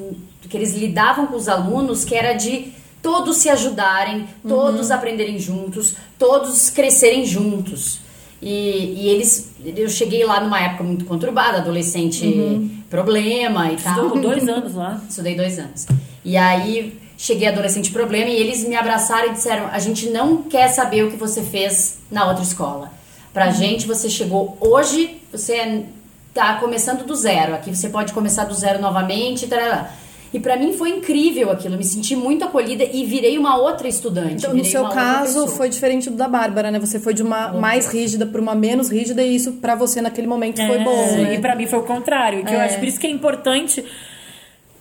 que 0.48 0.58
eles 0.58 0.74
lidavam 0.75 1.27
com 1.27 1.36
os 1.36 1.48
alunos 1.48 2.03
que 2.03 2.15
era 2.15 2.34
de 2.34 2.72
todos 3.03 3.38
se 3.38 3.50
ajudarem, 3.50 4.27
todos 4.48 4.89
aprenderem 4.91 5.38
juntos, 5.39 5.96
todos 6.19 6.69
crescerem 6.69 7.25
juntos. 7.25 8.01
E, 8.41 9.03
e 9.03 9.09
eles, 9.09 9.51
eu 9.65 9.89
cheguei 9.89 10.23
lá 10.23 10.39
numa 10.39 10.61
época 10.61 10.83
muito 10.83 11.05
conturbada, 11.05 11.57
adolescente 11.57 12.71
problema 12.89 13.71
e 13.71 13.77
tal. 13.77 14.07
Estudou 14.07 14.21
dois 14.21 14.47
anos 14.47 14.75
lá. 14.75 15.01
Estudei 15.09 15.35
dois 15.35 15.57
anos. 15.57 15.88
E 16.23 16.38
aí 16.38 16.99
cheguei 17.17 17.47
adolescente 17.47 17.91
problema 17.91 18.29
e 18.29 18.35
eles 18.35 18.67
me 18.67 18.75
abraçaram 18.75 19.29
e 19.29 19.33
disseram: 19.33 19.67
a 19.67 19.79
gente 19.79 20.09
não 20.09 20.43
quer 20.43 20.67
saber 20.67 21.03
o 21.03 21.11
que 21.11 21.17
você 21.17 21.41
fez 21.41 21.99
na 22.11 22.27
outra 22.27 22.43
escola. 22.43 22.91
Pra 23.33 23.51
gente, 23.51 23.88
você 23.88 24.09
chegou 24.09 24.57
hoje, 24.59 25.21
você 25.31 25.85
tá 26.33 26.55
começando 26.55 27.05
do 27.05 27.15
zero. 27.15 27.53
Aqui 27.53 27.75
você 27.75 27.89
pode 27.89 28.13
começar 28.13 28.45
do 28.45 28.53
zero 28.53 28.81
novamente. 28.81 29.47
Tarará. 29.47 29.91
E 30.31 30.39
pra 30.39 30.55
mim 30.55 30.74
foi 30.74 30.89
incrível 30.91 31.50
aquilo. 31.50 31.74
Eu 31.74 31.77
me 31.79 31.83
senti 31.83 32.15
muito 32.15 32.45
acolhida 32.45 32.83
e 32.83 33.03
virei 33.03 33.38
uma 33.38 33.57
outra 33.57 33.88
estudante. 33.88 34.36
Então, 34.45 34.53
no 34.53 34.63
seu 34.63 34.88
caso, 34.89 35.48
foi 35.48 35.69
diferente 35.69 36.07
do 36.09 36.15
da 36.15 36.27
Bárbara, 36.27 36.69
né? 36.69 36.79
Você 36.79 37.00
foi 37.00 37.15
de 37.15 37.24
uma 37.24 37.51
mais 37.53 37.88
rígida 37.88 38.27
para 38.27 38.39
uma 38.39 38.53
menos 38.53 38.89
rígida 38.89 39.24
e 39.24 39.36
isso 39.36 39.53
pra 39.53 39.74
você 39.74 40.01
naquele 40.01 40.27
momento 40.27 40.57
foi 40.57 40.75
É, 40.77 40.83
bom, 40.83 41.09
E 41.17 41.21
né? 41.24 41.39
pra 41.39 41.55
mim 41.55 41.65
foi 41.65 41.79
o 41.79 41.83
contrário. 41.83 42.45
Que 42.45 42.53
eu 42.53 42.59
É. 42.59 42.65
acho 42.65 42.77
por 42.77 42.88
isso 42.88 43.00
que 43.00 43.07
é 43.07 43.09
importante. 43.09 43.83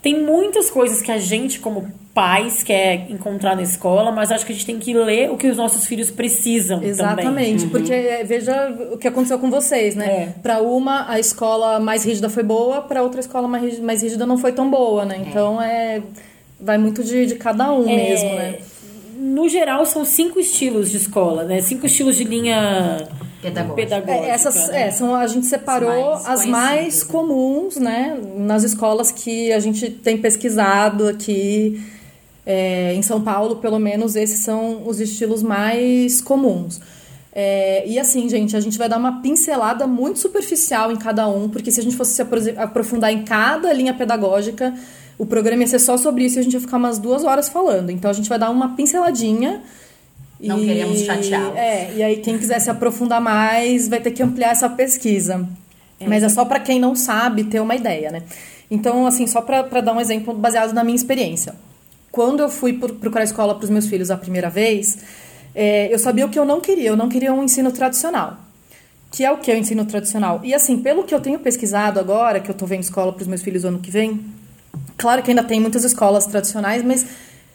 Tem 0.03 0.21
muitas 0.23 0.69
coisas 0.71 1.01
que 1.03 1.11
a 1.11 1.19
gente, 1.19 1.59
como 1.61 1.91
pais, 2.19 2.65
quer 2.65 3.07
encontrar 3.09 3.55
na 3.55 3.63
escola, 3.63 4.11
mas 4.11 4.33
acho 4.33 4.45
que 4.45 4.51
a 4.51 4.55
gente 4.57 4.67
tem 4.67 4.77
que 4.77 4.93
ler 4.93 5.31
o 5.31 5.37
que 5.37 5.47
os 5.47 5.57
nossos 5.57 5.87
filhos 5.87 6.11
precisam 6.11 6.79
também. 6.79 6.91
Exatamente, 6.91 7.69
porque 7.69 7.93
é, 7.93 8.25
veja 8.25 8.75
o 8.93 8.99
que 8.99 9.07
aconteceu 9.07 9.39
com 9.39 9.49
vocês, 9.49 9.95
né? 9.95 10.07
É. 10.07 10.35
Pra 10.43 10.61
uma, 10.61 11.09
a 11.09 11.21
escola 11.21 11.79
mais 11.79 12.03
rígida 12.03 12.29
foi 12.29 12.43
boa, 12.43 12.81
pra 12.81 13.05
outra 13.05 13.21
a 13.21 13.23
escola 13.23 13.47
mais 13.47 13.63
rígida, 13.63 13.87
mais 13.87 14.03
rígida 14.03 14.27
não 14.27 14.37
foi 14.37 14.51
tão 14.51 14.69
boa, 14.69 15.05
né? 15.05 15.23
Então 15.29 15.63
é. 15.63 16.03
Vai 16.61 16.77
muito 16.77 17.05
de, 17.05 17.25
de 17.25 17.37
cada 17.37 17.73
um 17.73 17.89
É, 17.89 17.95
mesmo, 17.95 18.31
né? 18.31 18.59
No 19.17 19.49
geral, 19.49 19.87
são 19.87 20.05
cinco 20.05 20.41
estilos 20.41 20.91
de 20.91 20.97
escola, 20.97 21.45
né? 21.45 21.61
Cinco 21.61 21.87
estilos 21.87 22.17
de 22.17 22.25
linha 22.25 23.07
Pedagógica. 23.41 23.77
pedagógica. 23.77 24.27
É, 24.27 24.31
essas, 24.31 24.69
né? 24.71 24.89
é, 24.89 24.91
são, 24.91 25.15
a 25.15 25.27
gente 25.29 25.47
separou 25.47 26.15
As 26.15 26.25
mais 26.25 26.41
as 26.41 26.47
mais 26.47 27.05
comuns, 27.05 27.77
né? 27.77 28.19
Nas 28.39 28.65
escolas 28.65 29.13
que 29.13 29.53
a 29.53 29.61
gente 29.61 29.89
tem 29.89 30.19
pesquisado 30.19 31.07
aqui 31.07 31.81
é, 32.51 32.95
em 32.95 33.03
São 33.03 33.21
Paulo, 33.21 33.57
pelo 33.57 33.79
menos, 33.79 34.17
esses 34.17 34.41
são 34.41 34.83
os 34.87 35.01
estilos 35.01 35.43
mais 35.43 36.23
comuns. 36.23 36.81
É, 37.31 37.87
e 37.87 37.99
assim, 37.99 38.27
gente, 38.27 38.57
a 38.57 38.61
gente 38.61 38.79
vai 38.79 38.89
dar 38.89 38.97
uma 38.97 39.21
pincelada 39.21 39.87
muito 39.87 40.19
superficial 40.19 40.91
em 40.91 40.97
cada 40.97 41.29
um, 41.29 41.51
porque 41.51 41.71
se 41.71 41.79
a 41.79 41.83
gente 41.83 41.95
fosse 41.95 42.15
se 42.15 42.23
apro- 42.23 42.41
aprofundar 42.57 43.13
em 43.13 43.23
cada 43.23 43.71
linha 43.73 43.93
pedagógica, 43.93 44.75
o 45.19 45.27
programa 45.27 45.63
ia 45.63 45.69
ser 45.69 45.79
só 45.79 45.99
sobre 45.99 46.25
isso 46.25 46.39
e 46.39 46.41
a 46.41 46.43
gente 46.43 46.55
ia 46.55 46.61
ficar 46.61 46.79
umas 46.79 46.99
duas 46.99 47.23
horas 47.23 47.51
falando. 47.51 47.91
Então 47.91 48.11
a 48.11 48.15
gente 48.15 48.31
vai 48.31 48.39
dar 48.39 48.49
uma 48.49 48.75
pinceladinha. 48.75 49.63
Não 50.41 50.59
queremos 50.59 51.01
chateá-los. 51.01 51.57
É, 51.57 51.93
e 51.97 52.03
aí 52.03 52.17
quem 52.17 52.39
quiser 52.39 52.61
se 52.61 52.71
aprofundar 52.71 53.21
mais 53.21 53.89
vai 53.89 54.01
ter 54.01 54.13
que 54.13 54.23
ampliar 54.23 54.53
essa 54.53 54.71
pesquisa. 54.71 55.47
Mas 56.01 56.23
é 56.23 56.29
só 56.29 56.45
para 56.45 56.61
quem 56.61 56.81
não 56.81 56.95
sabe 56.95 57.45
ter 57.45 57.61
uma 57.61 57.75
ideia, 57.75 58.11
né? 58.11 58.23
Então, 58.71 59.07
assim, 59.07 59.27
só 59.27 59.43
para 59.43 59.81
dar 59.81 59.93
um 59.93 60.01
exemplo 60.01 60.33
baseado 60.33 60.73
na 60.73 60.83
minha 60.83 60.97
experiência. 60.97 61.55
Quando 62.19 62.41
eu 62.41 62.49
fui 62.51 62.73
pro- 62.73 62.95
procurar 62.97 63.23
escola 63.23 63.55
para 63.55 63.63
os 63.63 63.71
meus 63.71 63.87
filhos 63.87 64.11
a 64.11 64.17
primeira 64.17 64.51
vez, 64.51 64.99
é, 65.55 65.87
eu 65.95 66.01
sabia 66.01 66.27
o 66.27 66.29
que 66.29 66.37
eu 66.37 66.45
não 66.45 66.61
queria. 66.61 66.89
Eu 66.89 66.97
não 66.97 67.09
queria 67.09 67.33
um 67.33 67.45
ensino 67.45 67.71
tradicional. 67.71 68.39
que 69.13 69.25
é 69.25 69.31
o 69.31 69.39
que 69.39 69.53
é 69.53 69.55
o 69.55 69.57
ensino 69.57 69.85
tradicional. 69.85 70.41
E 70.43 70.53
assim, 70.53 70.79
pelo 70.79 71.05
que 71.05 71.15
eu 71.15 71.21
tenho 71.21 71.39
pesquisado 71.39 72.01
agora, 72.01 72.41
que 72.41 72.51
eu 72.51 72.53
estou 72.53 72.67
vendo 72.67 72.83
escola 72.83 73.13
para 73.13 73.23
os 73.23 73.29
meus 73.29 73.41
filhos 73.41 73.65
ano 73.65 73.79
que 73.79 73.89
vem, 73.89 74.21
claro 74.97 75.23
que 75.23 75.31
ainda 75.31 75.45
tem 75.45 75.61
muitas 75.61 75.85
escolas 75.85 76.27
tradicionais, 76.27 76.83
mas 76.83 77.07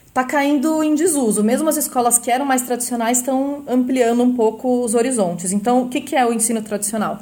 está 0.08 0.24
caindo 0.24 0.82
em 0.82 0.96
desuso. 0.96 1.43
Mesmo 1.43 1.67
as 1.67 1.75
escolas 1.75 2.17
que 2.17 2.32
eram 2.32 2.46
mais 2.46 2.62
tradicionais 2.62 3.17
estão 3.17 3.63
ampliando 3.67 4.24
um 4.24 4.34
pouco 4.34 4.82
os 4.86 4.96
horizontes. 4.96 5.51
Então, 5.51 5.82
o 5.84 5.89
que, 5.89 6.00
que 6.00 6.15
é 6.15 6.25
o 6.25 6.32
ensino 6.32 6.62
tradicional? 6.62 7.20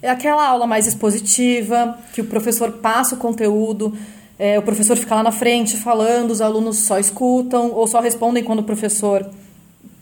É 0.00 0.08
aquela 0.08 0.48
aula 0.48 0.66
mais 0.66 0.86
expositiva, 0.86 1.98
que 2.14 2.22
o 2.22 2.24
professor 2.24 2.72
passa 2.78 3.14
o 3.14 3.18
conteúdo, 3.18 3.94
é, 4.42 4.58
o 4.58 4.62
professor 4.62 4.96
fica 4.96 5.14
lá 5.14 5.22
na 5.22 5.32
frente 5.32 5.76
falando, 5.76 6.30
os 6.30 6.40
alunos 6.40 6.78
só 6.78 6.98
escutam 6.98 7.72
ou 7.72 7.86
só 7.86 8.00
respondem 8.00 8.42
quando 8.42 8.60
o 8.60 8.62
professor 8.62 9.28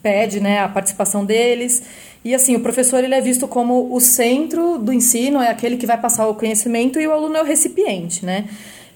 pede 0.01 0.39
né, 0.39 0.59
a 0.59 0.69
participação 0.69 1.25
deles. 1.25 1.83
E 2.23 2.33
assim, 2.33 2.55
o 2.55 2.61
professor 2.61 3.03
ele 3.03 3.13
é 3.13 3.19
visto 3.19 3.49
como 3.49 3.93
o 3.93 3.99
centro 3.99 4.77
do 4.77 4.93
ensino, 4.93 5.41
é 5.41 5.49
aquele 5.49 5.75
que 5.75 5.85
vai 5.85 5.97
passar 5.97 6.25
o 6.29 6.35
conhecimento 6.35 7.01
e 7.01 7.05
o 7.05 7.11
aluno 7.11 7.35
é 7.35 7.41
o 7.41 7.45
recipiente, 7.45 8.25
né? 8.25 8.47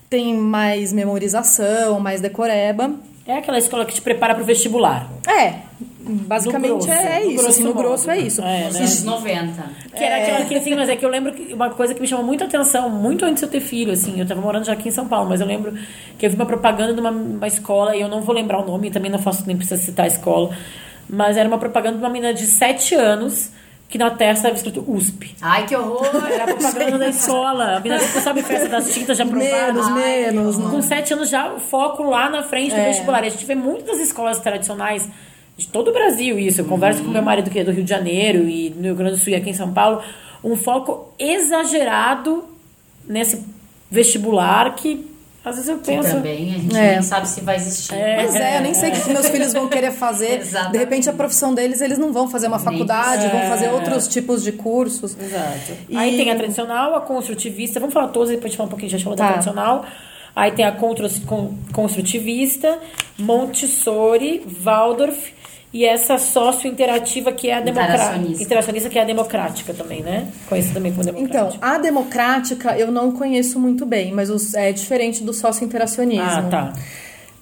Tem 0.09 0.33
mais 0.33 0.93
memorização, 0.93 1.99
mais 1.99 2.21
decoreba. 2.21 2.93
É 3.27 3.35
aquela 3.35 3.57
escola 3.57 3.85
que 3.85 3.93
te 3.93 4.01
prepara 4.01 4.33
para 4.33 4.43
o 4.43 4.45
vestibular. 4.45 5.11
É, 5.27 5.55
basicamente 6.03 6.89
é, 6.89 7.21
é 7.21 7.25
isso. 7.25 7.47
Assim, 7.47 7.63
no 7.63 7.73
grosso 7.73 8.09
é 8.11 8.17
isso. 8.19 8.41
É, 8.41 8.69
né? 8.71 8.79
Anos 8.79 9.03
90. 9.03 9.63
Que 9.95 10.03
era 10.03 10.17
aquela 10.17 10.45
que, 10.45 10.55
assim, 10.55 10.75
mas 10.75 10.89
é 10.89 10.95
que 10.95 11.05
eu 11.05 11.09
lembro 11.09 11.33
que 11.33 11.53
uma 11.53 11.69
coisa 11.69 11.93
que 11.93 12.01
me 12.01 12.07
chamou 12.07 12.25
muita 12.25 12.45
atenção, 12.45 12.89
muito 12.89 13.25
antes 13.25 13.41
de 13.41 13.45
eu 13.47 13.51
ter 13.51 13.61
filho, 13.61 13.93
assim, 13.93 14.19
eu 14.19 14.27
tava 14.27 14.41
morando 14.41 14.65
já 14.65 14.73
aqui 14.73 14.89
em 14.89 14.91
São 14.91 15.07
Paulo, 15.07 15.29
mas 15.29 15.41
eu 15.41 15.47
lembro 15.47 15.73
que 16.17 16.25
eu 16.25 16.29
vi 16.29 16.35
uma 16.35 16.45
propaganda 16.45 16.93
de 16.93 16.99
uma, 16.99 17.11
uma 17.11 17.47
escola, 17.47 17.95
e 17.95 18.01
eu 18.01 18.07
não 18.07 18.21
vou 18.21 18.35
lembrar 18.35 18.59
o 18.59 18.65
nome, 18.65 18.91
também 18.91 19.11
não 19.11 19.19
faço, 19.19 19.43
nem 19.47 19.55
precisa 19.55 19.81
citar 19.81 20.05
a 20.05 20.07
escola, 20.07 20.49
mas 21.09 21.37
era 21.37 21.47
uma 21.47 21.57
propaganda 21.57 21.97
de 21.97 22.03
uma 22.03 22.09
menina 22.09 22.33
de 22.33 22.45
7 22.45 22.95
anos 22.95 23.51
que 23.93 23.97
na 23.99 24.09
testa 24.09 24.49
estava 24.49 24.55
escrito 24.55 24.83
USP. 24.87 25.35
Ai, 25.39 25.67
que 25.67 25.75
horror! 25.75 26.07
Era 26.27 26.45
a 26.45 26.47
propaganda 26.47 26.97
da 26.97 27.09
escola. 27.09 27.77
A 27.77 27.79
menina, 27.79 27.99
você 27.99 28.21
sabe, 28.21 28.41
festa 28.41 28.67
das 28.67 28.91
tintas 28.91 29.15
já 29.15 29.23
Menos, 29.23 29.87
menos. 29.91 30.55
Com 30.57 30.81
7 30.81 31.13
anos 31.13 31.29
já, 31.29 31.53
o 31.53 31.59
foco 31.59 32.01
lá 32.01 32.27
na 32.27 32.41
frente 32.41 32.73
do 32.73 32.81
é. 32.81 32.87
vestibular. 32.87 33.23
E 33.23 33.27
a 33.27 33.29
gente 33.29 33.45
vê 33.45 33.53
muitas 33.53 33.99
escolas 33.99 34.39
tradicionais 34.39 35.07
de 35.57 35.67
todo 35.67 35.89
o 35.89 35.93
Brasil 35.93 36.37
isso. 36.39 36.61
Eu 36.61 36.65
converso 36.65 36.99
uhum. 36.99 37.07
com 37.07 37.11
meu 37.11 37.21
marido 37.21 37.49
que 37.49 37.59
é 37.59 37.63
do 37.63 37.71
Rio 37.71 37.83
de 37.83 37.89
Janeiro 37.89 38.47
e 38.47 38.69
no 38.71 38.83
Rio 38.83 38.95
Grande 38.95 39.17
do 39.17 39.23
Sul 39.23 39.33
e 39.33 39.35
aqui 39.35 39.49
em 39.49 39.53
São 39.53 39.71
Paulo. 39.73 40.01
Um 40.43 40.55
foco 40.55 41.13
exagerado 41.17 42.45
nesse 43.07 43.43
vestibular 43.89 44.75
que 44.75 45.13
às 45.45 45.55
vezes 45.55 45.69
eu 45.69 45.77
penso. 45.79 46.07
Que 46.07 46.15
também 46.15 46.55
a 46.55 46.57
gente 46.57 46.77
é. 46.77 46.91
nem 46.93 47.01
sabe 47.01 47.27
se 47.27 47.41
vai 47.41 47.57
existir. 47.57 47.93
É, 47.93 48.23
pois 48.23 48.35
é, 48.35 48.57
eu 48.57 48.61
nem 48.61 48.73
sei 48.73 48.91
o 48.91 48.93
que 48.93 49.09
meus 49.11 49.27
filhos 49.27 49.51
vão 49.51 49.67
querer 49.67 49.91
fazer. 49.91 50.39
de 50.71 50.77
repente, 50.77 51.09
a 51.09 51.13
profissão 51.13 51.53
deles, 51.53 51.81
eles 51.81 51.97
não 51.97 52.13
vão 52.13 52.29
fazer 52.29 52.47
uma 52.47 52.59
faculdade, 52.59 53.27
vão 53.27 53.41
fazer 53.49 53.67
outros 53.69 54.07
tipos 54.07 54.41
de 54.41 54.53
cursos. 54.53 55.17
Exato. 55.19 55.73
E... 55.89 55.97
Aí 55.97 56.15
tem 56.15 56.31
a 56.31 56.35
tradicional, 56.35 56.95
a 56.95 57.01
construtivista. 57.01 57.77
Vamos 57.77 57.93
falar 57.93 58.07
todas, 58.07 58.29
depois 58.29 58.45
a 58.45 58.47
gente 58.47 58.57
fala 58.57 58.67
um 58.67 58.69
pouquinho, 58.69 58.89
já 58.89 58.97
chamou 58.97 59.17
tá. 59.17 59.25
da 59.25 59.29
tradicional. 59.31 59.85
Aí 60.33 60.51
tem 60.51 60.65
a 60.65 60.71
construtivista, 61.73 62.79
Montessori, 63.19 64.43
Waldorf 64.63 65.33
e 65.73 65.83
essa 65.83 66.19
sócio-interativa 66.19 67.31
que 67.31 67.49
é 67.49 67.55
a 67.55 67.61
democrática. 67.61 68.43
Interacionista 68.43 68.89
que 68.89 68.99
é 68.99 69.01
a 69.01 69.05
democrática 69.05 69.73
também, 69.73 70.03
né? 70.03 70.27
Conhecida 70.47 70.75
também 70.75 70.91
como 70.91 71.03
democrática. 71.03 71.55
Então, 71.57 71.69
a 71.69 71.77
democrática 71.79 72.77
eu 72.77 72.91
não 72.91 73.11
conheço 73.11 73.59
muito 73.59 73.83
bem, 73.83 74.13
mas 74.13 74.53
é 74.53 74.71
diferente 74.71 75.23
do 75.23 75.33
sócio-interacionismo. 75.33 76.23
Ah, 76.23 76.43
tá. 76.43 76.73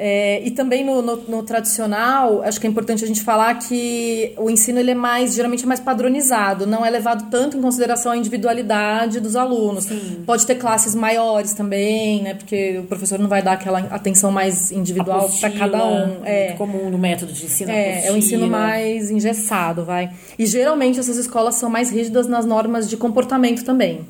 É, 0.03 0.41
e 0.43 0.50
também 0.50 0.84
no, 0.84 1.00
no, 1.00 1.15
no, 1.15 1.43
tradicional, 1.43 2.41
acho 2.41 2.60
que 2.60 2.65
é 2.65 2.70
importante 2.72 3.03
a 3.03 3.08
gente 3.08 3.22
falar 3.22 3.53
que 3.60 4.34
o 4.36 4.50
ensino 4.50 4.79
ele 4.79 4.89
é 4.89 4.96
mais, 4.96 5.36
geralmente 5.36 5.63
é 5.63 5.67
mais 5.67 5.79
padronizado, 5.79 6.65
não 6.65 6.84
é 6.84 6.89
levado 6.89 7.29
tanto 7.29 7.55
em 7.55 7.62
consideração 7.62 8.12
a 8.12 8.17
individualidade 8.17 9.20
dos 9.20 9.36
alunos. 9.36 9.84
Sim. 9.84 10.24
Pode 10.25 10.48
ter 10.48 10.55
classes 10.55 10.95
maiores 10.95 11.54
também, 11.54 12.23
né? 12.23 12.34
Porque 12.34 12.80
o 12.80 12.86
professor 12.86 13.19
não 13.19 13.30
vai 13.30 13.43
dar 13.43 13.52
aquela 13.52 13.78
atenção 13.91 14.32
mais 14.32 14.71
individual 14.71 15.30
para 15.39 15.52
cada 15.52 15.86
um. 15.86 16.26
É 16.26 16.54
comum 16.54 16.89
no 16.89 16.97
método 16.97 17.32
de 17.32 17.45
ensino. 17.45 17.69
É, 17.69 18.08
é 18.08 18.12
um 18.12 18.17
ensino 18.17 18.47
mais 18.47 19.12
engessado, 19.12 19.86
vai. 19.86 20.10
E 20.39 20.47
geralmente 20.47 20.99
essas 20.99 21.17
escolas 21.17 21.54
são 21.54 21.69
mais 21.69 21.91
rígidas 21.91 22.26
nas 22.26 22.43
normas 22.43 22.89
de 22.89 22.97
comportamento 22.97 23.63
também. 23.63 24.02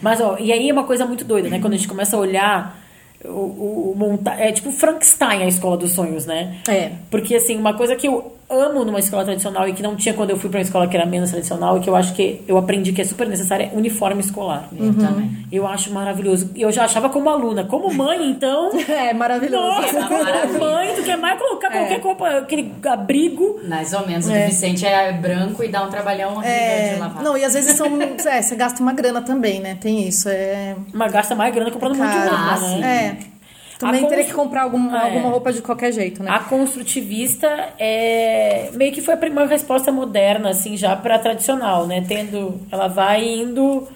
Mas, 0.00 0.20
ó, 0.20 0.36
e 0.38 0.52
aí 0.52 0.70
é 0.70 0.72
uma 0.72 0.84
coisa 0.84 1.04
muito 1.04 1.24
doida, 1.24 1.48
né? 1.48 1.58
Quando 1.58 1.72
a 1.72 1.76
gente 1.76 1.88
começa 1.88 2.16
a 2.16 2.20
olhar 2.20 2.81
o, 3.24 3.92
o, 3.92 3.94
monta 3.96 4.32
é 4.32 4.52
tipo 4.52 4.70
Frankenstein 4.72 5.42
a 5.42 5.48
escola 5.48 5.76
dos 5.76 5.92
sonhos, 5.92 6.26
né? 6.26 6.60
É. 6.68 6.92
Porque 7.10 7.34
assim, 7.34 7.56
uma 7.56 7.74
coisa 7.74 7.96
que 7.96 8.08
eu 8.08 8.32
amo 8.60 8.84
numa 8.84 8.98
escola 8.98 9.24
tradicional 9.24 9.68
e 9.68 9.72
que 9.72 9.82
não 9.82 9.96
tinha 9.96 10.14
quando 10.14 10.30
eu 10.30 10.36
fui 10.36 10.50
para 10.50 10.58
uma 10.58 10.62
escola 10.62 10.86
que 10.86 10.96
era 10.96 11.06
menos 11.06 11.30
tradicional 11.30 11.78
e 11.78 11.80
que 11.80 11.88
eu 11.88 11.96
acho 11.96 12.14
que 12.14 12.42
eu 12.46 12.56
aprendi 12.56 12.92
que 12.92 13.00
é 13.00 13.04
super 13.04 13.28
necessário 13.28 13.70
é 13.72 13.76
uniforme 13.76 14.20
escolar. 14.20 14.68
Eu 14.76 14.86
uhum. 14.86 14.94
também. 14.94 15.46
Eu 15.50 15.66
acho 15.66 15.92
maravilhoso. 15.92 16.50
Eu 16.56 16.70
já 16.72 16.84
achava 16.84 17.08
como 17.08 17.28
aluna, 17.28 17.64
como 17.64 17.92
mãe, 17.92 18.30
então. 18.30 18.70
é 18.88 19.12
maravilhoso. 19.12 19.66
Nossa, 19.66 19.98
é 19.98 20.46
como 20.46 20.58
mãe, 20.60 20.94
tu 20.94 21.02
quer 21.02 21.16
mais 21.16 21.38
colocar 21.38 21.68
é. 21.68 21.78
qualquer 21.78 22.00
roupa, 22.00 22.28
aquele 22.38 22.72
abrigo. 22.84 23.60
Mais 23.68 23.92
ou 23.92 24.06
menos. 24.06 24.26
O 24.26 24.32
é. 24.32 24.46
Vicente 24.46 24.84
é 24.86 25.12
branco 25.12 25.62
e 25.62 25.68
dá 25.68 25.82
um 25.82 25.90
trabalhão 25.90 26.42
é... 26.42 26.94
de 26.94 27.00
lavar. 27.00 27.22
Não, 27.22 27.36
e 27.36 27.44
às 27.44 27.54
vezes 27.54 27.76
são. 27.76 27.86
é, 28.00 28.42
você 28.42 28.56
gasta 28.56 28.82
uma 28.82 28.92
grana 28.92 29.22
também, 29.22 29.60
né? 29.60 29.76
Tem 29.80 30.06
isso. 30.06 30.28
É... 30.28 30.76
Mas 30.92 31.12
gasta 31.12 31.34
mais 31.34 31.54
grana 31.54 31.70
comprando 31.70 31.96
Cara, 31.96 32.10
muito 32.10 32.30
roupa, 32.30 32.54
ah, 32.54 32.60
né? 32.60 33.16
É. 33.28 33.31
Também 33.86 34.06
teria 34.06 34.24
que 34.24 34.32
comprar 34.32 34.62
algum, 34.62 34.94
é. 34.94 35.02
alguma 35.02 35.28
roupa 35.28 35.52
de 35.52 35.60
qualquer 35.60 35.92
jeito, 35.92 36.22
né? 36.22 36.30
A 36.30 36.40
construtivista 36.40 37.48
é 37.78 38.70
meio 38.74 38.92
que 38.92 39.00
foi 39.00 39.14
uma 39.28 39.46
resposta 39.46 39.90
moderna, 39.90 40.50
assim, 40.50 40.76
já 40.76 40.94
para 40.96 41.18
tradicional, 41.18 41.86
né? 41.86 42.04
Tendo, 42.06 42.60
ela 42.70 42.88
vai 42.88 43.24
indo 43.24 43.88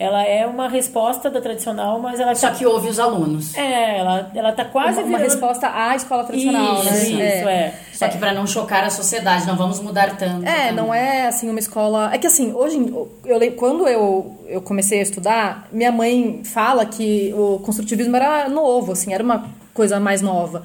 ela 0.00 0.24
é 0.24 0.46
uma 0.46 0.66
resposta 0.66 1.28
da 1.28 1.42
tradicional, 1.42 2.00
mas 2.00 2.18
ela 2.18 2.34
Só 2.34 2.48
tá... 2.48 2.54
que 2.54 2.64
ouve 2.64 2.88
os 2.88 2.98
alunos. 2.98 3.54
É, 3.54 3.98
ela, 3.98 4.30
ela 4.34 4.50
tá 4.50 4.64
quase 4.64 4.98
uma, 5.00 5.08
uma 5.08 5.18
resposta 5.18 5.70
à 5.70 5.94
escola 5.94 6.24
tradicional, 6.24 6.76
isso, 6.76 6.90
né? 6.90 7.02
Isso, 7.02 7.18
é. 7.20 7.52
é. 7.52 7.74
Só 7.92 8.08
que 8.08 8.16
para 8.16 8.32
não 8.32 8.46
chocar 8.46 8.82
a 8.82 8.88
sociedade, 8.88 9.46
não 9.46 9.58
vamos 9.58 9.78
mudar 9.78 10.16
tanto. 10.16 10.46
É, 10.46 10.68
também. 10.68 10.72
não 10.72 10.94
é 10.94 11.26
assim 11.26 11.50
uma 11.50 11.58
escola. 11.58 12.08
É 12.14 12.16
que 12.16 12.26
assim, 12.26 12.50
hoje 12.54 12.78
eu 13.26 13.52
quando 13.52 13.86
eu, 13.86 14.38
eu 14.48 14.62
comecei 14.62 15.00
a 15.00 15.02
estudar, 15.02 15.68
minha 15.70 15.92
mãe 15.92 16.40
fala 16.44 16.86
que 16.86 17.34
o 17.36 17.58
construtivismo 17.58 18.16
era 18.16 18.48
novo, 18.48 18.92
assim, 18.92 19.12
era 19.12 19.22
uma 19.22 19.50
coisa 19.74 20.00
mais 20.00 20.22
nova. 20.22 20.62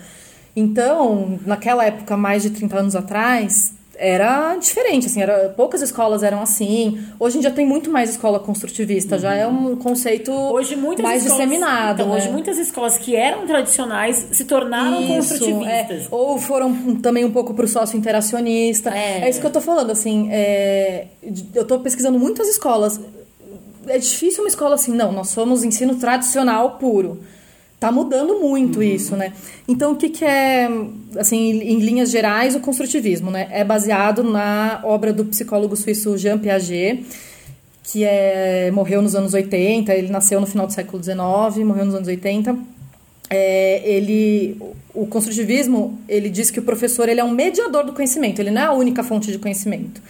Então, 0.55 1.37
naquela 1.45 1.83
época, 1.83 2.15
mais 2.15 2.43
de 2.43 2.51
30 2.51 2.77
anos 2.77 2.95
atrás, 2.95 3.73
era 3.97 4.55
diferente, 4.55 5.07
assim, 5.07 5.21
era, 5.21 5.49
poucas 5.49 5.81
escolas 5.81 6.23
eram 6.23 6.41
assim. 6.41 6.99
Hoje 7.19 7.37
em 7.37 7.41
dia 7.41 7.51
tem 7.51 7.65
muito 7.65 7.89
mais 7.89 8.09
escola 8.09 8.39
construtivista, 8.39 9.15
uhum. 9.15 9.21
já 9.21 9.33
é 9.33 9.47
um 9.47 9.75
conceito 9.75 10.31
hoje, 10.31 10.75
mais 10.75 11.23
escolas, 11.23 11.23
disseminado. 11.23 12.01
Então, 12.01 12.13
né? 12.13 12.17
Hoje 12.17 12.29
muitas 12.29 12.57
escolas 12.57 12.97
que 12.97 13.15
eram 13.15 13.45
tradicionais 13.45 14.27
se 14.31 14.45
tornaram 14.45 15.01
isso, 15.01 15.13
construtivistas. 15.15 16.05
É, 16.05 16.07
ou 16.11 16.37
foram 16.37 16.95
também 17.01 17.25
um 17.25 17.31
pouco 17.31 17.53
para 17.53 17.65
o 17.65 17.67
sócio 17.67 17.97
interacionista. 17.97 18.89
É. 18.95 19.21
é. 19.21 19.29
isso 19.29 19.39
que 19.39 19.47
eu 19.47 19.51
tô 19.51 19.61
falando, 19.61 19.91
assim, 19.91 20.29
é, 20.31 21.07
eu 21.53 21.65
tô 21.65 21.79
pesquisando 21.79 22.19
muitas 22.19 22.47
escolas. 22.47 22.99
É 23.87 23.97
difícil 23.97 24.43
uma 24.43 24.49
escola 24.49 24.75
assim, 24.75 24.91
não, 24.91 25.11
nós 25.11 25.29
somos 25.29 25.63
ensino 25.63 25.95
tradicional 25.95 26.71
puro. 26.77 27.19
Tá 27.79 27.91
mudando 27.91 28.39
muito 28.39 28.77
uhum. 28.77 28.83
isso, 28.83 29.15
né? 29.15 29.33
Então, 29.67 29.91
o 29.91 29.95
que, 29.95 30.09
que 30.09 30.23
é, 30.23 30.69
assim, 31.17 31.51
em 31.51 31.79
linhas 31.79 32.09
gerais, 32.09 32.55
o 32.55 32.59
construtivismo, 32.59 33.29
né? 33.29 33.47
É 33.51 33.63
baseado 33.63 34.23
na 34.23 34.81
obra 34.83 35.11
do 35.11 35.25
psicólogo 35.25 35.75
suíço 35.75 36.17
Jean 36.17 36.37
Piaget, 36.37 37.05
que 37.83 38.03
é, 38.03 38.71
morreu 38.71 39.01
nos 39.01 39.13
anos 39.13 39.33
80, 39.33 39.93
ele 39.93 40.09
nasceu 40.09 40.39
no 40.39 40.47
final 40.47 40.65
do 40.65 40.73
século 40.73 41.03
XIX, 41.03 41.65
morreu 41.65 41.85
nos 41.85 41.95
anos 41.95 42.07
80. 42.07 42.57
É, 43.29 43.81
ele, 43.85 44.57
o 44.93 45.05
construtivismo, 45.05 45.99
ele 46.07 46.29
diz 46.29 46.49
que 46.49 46.59
o 46.59 46.63
professor 46.63 47.09
ele 47.09 47.19
é 47.19 47.23
um 47.23 47.31
mediador 47.31 47.83
do 47.83 47.93
conhecimento, 47.93 48.39
ele 48.39 48.51
não 48.51 48.61
é 48.61 48.65
a 48.65 48.71
única 48.71 49.03
fonte 49.03 49.31
de 49.31 49.37
conhecimento. 49.37 50.01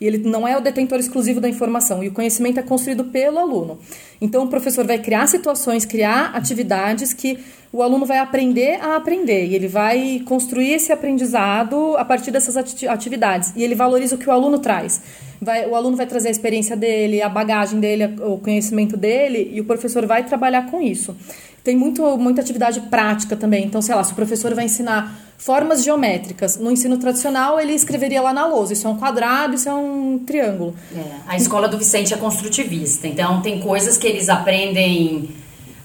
E 0.00 0.06
ele 0.06 0.18
não 0.18 0.48
é 0.48 0.56
o 0.56 0.60
detentor 0.60 0.98
exclusivo 0.98 1.40
da 1.40 1.48
informação. 1.48 2.02
E 2.02 2.08
o 2.08 2.12
conhecimento 2.12 2.58
é 2.58 2.62
construído 2.62 3.04
pelo 3.04 3.38
aluno. 3.38 3.78
Então, 4.20 4.44
o 4.44 4.48
professor 4.48 4.86
vai 4.86 4.98
criar 4.98 5.26
situações, 5.26 5.84
criar 5.84 6.30
atividades 6.34 7.12
que 7.12 7.38
o 7.72 7.82
aluno 7.82 8.06
vai 8.06 8.18
aprender 8.18 8.80
a 8.80 8.96
aprender. 8.96 9.46
E 9.46 9.54
ele 9.54 9.68
vai 9.68 10.22
construir 10.24 10.72
esse 10.72 10.90
aprendizado 10.90 11.96
a 11.96 12.04
partir 12.04 12.30
dessas 12.30 12.56
atividades. 12.56 13.52
E 13.54 13.62
ele 13.62 13.74
valoriza 13.74 14.14
o 14.14 14.18
que 14.18 14.28
o 14.28 14.32
aluno 14.32 14.58
traz. 14.58 15.02
Vai, 15.40 15.66
o 15.66 15.74
aluno 15.74 15.96
vai 15.96 16.06
trazer 16.06 16.28
a 16.28 16.30
experiência 16.30 16.76
dele, 16.76 17.22
a 17.22 17.28
bagagem 17.28 17.78
dele, 17.78 18.14
o 18.22 18.38
conhecimento 18.38 18.96
dele, 18.96 19.50
e 19.52 19.60
o 19.60 19.64
professor 19.64 20.04
vai 20.06 20.24
trabalhar 20.24 20.70
com 20.70 20.80
isso. 20.80 21.16
Tem 21.62 21.76
muito, 21.76 22.16
muita 22.16 22.40
atividade 22.40 22.80
prática 22.82 23.36
também. 23.36 23.64
Então, 23.64 23.82
sei 23.82 23.94
lá, 23.94 24.02
se 24.02 24.12
o 24.12 24.14
professor 24.14 24.54
vai 24.54 24.64
ensinar 24.64 25.14
formas 25.36 25.82
geométricas, 25.82 26.58
no 26.58 26.70
ensino 26.70 26.98
tradicional 26.98 27.58
ele 27.58 27.72
escreveria 27.72 28.20
lá 28.20 28.32
na 28.32 28.46
lousa: 28.46 28.72
isso 28.72 28.86
é 28.86 28.90
um 28.90 28.96
quadrado, 28.96 29.54
isso 29.54 29.68
é 29.68 29.74
um 29.74 30.18
triângulo. 30.26 30.74
É, 30.94 31.02
a 31.26 31.36
escola 31.36 31.68
do 31.68 31.78
Vicente 31.78 32.12
é 32.12 32.16
construtivista, 32.16 33.06
então 33.06 33.40
tem 33.40 33.60
coisas 33.60 33.96
que 33.96 34.06
eles 34.06 34.28
aprendem. 34.28 35.30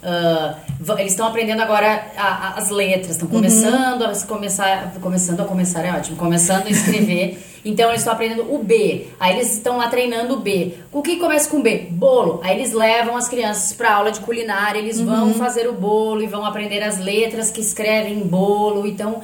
Uh, 0.04 1.00
eles 1.00 1.14
estão 1.14 1.26
aprendendo 1.26 1.62
agora 1.62 2.12
a, 2.16 2.28
a, 2.28 2.50
as 2.58 2.70
letras, 2.70 3.12
estão 3.12 3.28
começando 3.28 4.02
uhum. 4.02 4.12
a 4.12 4.28
começar, 4.28 4.94
começando 5.02 5.40
a 5.40 5.46
começar 5.46 5.84
é 5.84 5.92
ótimo, 5.92 6.16
começando 6.16 6.68
a 6.68 6.70
escrever 6.70 7.42
Então 7.65 7.89
eles 7.89 8.01
estão 8.01 8.13
aprendendo 8.13 8.54
o 8.54 8.60
B. 8.63 9.08
Aí 9.19 9.36
eles 9.36 9.54
estão 9.54 9.78
lá 9.78 9.88
treinando 9.88 10.36
o 10.36 10.39
B. 10.39 10.73
O 10.91 11.01
que 11.01 11.15
começa 11.15 11.49
com 11.49 11.62
B? 11.62 11.88
Bolo. 11.89 12.39
Aí 12.43 12.56
eles 12.58 12.71
levam 12.73 13.17
as 13.17 13.28
crianças 13.28 13.73
para 13.73 13.91
aula 13.95 14.12
de 14.12 14.19
culinária, 14.19 14.78
eles 14.80 14.99
Uhum. 14.99 15.06
vão 15.08 15.34
fazer 15.34 15.67
o 15.67 15.73
bolo 15.73 16.21
e 16.21 16.28
vão 16.28 16.45
aprender 16.45 16.84
as 16.84 16.99
letras 16.99 17.49
que 17.49 17.60
escrevem 17.60 18.19
bolo. 18.19 18.86
Então 18.86 19.23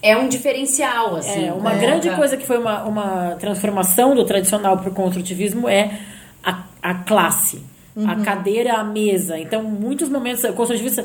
é 0.00 0.16
um 0.16 0.28
diferencial, 0.28 1.16
assim. 1.16 1.48
É, 1.48 1.52
uma 1.52 1.74
grande 1.74 2.08
Pra- 2.08 2.16
coisa 2.16 2.36
que 2.36 2.46
foi 2.46 2.58
uma, 2.58 2.84
uma 2.84 3.36
transformação 3.40 4.14
do 4.14 4.24
tradicional 4.24 4.78
para 4.78 4.88
o 4.88 4.94
construtivismo 4.94 5.68
é 5.68 5.98
a, 6.44 6.62
a 6.80 6.94
classe. 6.94 7.60
Uhum. 7.96 8.08
A 8.08 8.16
cadeira, 8.24 8.74
a 8.74 8.84
mesa. 8.84 9.36
Então, 9.36 9.64
muitos 9.64 10.08
momentos, 10.08 10.44
o 10.44 10.52
construtivista 10.52 11.04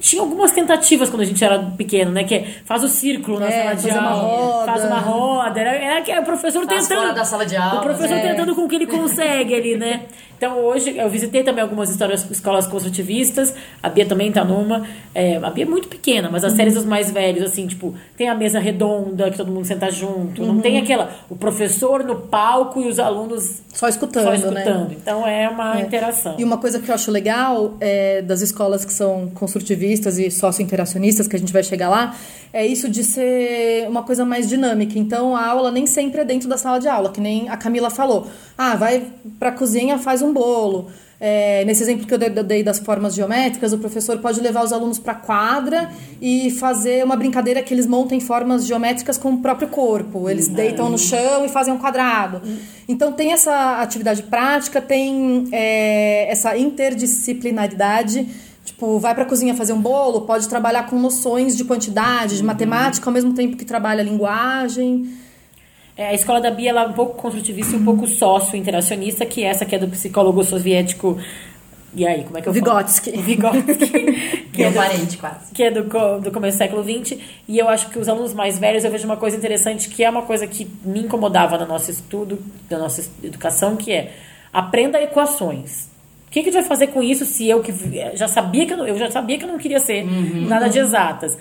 tinha 0.00 0.22
algumas 0.22 0.50
tentativas 0.52 1.08
quando 1.10 1.22
a 1.22 1.24
gente 1.24 1.42
era 1.44 1.58
pequeno, 1.58 2.10
né? 2.10 2.24
Que 2.24 2.34
é, 2.36 2.46
faz 2.64 2.82
o 2.84 2.88
círculo 2.88 3.40
na 3.40 3.46
É, 3.48 3.62
sala 3.62 3.74
de 3.76 3.88
uma 3.90 4.10
aula, 4.10 4.22
roda. 4.52 4.66
faz 4.72 4.84
uma 4.84 4.98
roda. 4.98 5.60
Era, 5.60 5.70
era 5.76 6.02
que 6.02 6.12
o 6.18 6.22
professor 6.22 6.64
Faz 6.66 6.86
tentando. 6.86 7.02
fora 7.04 7.14
da 7.14 7.24
sala 7.24 7.44
de 7.46 7.56
aula, 7.56 7.80
O 7.80 7.82
professor 7.82 8.16
né? 8.16 8.28
tentando 8.28 8.54
com 8.54 8.62
o 8.62 8.68
que 8.68 8.76
ele 8.76 8.86
consegue 8.86 9.54
ali, 9.54 9.76
né? 9.76 10.02
Então, 10.36 10.58
hoje, 10.64 10.96
eu 10.96 11.08
visitei 11.08 11.42
também 11.42 11.62
algumas 11.62 11.88
histórias, 11.90 12.28
escolas 12.30 12.66
construtivistas. 12.66 13.54
A 13.82 13.88
Bia 13.88 14.04
também 14.04 14.30
tá 14.30 14.44
numa. 14.44 14.86
É, 15.14 15.36
a 15.36 15.50
Bia 15.50 15.64
é 15.64 15.68
muito 15.68 15.88
pequena, 15.88 16.28
mas 16.30 16.44
as 16.44 16.52
Uhum. 16.52 16.56
séries 16.56 16.74
dos 16.74 16.84
mais 16.84 17.10
velhos, 17.10 17.42
assim, 17.44 17.66
tipo, 17.66 17.94
tem 18.16 18.28
a 18.28 18.34
mesa 18.34 18.58
redonda, 18.58 19.30
que 19.30 19.36
todo 19.36 19.50
mundo 19.50 19.64
senta 19.64 19.90
junto. 19.90 20.42
Não 20.42 20.56
Uhum. 20.56 20.60
tem 20.60 20.78
aquela. 20.78 21.10
O 21.30 21.36
professor 21.36 22.04
no 22.04 22.16
palco 22.16 22.80
e 22.82 22.88
os 22.88 22.98
alunos 22.98 23.62
Só 23.72 23.88
escutando, 23.88 24.24
só 24.24 24.50
né? 24.50 24.62
escutando. 24.62 24.92
Então, 24.92 25.26
é 25.26 25.48
uma 25.48 25.80
interação. 25.80 26.34
E 26.38 26.44
uma 26.44 26.58
coisa 26.58 26.78
que 26.80 26.90
eu 26.90 26.94
acho 26.94 27.10
legal 27.10 27.74
é, 27.80 28.20
das 28.22 28.40
escolas 28.42 28.84
que 28.84 28.92
são 28.92 29.28
construtivistas 29.34 30.18
e 30.18 30.30
sócio-interacionistas, 30.30 31.26
que 31.26 31.36
a 31.36 31.38
gente 31.38 31.52
vai 31.52 31.62
chegar 31.62 31.88
lá, 31.88 32.14
é 32.52 32.66
isso 32.66 32.88
de 32.88 33.02
ser 33.04 33.86
uma 33.88 34.02
coisa 34.02 34.24
mais 34.24 34.48
dinâmica. 34.48 34.98
Então, 34.98 35.36
a 35.36 35.46
aula 35.46 35.70
nem 35.70 35.86
sempre 35.86 36.20
é 36.20 36.24
dentro 36.24 36.48
da 36.48 36.56
sala 36.56 36.78
de 36.78 36.88
aula, 36.88 37.10
que 37.10 37.20
nem 37.20 37.48
a 37.48 37.56
Camila 37.56 37.90
falou. 37.90 38.26
Ah, 38.56 38.74
vai 38.76 39.04
pra 39.38 39.52
cozinha, 39.52 39.98
faz 39.98 40.22
um 40.22 40.32
bolo. 40.32 40.86
É, 41.18 41.64
nesse 41.64 41.82
exemplo 41.82 42.06
que 42.06 42.12
eu 42.12 42.18
dei- 42.18 42.62
das 42.62 42.78
formas 42.78 43.14
geométricas, 43.14 43.72
o 43.72 43.78
professor 43.78 44.18
pode 44.18 44.38
levar 44.38 44.62
os 44.62 44.70
alunos 44.70 44.98
para 44.98 45.14
quadra 45.14 45.90
e 46.20 46.50
fazer 46.50 47.02
uma 47.02 47.16
brincadeira 47.16 47.62
que 47.62 47.72
eles 47.72 47.86
montem 47.86 48.20
formas 48.20 48.66
geométricas 48.66 49.16
com 49.16 49.30
o 49.30 49.38
próprio 49.38 49.68
corpo. 49.68 50.28
Eles 50.28 50.46
deitam 50.46 50.90
no 50.90 50.98
chão 50.98 51.42
e 51.46 51.48
fazem 51.48 51.72
um 51.72 51.78
quadrado. 51.78 52.42
Então 52.86 53.12
tem 53.12 53.32
essa 53.32 53.80
atividade 53.80 54.24
prática, 54.24 54.78
tem 54.78 55.48
é, 55.52 56.30
essa 56.30 56.54
interdisciplinaridade. 56.56 58.26
Tipo, 58.66 58.98
vai 58.98 59.14
para 59.14 59.22
a 59.22 59.26
cozinha 59.26 59.54
fazer 59.54 59.72
um 59.72 59.80
bolo, 59.80 60.22
pode 60.22 60.48
trabalhar 60.48 60.90
com 60.90 60.98
noções 60.98 61.56
de 61.56 61.64
quantidade, 61.64 62.36
de 62.36 62.42
matemática, 62.42 63.08
ao 63.08 63.14
mesmo 63.14 63.32
tempo 63.32 63.56
que 63.56 63.64
trabalha 63.64 64.00
a 64.00 64.04
linguagem. 64.04 65.08
É, 65.96 66.08
a 66.08 66.14
escola 66.14 66.40
da 66.40 66.50
Bia 66.50 66.70
ela 66.70 66.82
é 66.82 66.86
um 66.88 66.92
pouco 66.92 67.14
construtivista 67.14 67.76
e 67.76 67.78
um 67.78 67.84
pouco 67.84 68.08
sócio-interacionista, 68.08 69.24
que 69.24 69.44
essa 69.44 69.64
que 69.64 69.76
é 69.76 69.78
do 69.78 69.86
psicólogo 69.86 70.42
soviético. 70.42 71.16
E 71.94 72.04
aí, 72.04 72.24
como 72.24 72.38
é 72.38 72.42
que 72.42 72.48
eu 72.48 72.52
Vygotsky. 72.52 73.12
falo? 73.12 73.22
Vygotsky. 73.22 74.46
que 74.52 74.62
é 74.64 74.70
do, 74.70 74.74
parente, 74.74 75.16
quase. 75.16 75.52
que 75.54 75.62
é 75.62 75.70
do, 75.70 75.84
do 76.20 76.32
começo 76.32 76.58
do 76.58 76.58
século 76.58 76.82
XX. 76.82 77.18
E 77.46 77.56
eu 77.56 77.68
acho 77.68 77.88
que 77.88 78.00
os 78.00 78.08
alunos 78.08 78.34
mais 78.34 78.58
velhos, 78.58 78.84
eu 78.84 78.90
vejo 78.90 79.04
uma 79.04 79.16
coisa 79.16 79.36
interessante, 79.36 79.88
que 79.88 80.02
é 80.02 80.10
uma 80.10 80.22
coisa 80.22 80.44
que 80.44 80.68
me 80.84 81.02
incomodava 81.02 81.56
no 81.56 81.66
nosso 81.66 81.88
estudo, 81.88 82.40
da 82.68 82.78
nossa 82.78 83.08
educação, 83.22 83.76
que 83.76 83.92
é 83.92 84.12
aprenda 84.52 85.00
equações. 85.00 85.94
O 86.36 86.38
que, 86.38 86.42
que 86.42 86.50
a 86.50 86.52
gente 86.52 86.60
vai 86.60 86.68
fazer 86.68 86.88
com 86.88 87.02
isso 87.02 87.24
se 87.24 87.48
eu 87.48 87.62
que 87.62 87.72
já 88.12 88.28
sabia 88.28 88.66
que 88.66 88.74
eu, 88.74 88.86
eu 88.86 88.98
já 88.98 89.10
sabia 89.10 89.38
que 89.38 89.44
eu 89.44 89.48
não 89.48 89.56
queria 89.56 89.80
ser 89.80 90.04
nada 90.46 90.68
de 90.68 90.78
exatas? 90.78 91.38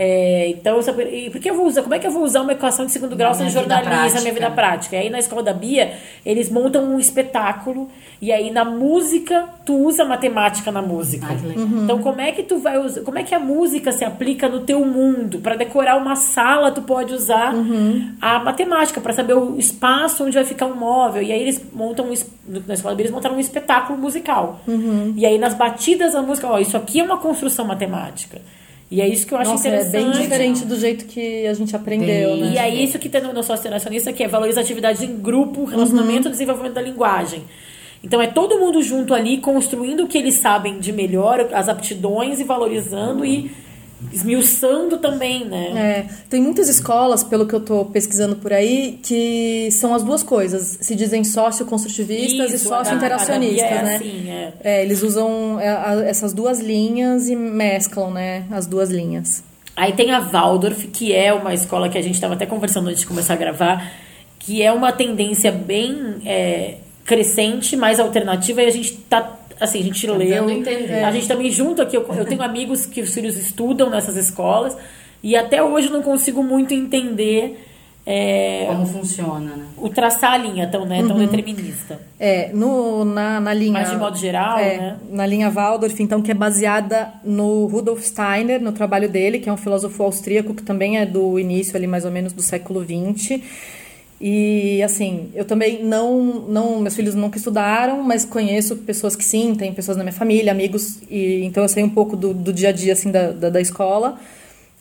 É, 0.00 0.50
então, 0.50 0.78
e 1.10 1.28
por 1.28 1.40
que 1.40 1.50
eu 1.50 1.56
vou 1.56 1.66
usar? 1.66 1.82
Como 1.82 1.92
é 1.92 1.98
que 1.98 2.06
eu 2.06 2.12
vou 2.12 2.22
usar 2.22 2.42
uma 2.42 2.52
equação 2.52 2.86
de 2.86 2.92
segundo 2.92 3.16
grau 3.16 3.30
Na 3.30 3.34
sendo 3.34 3.50
jornalista 3.50 4.18
na 4.18 4.20
minha 4.20 4.32
vida 4.32 4.48
prática? 4.48 4.94
E 4.94 5.00
aí 5.00 5.10
na 5.10 5.18
escola 5.18 5.42
da 5.42 5.52
Bia, 5.52 5.92
eles 6.24 6.48
montam 6.48 6.84
um 6.84 7.00
espetáculo 7.00 7.88
e 8.22 8.30
aí 8.30 8.48
na 8.52 8.64
música 8.64 9.48
tu 9.66 9.74
usa 9.74 10.04
matemática 10.04 10.70
na 10.70 10.80
música. 10.80 11.26
Ah, 11.28 11.44
legal. 11.44 11.66
Então 11.82 11.98
como 11.98 12.20
é 12.20 12.30
que 12.30 12.44
tu 12.44 12.58
vai 12.58 12.78
usar, 12.78 13.00
como 13.00 13.18
é 13.18 13.24
que 13.24 13.34
a 13.34 13.40
música 13.40 13.90
se 13.90 14.04
aplica 14.04 14.48
no 14.48 14.60
teu 14.60 14.84
mundo? 14.84 15.40
Para 15.40 15.56
decorar 15.56 15.96
uma 15.96 16.14
sala 16.14 16.70
tu 16.70 16.82
pode 16.82 17.12
usar 17.12 17.52
a 18.20 18.38
matemática 18.38 19.00
para 19.00 19.12
saber 19.12 19.34
o 19.34 19.58
espaço 19.58 20.22
onde 20.22 20.34
vai 20.36 20.44
ficar 20.44 20.66
um 20.66 20.76
móvel. 20.76 21.22
E 21.24 21.32
aí 21.32 21.42
eles 21.42 21.60
montam 21.72 22.06
um 22.06 22.14
na 22.68 22.74
escola 22.74 22.94
da 22.94 22.96
Bia, 22.98 23.02
eles 23.06 23.12
montaram 23.12 23.34
um 23.34 23.40
espetáculo 23.40 23.98
musical. 23.98 24.60
E 25.16 25.26
aí 25.26 25.38
nas 25.38 25.54
batidas 25.54 26.12
da 26.12 26.22
música, 26.22 26.46
ó, 26.46 26.60
isso 26.60 26.76
aqui 26.76 27.00
é 27.00 27.02
uma 27.02 27.16
construção 27.16 27.64
matemática. 27.64 28.40
E 28.90 29.02
é 29.02 29.08
isso 29.08 29.26
que 29.26 29.34
eu 29.34 29.38
acho 29.38 29.50
Nossa, 29.50 29.68
é 29.68 29.70
interessante. 29.70 30.04
bem 30.04 30.22
diferente 30.22 30.64
do 30.64 30.78
jeito 30.78 31.04
que 31.04 31.46
a 31.46 31.52
gente 31.52 31.76
aprendeu, 31.76 32.36
né? 32.36 32.52
E 32.54 32.58
aí, 32.58 32.84
isso 32.84 32.98
que 32.98 33.08
tem 33.08 33.20
no, 33.20 33.34
no 33.34 33.40
interacionista, 33.40 34.12
que 34.12 34.24
é 34.24 34.28
valoriza 34.28 34.60
atividades 34.60 35.02
em 35.02 35.14
grupo, 35.16 35.64
relacionamento 35.64 36.28
e 36.28 36.30
desenvolvimento 36.30 36.72
da 36.74 36.80
linguagem. 36.80 37.42
Então, 38.02 38.22
é 38.22 38.26
todo 38.28 38.58
mundo 38.58 38.82
junto 38.82 39.12
ali, 39.12 39.38
construindo 39.38 40.04
o 40.04 40.06
que 40.06 40.16
eles 40.16 40.34
sabem 40.34 40.78
de 40.78 40.92
melhor, 40.92 41.48
as 41.52 41.68
aptidões 41.68 42.40
e 42.40 42.44
valorizando 42.44 43.24
e 43.24 43.50
esmiuçando 44.12 44.98
também, 44.98 45.44
né? 45.44 45.72
É, 45.76 46.06
tem 46.30 46.40
muitas 46.40 46.68
escolas, 46.68 47.24
pelo 47.24 47.46
que 47.46 47.54
eu 47.54 47.60
tô 47.60 47.84
pesquisando 47.86 48.36
por 48.36 48.52
aí, 48.52 48.98
que 49.02 49.68
são 49.72 49.94
as 49.94 50.02
duas 50.02 50.22
coisas. 50.22 50.78
Se 50.80 50.94
dizem 50.94 51.24
sócio-construtivistas 51.24 52.52
e 52.52 52.58
sócio-interacionistas, 52.58 53.68
Bia 53.68 53.78
é 53.78 53.82
né? 53.82 53.96
assim, 53.96 54.30
é. 54.30 54.52
É, 54.62 54.82
eles 54.82 55.02
usam 55.02 55.58
é, 55.60 56.08
essas 56.08 56.32
duas 56.32 56.60
linhas 56.60 57.28
e 57.28 57.34
mesclam, 57.36 58.10
né? 58.10 58.44
As 58.50 58.66
duas 58.66 58.90
linhas. 58.90 59.42
Aí 59.78 59.92
tem 59.92 60.10
a 60.10 60.18
Waldorf, 60.18 60.88
que 60.88 61.14
é 61.14 61.32
uma 61.32 61.54
escola 61.54 61.88
que 61.88 61.96
a 61.96 62.02
gente 62.02 62.14
estava 62.14 62.34
até 62.34 62.44
conversando 62.46 62.88
antes 62.88 63.00
de 63.00 63.06
começar 63.06 63.34
a 63.34 63.36
gravar, 63.36 63.92
que 64.38 64.60
é 64.60 64.72
uma 64.72 64.90
tendência 64.90 65.52
bem 65.52 66.16
é, 66.24 66.78
crescente, 67.04 67.76
mais 67.76 68.00
alternativa, 68.00 68.62
e 68.62 68.66
a 68.66 68.70
gente 68.70 68.92
tá. 69.08 69.37
Assim, 69.60 69.80
a 69.80 69.82
gente 69.82 70.06
leu. 70.06 70.48
a 70.48 70.52
entender. 70.52 71.04
A 71.04 71.10
gente 71.10 71.26
também 71.26 71.50
junto 71.50 71.82
aqui, 71.82 71.96
eu, 71.96 72.06
eu 72.16 72.24
tenho 72.24 72.42
amigos 72.42 72.86
que 72.86 73.00
os 73.00 73.12
filhos 73.12 73.36
estudam 73.36 73.90
nessas 73.90 74.16
escolas, 74.16 74.76
e 75.22 75.36
até 75.36 75.62
hoje 75.62 75.88
eu 75.88 75.92
não 75.92 76.02
consigo 76.02 76.42
muito 76.42 76.72
entender 76.72 77.58
é, 78.10 78.64
Como 78.68 78.86
funciona, 78.86 79.54
né? 79.54 79.66
o 79.76 79.90
traçar 79.90 80.32
a 80.32 80.38
linha 80.38 80.66
tão, 80.66 80.86
né, 80.86 81.04
tão 81.06 81.18
determinista. 81.18 82.00
É, 82.18 82.50
no, 82.54 83.04
na, 83.04 83.38
na 83.38 83.52
linha. 83.52 83.72
Mas 83.72 83.90
de 83.90 83.98
modo 83.98 84.16
geral, 84.16 84.58
é, 84.58 84.78
né? 84.78 84.96
Na 85.10 85.26
linha 85.26 85.50
Waldorf, 85.50 86.02
então, 86.02 86.22
que 86.22 86.30
é 86.30 86.34
baseada 86.34 87.12
no 87.22 87.66
Rudolf 87.66 88.02
Steiner, 88.02 88.62
no 88.62 88.72
trabalho 88.72 89.10
dele, 89.10 89.38
que 89.38 89.50
é 89.50 89.52
um 89.52 89.58
filósofo 89.58 90.02
austríaco 90.02 90.54
que 90.54 90.62
também 90.62 90.96
é 90.96 91.04
do 91.04 91.38
início 91.38 91.76
ali, 91.76 91.86
mais 91.86 92.06
ou 92.06 92.10
menos, 92.10 92.32
do 92.32 92.40
século 92.40 92.82
XX. 92.82 93.42
E 94.20 94.82
assim, 94.82 95.30
eu 95.32 95.44
também 95.44 95.84
não, 95.84 96.40
não, 96.48 96.80
meus 96.80 96.96
filhos 96.96 97.14
nunca 97.14 97.38
estudaram, 97.38 98.02
mas 98.02 98.24
conheço 98.24 98.76
pessoas 98.76 99.14
que 99.14 99.24
sim, 99.24 99.54
tem 99.54 99.72
pessoas 99.72 99.96
na 99.96 100.02
minha 100.02 100.12
família, 100.12 100.50
amigos, 100.50 100.98
e 101.08 101.44
então 101.44 101.62
eu 101.62 101.68
sei 101.68 101.84
um 101.84 101.88
pouco 101.88 102.16
do, 102.16 102.34
do 102.34 102.52
dia 102.52 102.70
a 102.70 102.72
dia 102.72 102.94
assim 102.94 103.12
da, 103.12 103.30
da, 103.30 103.48
da 103.48 103.60
escola. 103.60 104.18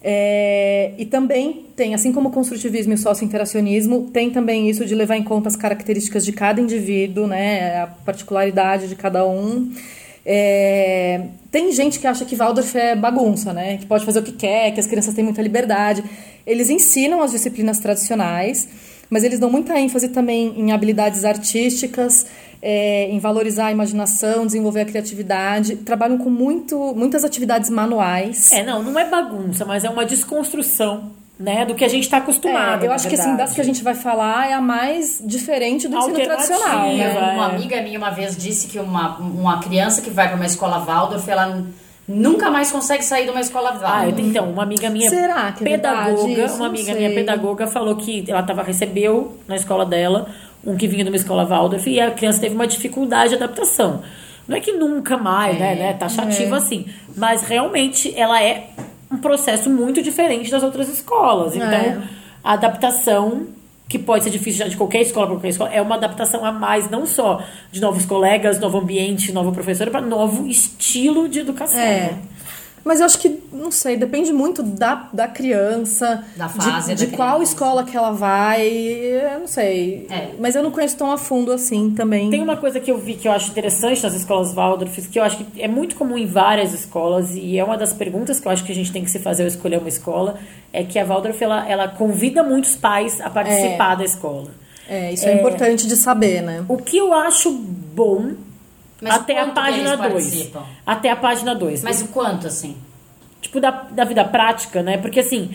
É, 0.01 0.91
e 0.97 1.05
também 1.05 1.65
tem, 1.75 1.93
assim 1.93 2.11
como 2.11 2.29
o 2.29 2.31
construtivismo 2.31 2.93
e 2.93 2.95
o 2.95 2.97
sócio-interacionismo, 2.97 4.09
tem 4.11 4.29
também 4.29 4.69
isso 4.69 4.85
de 4.85 4.95
levar 4.95 5.17
em 5.17 5.23
conta 5.23 5.49
as 5.49 5.55
características 5.55 6.23
de 6.23 6.31
cada 6.31 6.61
indivíduo, 6.61 7.27
né, 7.27 7.81
a 7.81 7.87
particularidade 7.87 8.87
de 8.87 8.95
cada 8.95 9.27
um. 9.27 9.71
É, 10.25 11.27
tem 11.51 11.71
gente 11.71 11.99
que 11.99 12.07
acha 12.07 12.25
que 12.25 12.35
Waldorf 12.35 12.75
é 12.75 12.95
bagunça, 12.95 13.53
né, 13.53 13.77
que 13.77 13.85
pode 13.85 14.05
fazer 14.05 14.19
o 14.19 14.23
que 14.23 14.33
quer, 14.33 14.71
que 14.71 14.79
as 14.79 14.87
crianças 14.87 15.13
têm 15.13 15.23
muita 15.23 15.41
liberdade. 15.41 16.03
Eles 16.45 16.69
ensinam 16.69 17.21
as 17.21 17.31
disciplinas 17.31 17.79
tradicionais, 17.79 18.67
mas 19.09 19.23
eles 19.23 19.39
dão 19.39 19.49
muita 19.49 19.79
ênfase 19.79 20.09
também 20.09 20.53
em 20.57 20.71
habilidades 20.71 21.23
artísticas, 21.25 22.25
é, 22.61 23.09
em 23.09 23.19
valorizar 23.19 23.67
a 23.67 23.71
imaginação, 23.71 24.45
desenvolver 24.45 24.81
a 24.81 24.85
criatividade. 24.85 25.77
Trabalham 25.77 26.17
com 26.17 26.29
muito, 26.29 26.93
muitas 26.95 27.23
atividades 27.23 27.69
manuais. 27.69 28.51
É, 28.51 28.63
não, 28.63 28.81
não 28.83 28.99
é 28.99 29.09
bagunça, 29.09 29.65
mas 29.65 29.83
é 29.83 29.89
uma 29.89 30.05
desconstrução, 30.05 31.11
né, 31.39 31.65
do 31.65 31.75
que 31.75 31.85
a 31.85 31.87
gente 31.87 32.03
está 32.03 32.17
acostumado. 32.17 32.83
É, 32.83 32.87
eu 32.87 32.91
acho 32.91 33.07
que 33.07 33.15
assim, 33.15 33.35
das 33.35 33.53
que 33.53 33.61
a 33.61 33.63
gente 33.63 33.83
vai 33.83 33.93
falar 33.93 34.49
é 34.49 34.53
a 34.53 34.61
mais 34.61 35.21
diferente 35.23 35.87
do 35.87 35.95
ensino 35.95 36.19
tradicional, 36.19 36.93
né? 36.93 37.33
Uma 37.33 37.45
amiga 37.45 37.81
minha 37.81 37.99
uma 37.99 38.09
vez 38.09 38.35
disse 38.35 38.67
que 38.67 38.79
uma, 38.79 39.17
uma 39.19 39.59
criança 39.59 40.01
que 40.01 40.09
vai 40.09 40.27
para 40.27 40.35
uma 40.35 40.45
escola 40.45 40.79
Waldorf, 40.79 41.29
ela 41.29 41.63
nunca 42.07 42.49
mais 42.49 42.71
consegue 42.71 43.03
sair 43.03 43.25
de 43.25 43.31
uma 43.31 43.41
escola 43.41 43.69
Ah, 43.71 43.73
eu 43.75 43.79
Waldorf. 43.81 44.15
tenho- 44.15 44.27
então, 44.29 44.49
uma 44.51 44.63
amiga 44.63 44.89
minha 44.89 45.09
Será 45.09 45.51
que 45.51 45.63
é 45.63 45.67
pedagoga, 45.71 46.45
isso? 46.45 46.55
uma 46.55 46.67
amiga 46.67 46.93
minha 46.93 47.09
pedagoga 47.13 47.67
falou 47.67 47.95
que 47.95 48.23
ela 48.29 48.43
tava 48.43 48.63
recebeu 48.63 49.37
na 49.47 49.55
escola 49.55 49.85
dela 49.85 50.27
um 50.65 50.75
que 50.77 50.87
vinha 50.87 51.03
de 51.03 51.09
uma 51.09 51.15
escola 51.17 51.45
Waldorf 51.45 51.87
e 51.89 51.99
a 51.99 52.11
criança 52.11 52.39
teve 52.39 52.55
uma 52.55 52.67
dificuldade 52.67 53.29
de 53.29 53.35
adaptação. 53.35 54.01
Não 54.47 54.55
é 54.55 54.59
que 54.61 54.71
nunca 54.71 55.17
mais, 55.17 55.59
né, 55.59 55.75
né, 55.75 55.93
taxativa 55.93 56.55
É. 56.55 56.59
assim, 56.59 56.85
mas 57.15 57.41
realmente 57.43 58.13
ela 58.17 58.41
é 58.41 58.69
um 59.11 59.17
processo 59.17 59.69
muito 59.69 60.01
diferente 60.01 60.49
das 60.49 60.63
outras 60.63 60.87
escolas. 60.89 61.55
Então, 61.55 61.67
É. 61.69 61.97
a 62.43 62.53
adaptação 62.53 63.47
que 63.87 63.97
pode 63.97 64.23
ser 64.23 64.29
difícil 64.29 64.59
já 64.59 64.67
de 64.67 64.75
qualquer 64.75 65.01
escola 65.01 65.27
para 65.27 65.35
qualquer 65.35 65.49
escola, 65.49 65.69
é 65.71 65.81
uma 65.81 65.95
adaptação 65.95 66.43
a 66.43 66.51
mais, 66.51 66.89
não 66.89 67.05
só 67.05 67.41
de 67.71 67.79
novos 67.79 68.05
colegas, 68.05 68.59
novo 68.59 68.77
ambiente, 68.79 69.31
novo 69.31 69.51
professor, 69.51 69.89
para 69.89 70.01
novo 70.01 70.47
estilo 70.47 71.29
de 71.29 71.39
educação. 71.39 71.79
É. 71.79 72.11
né? 72.11 72.19
Mas 72.87 73.01
eu 73.01 73.05
acho 73.05 73.19
que, 73.19 73.39
não 73.51 73.69
sei, 73.69 73.97
depende 73.97 74.31
muito 74.31 74.63
da, 74.63 75.09
da 75.11 75.27
criança, 75.27 76.23
Da 76.35 76.47
fase 76.47 76.95
de, 76.95 77.05
da 77.05 77.05
de 77.11 77.15
qual 77.15 77.35
criança. 77.35 77.51
escola 77.51 77.83
que 77.83 77.95
ela 77.95 78.11
vai, 78.11 78.65
eu 78.65 79.41
não 79.41 79.47
sei. 79.47 80.07
É. 80.09 80.29
Mas 80.39 80.55
eu 80.55 80.63
não 80.63 80.71
conheço 80.71 80.95
tão 80.97 81.11
a 81.11 81.17
fundo 81.17 81.51
assim 81.51 81.91
também. 81.91 82.29
Tem 82.29 82.41
uma 82.41 82.55
coisa 82.55 82.79
que 82.79 82.89
eu 82.89 82.97
vi 82.97 83.15
que 83.15 83.27
eu 83.27 83.31
acho 83.31 83.51
interessante 83.51 84.01
nas 84.01 84.13
escolas 84.13 84.53
Waldorf, 84.53 85.01
que 85.09 85.19
eu 85.19 85.23
acho 85.23 85.37
que 85.37 85.61
é 85.61 85.67
muito 85.67 85.95
comum 85.95 86.17
em 86.17 86.25
várias 86.25 86.73
escolas, 86.73 87.35
e 87.35 87.57
é 87.59 87.63
uma 87.63 87.77
das 87.77 87.93
perguntas 87.93 88.39
que 88.39 88.47
eu 88.47 88.51
acho 88.51 88.63
que 88.63 88.71
a 88.71 88.75
gente 88.75 88.91
tem 88.91 89.03
que 89.03 89.11
se 89.11 89.19
fazer 89.19 89.43
ao 89.43 89.49
escolher 89.49 89.79
uma 89.79 89.89
escola, 89.89 90.39
é 90.71 90.83
que 90.83 90.97
a 90.97 91.03
Waldorf, 91.03 91.43
ela, 91.43 91.69
ela 91.69 91.87
convida 91.89 92.41
muitos 92.41 92.75
pais 92.75 93.19
a 93.19 93.29
participar 93.29 93.95
da 93.95 94.05
escola. 94.05 94.51
É, 94.87 95.11
isso 95.11 95.27
é, 95.27 95.33
importante 95.33 95.85
de 95.85 95.95
saber, 95.97 96.41
né? 96.41 96.63
O 96.69 96.77
que 96.77 96.97
eu 96.97 97.13
acho 97.13 97.51
bom 97.51 98.31
Mas 99.01 99.13
até 99.13 99.39
a 99.39 99.47
página 99.47 99.89
eles 99.89 99.99
2. 99.99 99.99
participam? 99.99 100.63
Até 100.85 101.11
a 101.11 101.15
página 101.15 101.55
2. 101.55 101.83
Mas 101.83 102.01
o 102.01 102.07
quanto, 102.07 102.47
assim? 102.47 102.75
tipo, 103.41 103.59
da, 103.59 103.71
da 103.91 104.03
vida 104.03 104.23
prática, 104.25 104.81
né? 104.81 104.97
Porque 104.97 105.19
assim, 105.19 105.51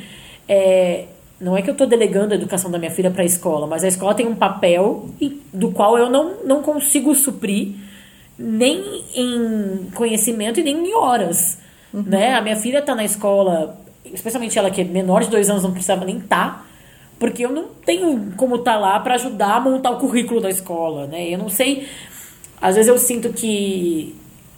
é, 0.49 1.07
não 1.41 1.57
é 1.57 1.63
que 1.63 1.71
eu 1.71 1.75
tô 1.75 1.87
delegando 1.87 2.33
a 2.33 2.37
educação 2.37 2.71
da 2.71 2.79
minha 2.79 2.91
filha 2.91 3.11
para 3.11 3.23
a 3.23 3.27
escola, 3.27 3.67
mas 3.67 3.85
a 3.85 3.89
escola 3.89 4.15
tem 4.15 4.27
um 4.27 4.35
papel 4.35 5.11
do 5.53 5.71
qual 5.71 5.99
eu 5.99 6.09
não, 6.11 6.45
não 6.45 6.63
consigo 6.63 7.15
suprir 7.15 7.75
nem 8.39 9.05
em 9.15 9.91
conhecimento 9.95 10.59
e 10.61 10.63
nem 10.63 10.89
em 10.89 10.95
horas, 10.95 11.59
né? 11.93 12.35
A 12.35 12.41
minha 12.41 12.57
filha 12.57 12.81
tá 12.83 12.95
na 12.95 13.05
escola, 13.05 13.79
especialmente 14.05 14.59
ela 14.59 14.71
que 14.71 14.81
é 14.81 14.85
menor 14.85 15.23
de 15.23 15.31
dois 15.31 15.51
anos, 15.51 15.63
não 15.63 15.73
precisava 15.73 16.05
nem 16.05 16.17
estar, 16.17 16.67
porque 17.19 17.45
eu 17.45 17.53
não 17.53 17.67
tenho 17.85 18.33
como 18.37 18.57
estar 18.57 18.79
lá 18.79 18.99
para 18.99 19.15
ajudar 19.15 19.57
a 19.57 19.61
montar 19.61 19.91
o 19.91 19.99
currículo 19.99 20.41
da 20.41 20.49
escola, 20.49 21.07
né? 21.07 21.29
Eu 21.29 21.39
não 21.39 21.49
sei 21.49 21.87
às 22.63 22.77
vezes 22.77 22.89
eu 22.89 22.97
sinto 22.97 23.33
que 23.33 24.15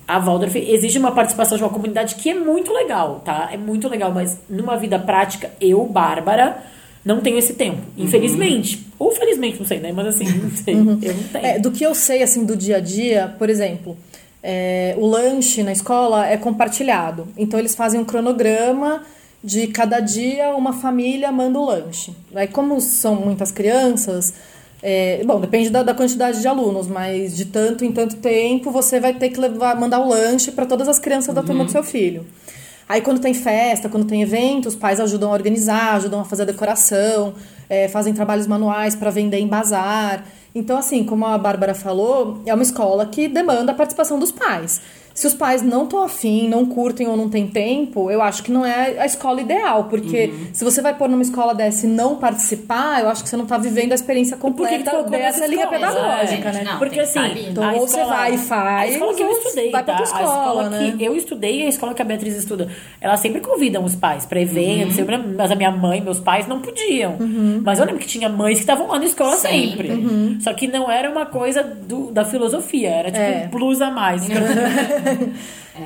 a 0.07 0.19
Waldorf 0.19 0.55
exige 0.57 0.99
uma 0.99 1.13
participação 1.13 1.57
de 1.57 1.65
uma 1.65 1.71
comunidade 1.71 2.17
que 2.17 2.29
é 2.29 2.35
muito 2.35 2.71
legal, 2.73 3.23
tá? 3.25 3.49
É 3.51 3.57
muito 3.57 3.89
legal, 3.89 4.13
mas 4.13 4.39
numa 4.49 4.77
vida 4.77 4.99
prática, 4.99 5.51
eu, 5.59 5.85
Bárbara, 5.87 6.63
não 7.03 7.21
tenho 7.23 7.39
esse 7.39 7.55
tempo. 7.55 7.81
Infelizmente. 7.97 8.87
Ou 8.99 9.11
felizmente, 9.11 9.59
não 9.59 9.67
sei, 9.67 9.81
né? 9.81 9.93
Mas 9.93 10.09
assim, 10.09 10.25
não 10.25 10.51
sei. 10.51 10.75
Eu 10.75 10.85
não 10.85 10.99
tenho. 10.99 11.17
É, 11.35 11.59
do 11.59 11.71
que 11.71 11.85
eu 11.85 11.95
sei, 11.95 12.23
assim, 12.23 12.45
do 12.45 12.55
dia 12.55 12.77
a 12.77 12.81
dia, 12.81 13.35
por 13.39 13.49
exemplo, 13.49 13.97
é, 14.43 14.95
o 14.99 15.07
lanche 15.07 15.63
na 15.63 15.73
escola 15.73 16.27
é 16.27 16.37
compartilhado. 16.37 17.27
Então, 17.37 17.59
eles 17.59 17.75
fazem 17.75 17.99
um 17.99 18.05
cronograma 18.05 19.03
de 19.43 19.67
cada 19.67 20.01
dia 20.01 20.55
uma 20.55 20.73
família 20.73 21.31
manda 21.33 21.59
o 21.59 21.65
lanche. 21.65 22.15
Aí, 22.35 22.49
como 22.49 22.81
são 22.81 23.15
muitas 23.17 23.51
crianças, 23.51 24.35
é, 24.87 25.25
bom, 25.25 25.41
depende 25.41 25.71
da, 25.71 25.83
da 25.83 25.95
quantidade 25.95 26.43
de 26.43 26.47
alunos, 26.47 26.87
mas 26.87 27.35
de 27.35 27.47
tanto 27.47 27.87
em 27.87 27.91
tanto 27.91 28.17
tempo 28.17 28.71
você 28.71 29.01
vai 29.01 29.15
ter 29.15 29.31
que 29.31 29.41
levar, 29.41 29.81
mandar 29.81 29.99
o 29.99 30.07
lanche 30.07 30.53
para 30.53 30.67
todas 30.67 30.87
as 30.87 30.99
crianças 30.99 31.35
da 31.35 31.43
turma 31.43 31.65
do 31.65 31.71
seu 31.71 31.83
filho. 31.83 32.27
Aí 32.87 33.01
quando 33.01 33.19
tem 33.19 33.33
festa, 33.33 33.89
quando 33.89 34.05
tem 34.05 34.21
evento, 34.21 34.67
os 34.69 34.77
pais 34.77 35.01
ajudam 35.01 35.31
a 35.31 35.33
organizar, 35.33 35.95
ajudam 35.95 36.21
a 36.21 36.25
fazer 36.27 36.43
a 36.43 36.45
decoração, 36.45 37.33
é, 37.67 37.89
fazem 37.89 38.13
trabalhos 38.13 38.47
manuais 38.47 38.95
para 38.95 39.09
vender 39.09 39.39
em 39.39 39.47
bazar. 39.47 40.23
Então, 40.55 40.77
assim, 40.77 41.03
como 41.03 41.25
a 41.25 41.39
Bárbara 41.39 41.75
falou, 41.75 42.43
é 42.45 42.53
uma 42.53 42.63
escola 42.63 43.07
que 43.07 43.27
demanda 43.27 43.73
a 43.73 43.75
participação 43.75 44.19
dos 44.19 44.31
pais. 44.31 44.83
Se 45.15 45.29
os 45.29 45.33
pais 45.35 45.63
não 45.63 45.85
estão 45.85 46.03
afim, 46.03 46.49
não 46.49 46.67
curtem 46.67 47.07
ou 47.07 47.17
não 47.17 47.29
tem 47.31 47.47
tempo, 47.47 48.11
eu 48.11 48.21
acho 48.21 48.43
que 48.43 48.51
não 48.51 48.67
é 48.67 48.99
a 48.99 49.07
escola 49.07 49.41
ideal. 49.41 49.85
Porque 49.85 50.27
Uhum. 50.27 50.47
se 50.53 50.65
você 50.65 50.83
vai 50.83 50.93
pôr 50.93 51.09
numa 51.09 51.23
escola 51.23 51.55
dessa 51.55 51.87
e 51.87 51.89
não 51.89 52.17
participar, 52.17 53.01
eu 53.01 53.09
acho 53.09 53.23
que 53.23 53.29
você 53.29 53.37
não 53.37 53.45
está 53.45 53.57
vivendo 53.57 53.93
a 53.93 53.95
experiência 53.95 54.37
Por 54.37 54.51
que 54.51 54.57
que 54.57 54.63
completa 54.65 54.91
colocou 54.91 55.11
dessa 55.13 55.39
nessa 55.41 55.47
linha 55.47 55.65
escola? 55.67 55.79
pedagógica, 55.87 56.49
É, 56.49 56.53
né? 56.53 56.65
não. 56.65 56.79
Porque 56.79 56.99
assim, 57.01 57.21
tá. 57.21 57.29
Então, 57.29 57.75
ou 57.77 57.87
você 57.87 58.05
vai 58.05 58.35
e 58.35 58.39
faz, 58.39 58.91
A 58.91 58.93
escola 58.93 59.15
que 59.15 59.23
eu 59.23 59.31
estudei, 59.31 59.71
vai 59.71 59.85
pra 59.85 59.95
tá? 59.95 60.03
tua 60.03 60.05
a 60.19 60.21
escola 60.23 60.41
escola, 60.65 60.71
né? 60.71 60.95
que 60.99 61.05
eu 61.05 61.17
estudei 61.17 61.61
e 61.61 61.63
a 61.67 61.69
escola 61.69 61.95
que 61.95 62.03
a 62.03 62.05
Beatriz 62.05 62.35
estuda, 62.37 62.69
elas 63.01 63.21
sempre 63.21 63.41
convidam 63.41 63.85
os 63.85 63.95
pais 63.95 64.27
pra 64.27 64.41
eventos, 64.41 64.99
Uhum. 64.99 65.07
sempre, 65.07 65.17
mas 65.19 65.49
a 65.51 65.55
minha 65.55 65.71
mãe, 65.71 66.01
meus 66.01 66.19
pais 66.19 66.49
não 66.49 66.61
podiam. 66.61 67.17
Mas 67.63 67.79
eu 67.79 67.85
lembro 67.87 68.01
que 68.01 68.09
tinha 68.09 68.29
mães 68.29 68.55
que 68.57 68.63
estavam 68.65 68.89
lá 68.89 68.99
na 68.99 69.05
escola 69.05 69.37
sempre. 69.37 69.89
Sempre. 69.89 69.91
Uhum. 69.93 70.39
Só 70.41 70.53
que 70.55 70.67
não 70.67 70.91
era 70.91 71.09
uma 71.09 71.25
coisa 71.25 71.63
do- 71.63 72.11
da 72.11 72.25
filosofia, 72.25 72.89
era 72.91 73.11
tipo 73.13 73.23
É. 73.23 73.45
um 73.47 73.49
plus 73.51 73.81
a 73.81 73.93
mais. 73.93 74.25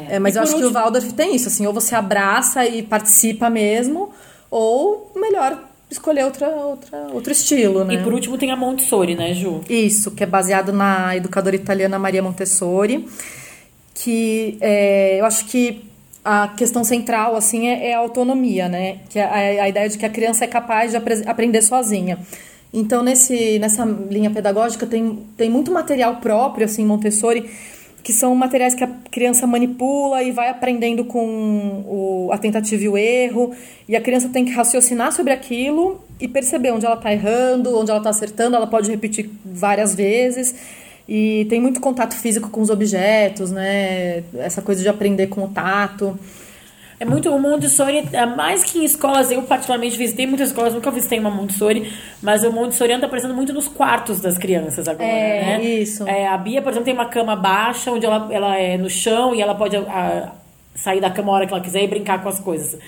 É, 0.08 0.18
mas 0.18 0.36
eu 0.36 0.42
acho 0.42 0.54
que 0.54 0.60
o 0.62 0.64
último- 0.66 0.80
Waldorf 0.82 1.12
tem 1.14 1.34
isso, 1.34 1.48
assim, 1.48 1.66
ou 1.66 1.72
você 1.72 1.94
abraça 1.94 2.66
e 2.66 2.82
participa 2.82 3.48
mesmo, 3.48 4.10
ou 4.50 5.10
melhor 5.16 5.64
escolher 5.90 6.24
outra, 6.24 6.48
outra, 6.48 7.08
outro 7.12 7.32
estilo, 7.32 7.84
né? 7.84 7.94
E 7.94 7.98
por 7.98 8.12
último 8.12 8.36
tem 8.36 8.50
a 8.50 8.56
Montessori, 8.56 9.14
né, 9.14 9.32
Ju? 9.32 9.62
Isso, 9.68 10.10
que 10.10 10.22
é 10.22 10.26
baseado 10.26 10.72
na 10.72 11.16
educadora 11.16 11.56
italiana 11.56 11.98
Maria 11.98 12.22
Montessori, 12.22 13.08
que 13.94 14.58
é, 14.60 15.20
eu 15.20 15.24
acho 15.24 15.46
que 15.46 15.84
a 16.24 16.48
questão 16.48 16.84
central 16.84 17.34
assim 17.36 17.68
é, 17.68 17.88
é 17.90 17.94
a 17.94 17.98
autonomia, 17.98 18.68
né? 18.68 18.98
Que 19.08 19.18
é 19.18 19.24
a, 19.60 19.64
a 19.64 19.68
ideia 19.68 19.88
de 19.88 19.96
que 19.96 20.04
a 20.04 20.10
criança 20.10 20.44
é 20.44 20.48
capaz 20.48 20.90
de 20.90 20.96
apre- 20.98 21.22
aprender 21.26 21.62
sozinha. 21.62 22.18
Então 22.72 23.02
nesse 23.02 23.58
nessa 23.58 23.84
linha 23.84 24.30
pedagógica 24.30 24.86
tem, 24.86 25.20
tem 25.38 25.48
muito 25.48 25.72
material 25.72 26.16
próprio 26.16 26.66
assim 26.66 26.84
Montessori 26.84 27.48
que 28.08 28.12
são 28.14 28.34
materiais 28.34 28.74
que 28.74 28.82
a 28.82 28.88
criança 29.10 29.46
manipula 29.46 30.22
e 30.22 30.32
vai 30.32 30.48
aprendendo 30.48 31.04
com 31.04 31.84
o, 31.86 32.30
a 32.32 32.38
tentativa 32.38 32.82
e 32.82 32.88
o 32.88 32.96
erro. 32.96 33.52
E 33.86 33.94
a 33.94 34.00
criança 34.00 34.30
tem 34.30 34.46
que 34.46 34.50
raciocinar 34.50 35.12
sobre 35.12 35.30
aquilo 35.30 36.00
e 36.18 36.26
perceber 36.26 36.70
onde 36.70 36.86
ela 36.86 36.94
está 36.94 37.12
errando, 37.12 37.78
onde 37.78 37.90
ela 37.90 38.00
está 38.00 38.08
acertando. 38.08 38.56
Ela 38.56 38.66
pode 38.66 38.90
repetir 38.90 39.28
várias 39.44 39.94
vezes. 39.94 40.54
E 41.06 41.46
tem 41.50 41.60
muito 41.60 41.82
contato 41.82 42.14
físico 42.14 42.48
com 42.48 42.62
os 42.62 42.70
objetos, 42.70 43.50
né? 43.50 44.24
Essa 44.38 44.62
coisa 44.62 44.80
de 44.80 44.88
aprender 44.88 45.26
com 45.26 45.44
o 45.44 45.48
tato. 45.48 46.18
É 47.00 47.04
muito 47.04 47.30
o 47.30 47.38
Montessori, 47.38 48.08
é 48.12 48.26
mais 48.26 48.64
que 48.64 48.80
em 48.80 48.84
escolas, 48.84 49.30
eu 49.30 49.42
particularmente 49.42 49.96
visitei 49.96 50.26
muitas 50.26 50.48
escolas, 50.48 50.74
nunca 50.74 50.90
visitei 50.90 51.20
uma 51.20 51.30
Montessori, 51.30 51.92
mas 52.20 52.42
o 52.42 52.50
Montessori 52.52 52.92
anda 52.92 53.06
aparecendo 53.06 53.34
muito 53.34 53.52
nos 53.52 53.68
quartos 53.68 54.20
das 54.20 54.36
crianças 54.36 54.88
agora, 54.88 55.08
É, 55.08 55.58
né? 55.58 55.62
isso. 55.64 56.06
É, 56.08 56.26
a 56.26 56.36
Bia, 56.36 56.60
por 56.60 56.70
exemplo, 56.70 56.86
tem 56.86 56.94
uma 56.94 57.06
cama 57.06 57.36
baixa, 57.36 57.92
onde 57.92 58.04
ela, 58.04 58.28
ela 58.32 58.56
é 58.56 58.76
no 58.76 58.90
chão 58.90 59.32
e 59.32 59.40
ela 59.40 59.54
pode 59.54 59.76
a, 59.76 60.32
sair 60.74 61.00
da 61.00 61.08
cama 61.08 61.30
a 61.30 61.34
hora 61.36 61.46
que 61.46 61.52
ela 61.52 61.62
quiser 61.62 61.84
e 61.84 61.86
brincar 61.86 62.20
com 62.20 62.28
as 62.28 62.40
coisas. 62.40 62.78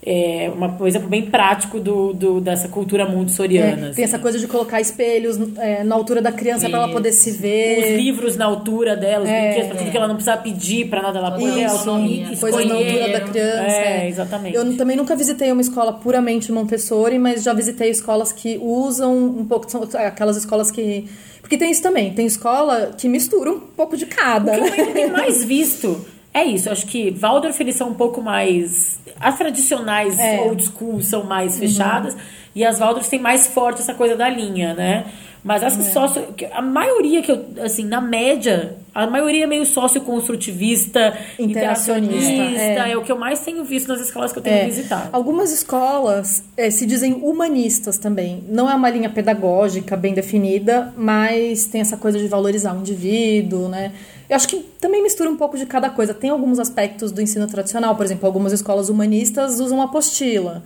É 0.00 0.48
uma, 0.54 0.68
um 0.80 0.86
exemplo 0.86 1.08
bem 1.08 1.22
prático 1.22 1.80
do, 1.80 2.12
do, 2.12 2.40
dessa 2.40 2.68
cultura 2.68 3.02
É, 3.02 3.08
montessoriana. 3.10 3.90
tem 3.92 4.04
essa 4.04 4.18
coisa 4.18 4.38
de 4.38 4.46
colocar 4.46 4.80
espelhos 4.80 5.36
é, 5.58 5.82
na 5.82 5.94
altura 5.96 6.22
da 6.22 6.30
criança 6.30 6.68
para 6.68 6.78
ela 6.78 6.88
poder 6.92 7.10
se 7.12 7.30
Os 7.30 7.36
ver. 7.36 7.96
livros 7.96 8.36
na 8.36 8.44
altura 8.44 8.96
dela, 8.96 9.24
os 9.24 9.28
É, 9.28 9.40
brinquedos, 9.42 9.68
pra 9.68 9.76
tudo 9.78 9.90
que 9.90 9.96
ela 9.96 10.06
não 10.08 10.14
precisa 10.14 10.36
pedir 10.36 10.88
pra 10.88 11.02
nada, 11.02 11.18
ela 11.18 11.32
pode 11.32 11.64
autonomia, 11.64 12.26
coisas 12.38 12.40
na 12.42 12.60
escolher. 12.60 12.90
altura 13.02 13.12
da 13.12 13.20
criança. 13.28 13.70
É, 13.76 14.08
exatamente. 14.08 14.56
Eu 14.56 14.76
também 14.76 14.96
nunca 14.96 15.16
visitei 15.16 15.50
uma 15.50 15.60
escola 15.62 15.92
puramente 15.92 16.52
Montessori, 16.52 17.18
mas 17.18 17.42
já 17.42 17.52
visitei 17.52 17.90
escolas 17.90 18.32
que 18.32 18.56
usam 18.62 19.14
um 19.16 19.44
pouco, 19.44 19.68
são 19.70 19.82
aquelas 19.94 20.36
escolas 20.36 20.70
que... 20.70 21.06
Porque 21.40 21.56
tem 21.58 21.70
isso 21.72 21.82
também, 21.82 22.12
tem 22.14 22.24
escola 22.26 22.92
que 22.96 23.08
mistura 23.08 23.50
um 23.50 23.58
pouco 23.60 23.96
de 23.96 24.06
cada. 24.06 24.52
O 24.52 24.54
que 24.54 24.60
eu 24.60 24.64
né? 24.70 24.76
ainda 24.78 24.92
tenho 24.92 25.12
mais 25.12 25.42
visto 25.44 26.04
é 26.32 26.44
isso. 26.44 26.70
Acho 26.70 26.86
que 26.86 27.10
Waldorf 27.10 27.60
eles 27.60 27.76
são 27.76 27.88
um 27.90 27.94
pouco 27.94 28.20
mais. 28.22 29.00
As 29.20 29.36
tradicionais 29.36 30.18
É. 30.18 30.40
old 30.40 30.62
school 30.64 31.00
são 31.00 31.24
mais 31.24 31.58
fechadas 31.58 32.16
e 32.54 32.64
as 32.64 32.78
Waldorf 32.78 33.08
têm 33.08 33.20
mais 33.20 33.46
forte 33.46 33.80
essa 33.80 33.94
coisa 33.94 34.14
da 34.16 34.28
linha, 34.28 34.74
né? 34.74 35.06
Mas 35.44 35.62
as 35.62 35.78
É. 35.78 35.82
sócio. 35.92 36.22
A 36.52 36.60
maioria 36.60 37.22
que 37.22 37.30
eu. 37.30 37.44
Assim, 37.64 37.84
na 37.84 38.00
média, 38.00 38.76
a 38.94 39.06
maioria 39.06 39.44
é 39.44 39.46
meio 39.46 39.64
sócio-construtivista, 39.64 41.16
Interacionista, 41.38 42.16
interacionista. 42.32 42.88
é. 42.88 42.92
É. 42.92 42.96
o 42.96 43.02
que 43.02 43.12
eu 43.12 43.18
mais 43.18 43.40
tenho 43.40 43.64
visto 43.64 43.88
nas 43.88 44.00
escolas 44.00 44.32
que 44.32 44.38
eu 44.38 44.42
tenho 44.42 44.56
É, 44.56 44.64
visitado. 44.66 45.08
Algumas 45.12 45.52
escolas 45.52 46.42
é, 46.56 46.70
se 46.70 46.84
dizem 46.86 47.14
humanistas 47.14 47.98
também. 47.98 48.44
Não 48.48 48.68
é 48.68 48.74
uma 48.74 48.90
linha 48.90 49.08
pedagógica 49.08 49.96
bem 49.96 50.14
definida, 50.14 50.92
mas 50.96 51.66
tem 51.66 51.80
essa 51.80 51.96
coisa 51.96 52.18
de 52.18 52.26
valorizar 52.28 52.74
o 52.74 52.80
indivíduo, 52.80 53.68
né? 53.68 53.92
Eu 54.28 54.36
acho 54.36 54.46
que 54.48 54.56
também 54.80 55.02
mistura 55.02 55.30
um 55.30 55.36
pouco 55.36 55.56
de 55.56 55.64
cada 55.64 55.88
coisa. 55.88 56.12
Tem 56.12 56.28
alguns 56.30 56.58
aspectos 56.58 57.10
do 57.10 57.22
ensino 57.22 57.46
tradicional, 57.46 57.94
por 57.96 58.04
exemplo, 58.04 58.26
algumas 58.26 58.52
escolas 58.52 58.88
humanistas 58.88 59.58
usam 59.60 59.80
apostila. 59.80 60.62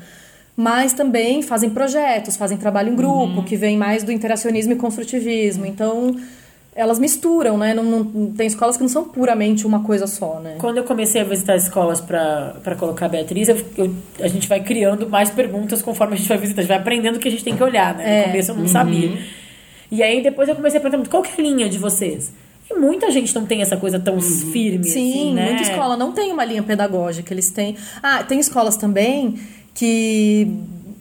Mas 0.56 0.92
também 0.92 1.40
fazem 1.42 1.70
projetos, 1.70 2.36
fazem 2.36 2.58
trabalho 2.58 2.92
em 2.92 2.94
grupo, 2.96 3.42
que 3.42 3.56
vem 3.56 3.76
mais 3.76 4.02
do 4.02 4.12
interacionismo 4.12 4.72
e 4.74 4.76
construtivismo. 4.76 5.64
Então, 5.64 6.14
elas 6.74 6.98
misturam, 6.98 7.56
né? 7.56 7.72
Não, 7.72 7.82
não- 7.82 8.30
tem 8.32 8.46
escolas 8.46 8.76
que 8.76 8.82
não 8.82 8.88
são 8.88 9.04
puramente 9.04 9.66
uma 9.66 9.80
coisa 9.82 10.06
só, 10.06 10.40
né? 10.40 10.56
Quando 10.58 10.76
eu 10.78 10.84
comecei 10.84 11.20
a 11.22 11.24
visitar 11.24 11.56
escolas 11.56 12.00
para 12.02 12.76
colocar 12.78 13.06
a 13.06 13.08
Beatriz, 13.08 13.48
eu- 13.48 13.56
eu- 13.78 13.94
a 14.20 14.28
gente 14.28 14.46
vai 14.46 14.60
criando 14.62 15.08
mais 15.08 15.30
perguntas 15.30 15.80
conforme 15.80 16.14
a 16.14 16.16
gente 16.16 16.28
vai 16.28 16.38
visitar. 16.38 16.60
A 16.60 16.62
gente 16.64 16.68
vai 16.68 16.78
aprendendo 16.78 17.16
o 17.16 17.18
que 17.18 17.28
a 17.28 17.30
gente 17.30 17.44
tem 17.44 17.56
que 17.56 17.62
olhar, 17.62 17.94
né? 17.94 18.04
É. 18.04 18.18
No 18.20 18.24
começo 18.28 18.50
eu 18.52 18.56
não 18.56 18.68
sabia. 18.68 19.18
E 19.90 20.02
aí 20.02 20.22
depois 20.22 20.48
eu 20.48 20.54
comecei 20.54 20.78
a 20.78 20.82
perguntar, 20.82 21.10
qual 21.10 21.22
que 21.22 21.30
é 21.30 21.44
a 21.44 21.46
linha 21.48 21.68
de 21.68 21.78
vocês? 21.78 22.32
E 22.70 22.74
muita 22.78 23.10
gente 23.10 23.34
não 23.34 23.44
tem 23.44 23.60
essa 23.60 23.76
coisa 23.76 23.98
tão 23.98 24.18
firme 24.20 24.84
Sim, 24.84 25.10
assim, 25.10 25.34
né? 25.34 25.46
muita 25.46 25.62
escola 25.62 25.96
não 25.96 26.12
tem 26.12 26.32
uma 26.32 26.44
linha 26.44 26.62
pedagógica. 26.62 27.34
Eles 27.34 27.50
têm. 27.50 27.76
Ah, 28.02 28.22
tem 28.22 28.38
escolas 28.38 28.76
também 28.78 29.34
que 29.74 30.46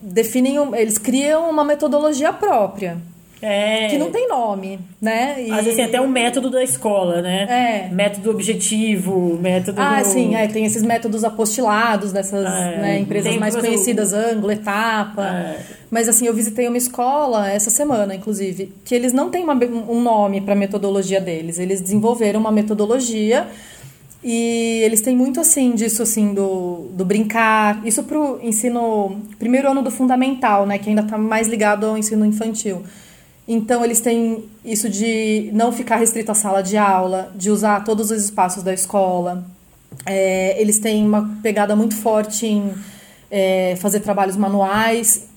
definem. 0.02 0.56
Eles 0.74 0.98
criam 0.98 1.48
uma 1.50 1.64
metodologia 1.64 2.32
própria. 2.32 2.96
É. 3.44 3.88
que 3.88 3.98
não 3.98 4.12
tem 4.12 4.28
nome, 4.28 4.78
né? 5.00 5.34
E- 5.44 5.50
Às 5.50 5.64
vezes 5.64 5.74
tem 5.74 5.84
até 5.84 6.00
um 6.00 6.06
método 6.06 6.48
da 6.48 6.62
escola, 6.62 7.20
né? 7.20 7.88
É. 7.90 7.92
Método 7.92 8.30
objetivo, 8.30 9.36
método. 9.42 9.80
Ah, 9.82 10.00
sim, 10.04 10.36
é, 10.36 10.46
tem 10.46 10.64
esses 10.64 10.84
métodos 10.84 11.24
apostilados 11.24 12.12
dessas 12.12 12.46
É, 12.46 12.78
né, 12.78 12.98
empresas 13.00 13.28
tem 13.32 13.40
mais 13.40 13.56
conhecidas, 13.56 14.12
ângulo, 14.12 14.52
etapa. 14.52 15.26
É. 15.26 15.58
Mas 15.90 16.08
assim, 16.08 16.24
eu 16.28 16.32
visitei 16.32 16.68
uma 16.68 16.76
escola 16.78 17.50
essa 17.50 17.68
semana, 17.68 18.14
inclusive, 18.14 18.72
que 18.84 18.94
eles 18.94 19.12
não 19.12 19.28
têm 19.28 19.42
uma- 19.42 19.54
um 19.88 20.00
nome 20.00 20.40
para 20.40 20.52
a 20.52 20.56
metodologia 20.56 21.20
deles. 21.20 21.58
Eles 21.58 21.80
desenvolveram 21.80 22.38
uma 22.38 22.52
metodologia 22.52 23.48
e 24.24 24.80
eles 24.84 25.00
têm 25.00 25.16
muito 25.16 25.40
assim 25.40 25.74
disso 25.74 26.02
assim 26.02 26.32
do, 26.32 26.88
do 26.92 27.04
brincar. 27.04 27.84
Isso 27.84 28.04
pro 28.04 28.38
ensino 28.42 29.20
primeiro 29.38 29.70
ano 29.70 29.82
do 29.82 29.90
fundamental, 29.90 30.64
né, 30.64 30.78
que 30.78 30.88
ainda 30.88 31.02
tá 31.02 31.18
mais 31.18 31.48
ligado 31.48 31.86
ao 31.86 31.98
ensino 31.98 32.24
infantil. 32.24 32.82
Então 33.46 33.84
eles 33.84 34.00
têm 34.00 34.44
isso 34.64 34.88
de 34.88 35.50
não 35.52 35.72
ficar 35.72 35.96
restrito 35.96 36.30
à 36.30 36.34
sala 36.34 36.62
de 36.62 36.76
aula, 36.76 37.32
de 37.34 37.50
usar 37.50 37.84
todos 37.84 38.10
os 38.10 38.24
espaços 38.24 38.62
da 38.62 38.72
escola. 38.72 39.44
É, 40.06 40.60
eles 40.60 40.78
têm 40.78 41.04
uma 41.04 41.38
pegada 41.42 41.74
muito 41.74 41.96
forte 41.96 42.46
em 42.46 42.72
é, 43.30 43.76
fazer 43.76 44.00
trabalhos 44.00 44.36
manuais. 44.36 45.28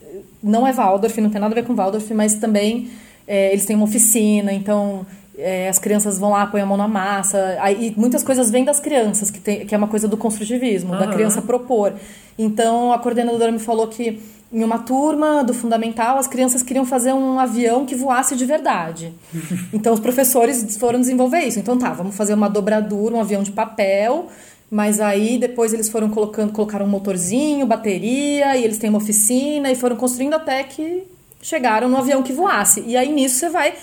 Não 0.41 0.67
é 0.67 0.71
Waldorf, 0.71 1.19
não 1.19 1.31
tem 1.31 1.41
nada 1.41 1.53
a 1.53 1.55
ver 1.55 1.65
com 1.65 1.73
Waldorf, 1.73 2.13
mas 2.13 2.35
também 2.35 2.91
é, 3.27 3.51
eles 3.51 3.65
têm 3.65 3.75
uma 3.75 3.85
oficina, 3.85 4.53
então 4.53 5.05
é, 5.37 5.69
as 5.69 5.79
crianças 5.79 6.17
vão 6.17 6.31
lá, 6.31 6.45
põem 6.47 6.61
a 6.61 6.65
mão 6.65 6.77
na 6.77 6.87
massa. 6.87 7.57
Aí, 7.59 7.93
muitas 7.97 8.23
coisas 8.23 8.49
vêm 8.49 8.63
das 8.63 8.79
crianças, 8.79 9.29
que, 9.29 9.39
tem, 9.39 9.65
que 9.65 9.73
é 9.73 9.77
uma 9.77 9.87
coisa 9.87 10.07
do 10.07 10.17
construtivismo, 10.17 10.91
da 10.91 11.05
Aham. 11.05 11.13
criança 11.13 11.41
propor. 11.41 11.93
Então 12.37 12.91
a 12.91 12.99
coordenadora 12.99 13.51
me 13.51 13.59
falou 13.59 13.87
que 13.87 14.21
em 14.51 14.63
uma 14.63 14.79
turma 14.79 15.43
do 15.43 15.53
fundamental 15.53 16.17
as 16.17 16.27
crianças 16.27 16.61
queriam 16.61 16.85
fazer 16.85 17.13
um 17.13 17.39
avião 17.39 17.85
que 17.85 17.95
voasse 17.95 18.35
de 18.35 18.45
verdade. 18.45 19.13
Então 19.73 19.93
os 19.93 19.99
professores 19.99 20.77
foram 20.77 20.99
desenvolver 20.99 21.39
isso. 21.39 21.59
Então 21.59 21.77
tá, 21.77 21.91
vamos 21.91 22.15
fazer 22.15 22.33
uma 22.33 22.49
dobradura, 22.49 23.15
um 23.15 23.21
avião 23.21 23.43
de 23.43 23.51
papel. 23.51 24.27
Mas 24.69 24.99
aí 24.99 25.37
depois 25.37 25.73
eles 25.73 25.89
foram 25.89 26.09
colocando, 26.09 26.51
colocaram 26.51 26.85
um 26.85 26.89
motorzinho, 26.89 27.65
bateria, 27.67 28.57
e 28.57 28.63
eles 28.63 28.77
têm 28.77 28.89
uma 28.89 28.97
oficina 28.97 29.71
e 29.71 29.75
foram 29.75 29.95
construindo 29.95 30.33
até 30.33 30.63
que 30.63 31.03
chegaram 31.41 31.87
no 31.87 31.97
avião 31.97 32.23
que 32.23 32.33
voasse. 32.33 32.83
E 32.87 32.97
aí 32.97 33.11
nisso 33.11 33.35
você 33.35 33.49
vai 33.49 33.73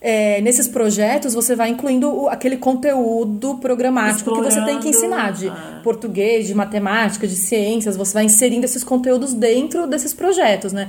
é, 0.00 0.40
nesses 0.42 0.68
projetos 0.68 1.34
você 1.34 1.56
vai 1.56 1.70
incluindo 1.70 2.08
o- 2.08 2.28
aquele 2.28 2.56
conteúdo 2.56 3.56
programático 3.58 4.34
que 4.34 4.40
você 4.42 4.62
tem 4.64 4.78
que 4.78 4.88
ensinar 4.88 5.32
de 5.32 5.46
Explorando, 5.46 5.76
ah. 5.78 5.80
português, 5.82 6.46
de 6.46 6.54
matemática, 6.54 7.26
de 7.26 7.36
ciências, 7.36 7.96
você 7.96 8.12
vai 8.14 8.24
inserindo 8.24 8.64
esses 8.64 8.84
conteúdos 8.84 9.32
dentro 9.32 9.86
desses 9.86 10.12
projetos, 10.12 10.72
né? 10.72 10.88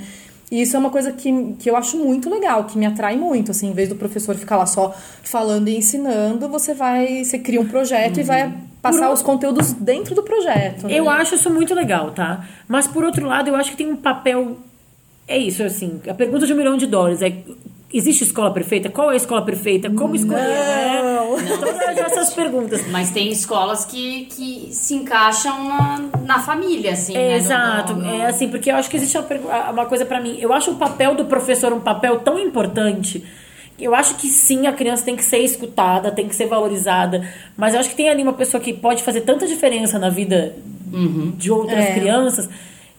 E 0.50 0.62
isso 0.62 0.78
é 0.78 0.80
uma 0.80 0.90
coisa 0.90 1.12
que, 1.12 1.56
que 1.60 1.70
eu 1.70 1.76
acho 1.76 1.98
muito 1.98 2.30
legal, 2.30 2.64
que 2.64 2.78
me 2.78 2.86
atrai 2.86 3.18
muito, 3.18 3.52
assim, 3.52 3.70
em 3.70 3.74
vez 3.74 3.90
do 3.90 3.96
professor 3.96 4.34
ficar 4.36 4.56
lá 4.56 4.66
só 4.66 4.96
falando 5.22 5.68
e 5.68 5.76
ensinando, 5.76 6.48
você 6.48 6.74
vai, 6.74 7.24
você 7.26 7.38
cria 7.38 7.60
um 7.60 7.68
projeto 7.68 8.20
e 8.20 8.24
vai 8.24 8.54
passar 8.82 9.12
os 9.12 9.22
conteúdos 9.22 9.74
dentro 9.74 10.16
do 10.16 10.24
projeto. 10.24 10.88
né? 10.88 10.94
Eu 10.94 11.10
acho 11.10 11.36
isso 11.36 11.50
muito 11.50 11.74
legal, 11.74 12.12
tá? 12.12 12.46
Mas 12.66 12.88
por 12.88 13.04
outro 13.04 13.26
lado, 13.28 13.50
eu 13.50 13.56
acho 13.58 13.72
que 13.72 13.78
tem 13.78 13.92
um 13.92 13.98
papel. 13.98 14.58
É 15.28 15.38
isso, 15.38 15.62
assim. 15.64 16.00
A 16.08 16.14
pergunta 16.14 16.46
de 16.46 16.54
um 16.54 16.56
milhão 16.56 16.78
de 16.78 16.86
dólares 16.88 17.22
é. 17.22 17.34
Existe 17.94 18.24
escola 18.26 18.52
perfeita? 18.52 18.90
Qual 18.90 19.10
é 19.10 19.14
a 19.14 19.18
escola 19.18 19.42
perfeita? 19.44 19.90
Como 19.90 20.14
escolher? 20.14 20.42
Não. 20.42 21.38
Né? 21.38 21.58
Todas 21.58 21.98
essas 21.98 22.30
perguntas. 22.36 22.86
Mas 22.88 23.12
tem 23.12 23.30
escolas 23.32 23.86
que, 23.86 24.26
que 24.26 24.70
se 24.74 24.94
encaixam 24.96 25.64
na, 25.70 26.10
na 26.26 26.40
família, 26.40 26.92
assim. 26.92 27.16
É, 27.16 27.20
né? 27.20 27.30
No- 27.30 27.36
exato, 27.38 27.94
no- 27.96 28.06
é 28.06 28.26
assim, 28.26 28.50
porque 28.50 28.70
eu 28.70 28.76
acho 28.76 28.90
que 28.90 28.98
existe 28.98 29.18
uma, 29.18 29.70
uma 29.72 29.86
coisa 29.86 30.06
pra 30.06 30.20
mim. 30.20 30.38
Eu 30.40 30.52
acho 30.52 30.72
o 30.72 30.76
papel 30.76 31.16
do 31.16 31.26
professor 31.26 31.72
um 31.72 31.80
papel 31.80 32.20
tão 32.20 32.38
importante. 32.38 33.24
Eu 33.80 33.96
acho 33.96 34.16
que 34.16 34.28
sim, 34.28 34.68
a 34.68 34.74
criança 34.74 35.06
tem 35.06 35.16
que 35.16 35.24
ser 35.24 35.38
escutada, 35.38 36.12
tem 36.12 36.28
que 36.28 36.36
ser 36.36 36.48
valorizada. 36.48 37.26
Mas 37.56 37.74
eu 37.74 37.80
acho 37.80 37.90
que 37.92 37.96
tem 37.96 38.10
ali 38.10 38.22
uma 38.22 38.34
pessoa 38.34 38.60
que 38.62 38.74
pode 38.74 39.02
fazer 39.02 39.22
tanta 39.22 39.48
diferença 39.48 39.98
na 39.98 40.10
vida 40.10 40.56
de 41.38 41.50
outras 41.52 41.86
É. 41.86 41.94
crianças 41.94 42.50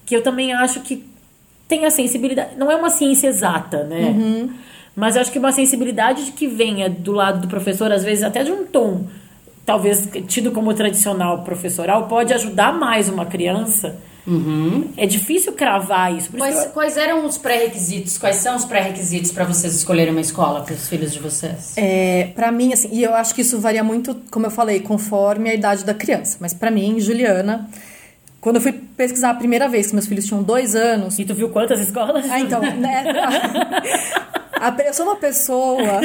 que 0.06 0.14
eu 0.16 0.22
também 0.22 0.52
acho 0.54 0.80
que 0.80 1.04
tem 1.66 1.84
a 1.84 1.90
sensibilidade. 1.90 2.50
Não 2.56 2.70
é 2.70 2.76
uma 2.76 2.88
ciência 2.88 3.26
exata, 3.28 3.84
né? 3.84 4.48
Mas 4.98 5.14
eu 5.16 5.22
acho 5.22 5.30
que 5.30 5.38
uma 5.38 5.52
sensibilidade 5.52 6.24
de 6.26 6.32
que 6.32 6.46
venha 6.48 6.90
do 6.90 7.12
lado 7.12 7.40
do 7.42 7.48
professor, 7.48 7.92
às 7.92 8.02
vezes 8.02 8.24
até 8.24 8.42
de 8.42 8.50
um 8.50 8.64
tom, 8.66 9.06
talvez 9.64 10.08
tido 10.26 10.50
como 10.50 10.74
tradicional 10.74 11.42
professoral, 11.44 12.06
pode 12.08 12.32
ajudar 12.34 12.72
mais 12.72 13.08
uma 13.08 13.24
criança. 13.24 13.96
É 14.96 15.06
difícil 15.06 15.52
cravar 15.52 16.14
isso. 16.14 16.28
Por 16.30 16.36
isso 16.36 16.44
Quais, 16.46 16.60
que 16.60 16.66
eu- 16.66 16.72
quais 16.72 16.96
eram 16.98 17.24
os 17.24 17.38
pré-requisitos? 17.38 18.18
Quais 18.18 18.36
são 18.36 18.56
os 18.56 18.64
pré-requisitos 18.66 19.30
para 19.32 19.44
vocês 19.44 19.74
escolherem 19.74 20.12
uma 20.12 20.20
escola 20.20 20.60
para 20.60 20.74
os 20.74 20.86
filhos 20.86 21.12
de 21.14 21.18
vocês? 21.18 21.72
É, 21.78 22.30
para 22.34 22.52
mim, 22.52 22.72
assim, 22.74 22.88
e 22.92 23.02
eu 23.02 23.14
acho 23.14 23.34
que 23.34 23.40
isso 23.40 23.58
varia 23.58 23.82
muito, 23.82 24.14
como 24.30 24.44
eu 24.44 24.50
falei, 24.50 24.80
conforme 24.80 25.48
a 25.48 25.54
idade 25.54 25.82
da 25.84 25.94
criança. 25.94 26.36
Mas 26.40 26.52
pra 26.52 26.70
mim, 26.70 27.00
Juliana, 27.00 27.70
quando 28.38 28.56
eu 28.56 28.62
fui 28.62 28.72
pesquisar 28.72 29.30
a 29.30 29.34
primeira 29.34 29.66
vez, 29.66 29.86
que 29.86 29.94
meus 29.94 30.06
filhos 30.06 30.26
tinham 30.26 30.42
dois 30.42 30.74
anos, 30.74 31.18
E 31.18 31.24
tu 31.24 31.34
viu 31.34 31.48
quantas 31.48 31.80
escolas? 31.80 32.28
Ah, 32.30 32.38
então, 32.40 32.60
né? 32.60 33.04
Eu 34.86 34.94
sou 34.94 35.06
uma 35.06 35.16
pessoa 35.16 36.00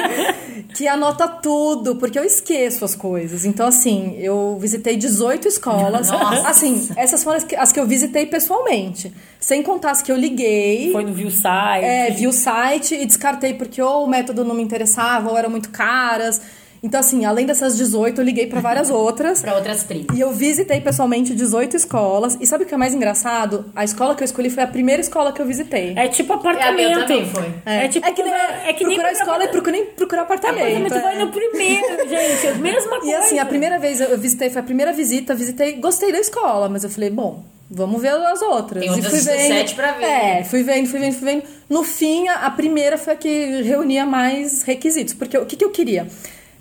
que 0.74 0.86
anota 0.86 1.26
tudo, 1.28 1.96
porque 1.96 2.18
eu 2.18 2.24
esqueço 2.24 2.84
as 2.84 2.94
coisas. 2.94 3.44
Então, 3.44 3.66
assim, 3.66 4.16
eu 4.18 4.56
visitei 4.60 4.96
18 4.96 5.48
escolas. 5.48 6.08
Nossa. 6.08 6.48
Assim, 6.48 6.88
essas 6.96 7.22
foram 7.24 7.38
as 7.38 7.44
que, 7.44 7.56
as 7.56 7.72
que 7.72 7.80
eu 7.80 7.86
visitei 7.86 8.26
pessoalmente. 8.26 9.12
Sem 9.38 9.62
contar 9.62 9.92
as 9.92 10.02
que 10.02 10.12
eu 10.12 10.16
liguei. 10.16 10.92
Foi 10.92 11.04
no 11.04 11.12
View 11.12 11.30
Site. 11.30 11.84
É, 11.84 12.10
vi 12.10 12.26
o 12.26 12.32
site 12.32 12.94
e 12.94 13.06
descartei 13.06 13.54
porque 13.54 13.80
ou 13.80 14.04
o 14.04 14.08
método 14.08 14.44
não 14.44 14.54
me 14.54 14.62
interessava 14.62 15.30
ou 15.30 15.36
eram 15.36 15.50
muito 15.50 15.70
caras. 15.70 16.40
Então, 16.82 16.98
assim, 17.00 17.24
além 17.24 17.44
dessas 17.44 17.76
18, 17.76 18.20
eu 18.20 18.24
liguei 18.24 18.46
para 18.46 18.60
várias 18.60 18.88
outras. 18.90 19.40
Para 19.42 19.54
outras 19.56 19.82
30. 19.84 20.14
E 20.14 20.20
eu 20.20 20.32
visitei 20.32 20.80
pessoalmente 20.80 21.34
18 21.34 21.76
escolas. 21.76 22.38
E 22.40 22.46
sabe 22.46 22.64
o 22.64 22.66
que 22.66 22.72
é 22.74 22.76
mais 22.76 22.94
engraçado? 22.94 23.66
A 23.76 23.84
escola 23.84 24.14
que 24.14 24.22
eu 24.22 24.24
escolhi 24.24 24.48
foi 24.48 24.62
a 24.62 24.66
primeira 24.66 25.00
escola 25.00 25.32
que 25.32 25.42
eu 25.42 25.46
visitei. 25.46 25.92
É 25.96 26.08
tipo 26.08 26.32
É, 26.32 26.36
apartamento. 26.36 27.00
também 27.00 27.26
foi. 27.26 27.54
É, 27.66 27.88
tipo 27.88 28.06
é 28.06 28.12
que 28.12 28.22
nem, 28.22 28.32
é 28.32 28.72
que 28.72 28.84
nem 28.84 28.96
procurar 28.96 29.12
escola 29.12 29.44
e 29.44 29.48
procurar, 29.48 29.72
nem 29.72 29.86
procurar 29.86 30.22
apartamento. 30.22 30.62
apartamento. 30.62 30.94
Tu 30.94 31.02
vai 31.02 31.16
é. 31.16 31.18
no 31.18 31.30
primeiro, 31.30 31.86
gente. 32.08 32.46
é 32.46 32.50
a 32.50 32.54
Mesma 32.54 32.90
coisa. 33.00 33.06
E 33.06 33.14
assim, 33.14 33.38
a 33.38 33.44
primeira 33.46 33.78
vez 33.78 34.00
eu 34.00 34.18
visitei, 34.18 34.48
foi 34.50 34.60
a 34.60 34.64
primeira 34.64 34.92
visita, 34.92 35.34
visitei, 35.34 35.74
gostei 35.74 36.12
da 36.12 36.18
escola, 36.18 36.68
mas 36.68 36.82
eu 36.84 36.90
falei, 36.90 37.10
bom, 37.10 37.44
vamos 37.70 38.00
ver 38.00 38.08
as 38.08 38.40
outras. 38.42 38.82
Tem 38.82 38.90
E 38.92 38.94
outras 38.94 39.10
fui 39.12 39.20
vendo, 39.32 39.48
17 39.48 39.74
pra 39.74 39.92
ver. 39.92 40.04
É, 40.04 40.44
fui 40.44 40.62
vendo, 40.62 40.88
fui 40.88 40.98
vendo, 40.98 41.12
fui 41.14 41.28
vendo. 41.28 41.42
No 41.68 41.84
fim, 41.84 42.26
a, 42.28 42.46
a 42.46 42.50
primeira 42.50 42.96
foi 42.96 43.12
a 43.12 43.16
que 43.16 43.62
reunia 43.62 44.06
mais 44.06 44.62
requisitos, 44.62 45.12
porque 45.14 45.36
o 45.36 45.44
que, 45.44 45.56
que 45.56 45.64
eu 45.64 45.70
queria? 45.70 46.06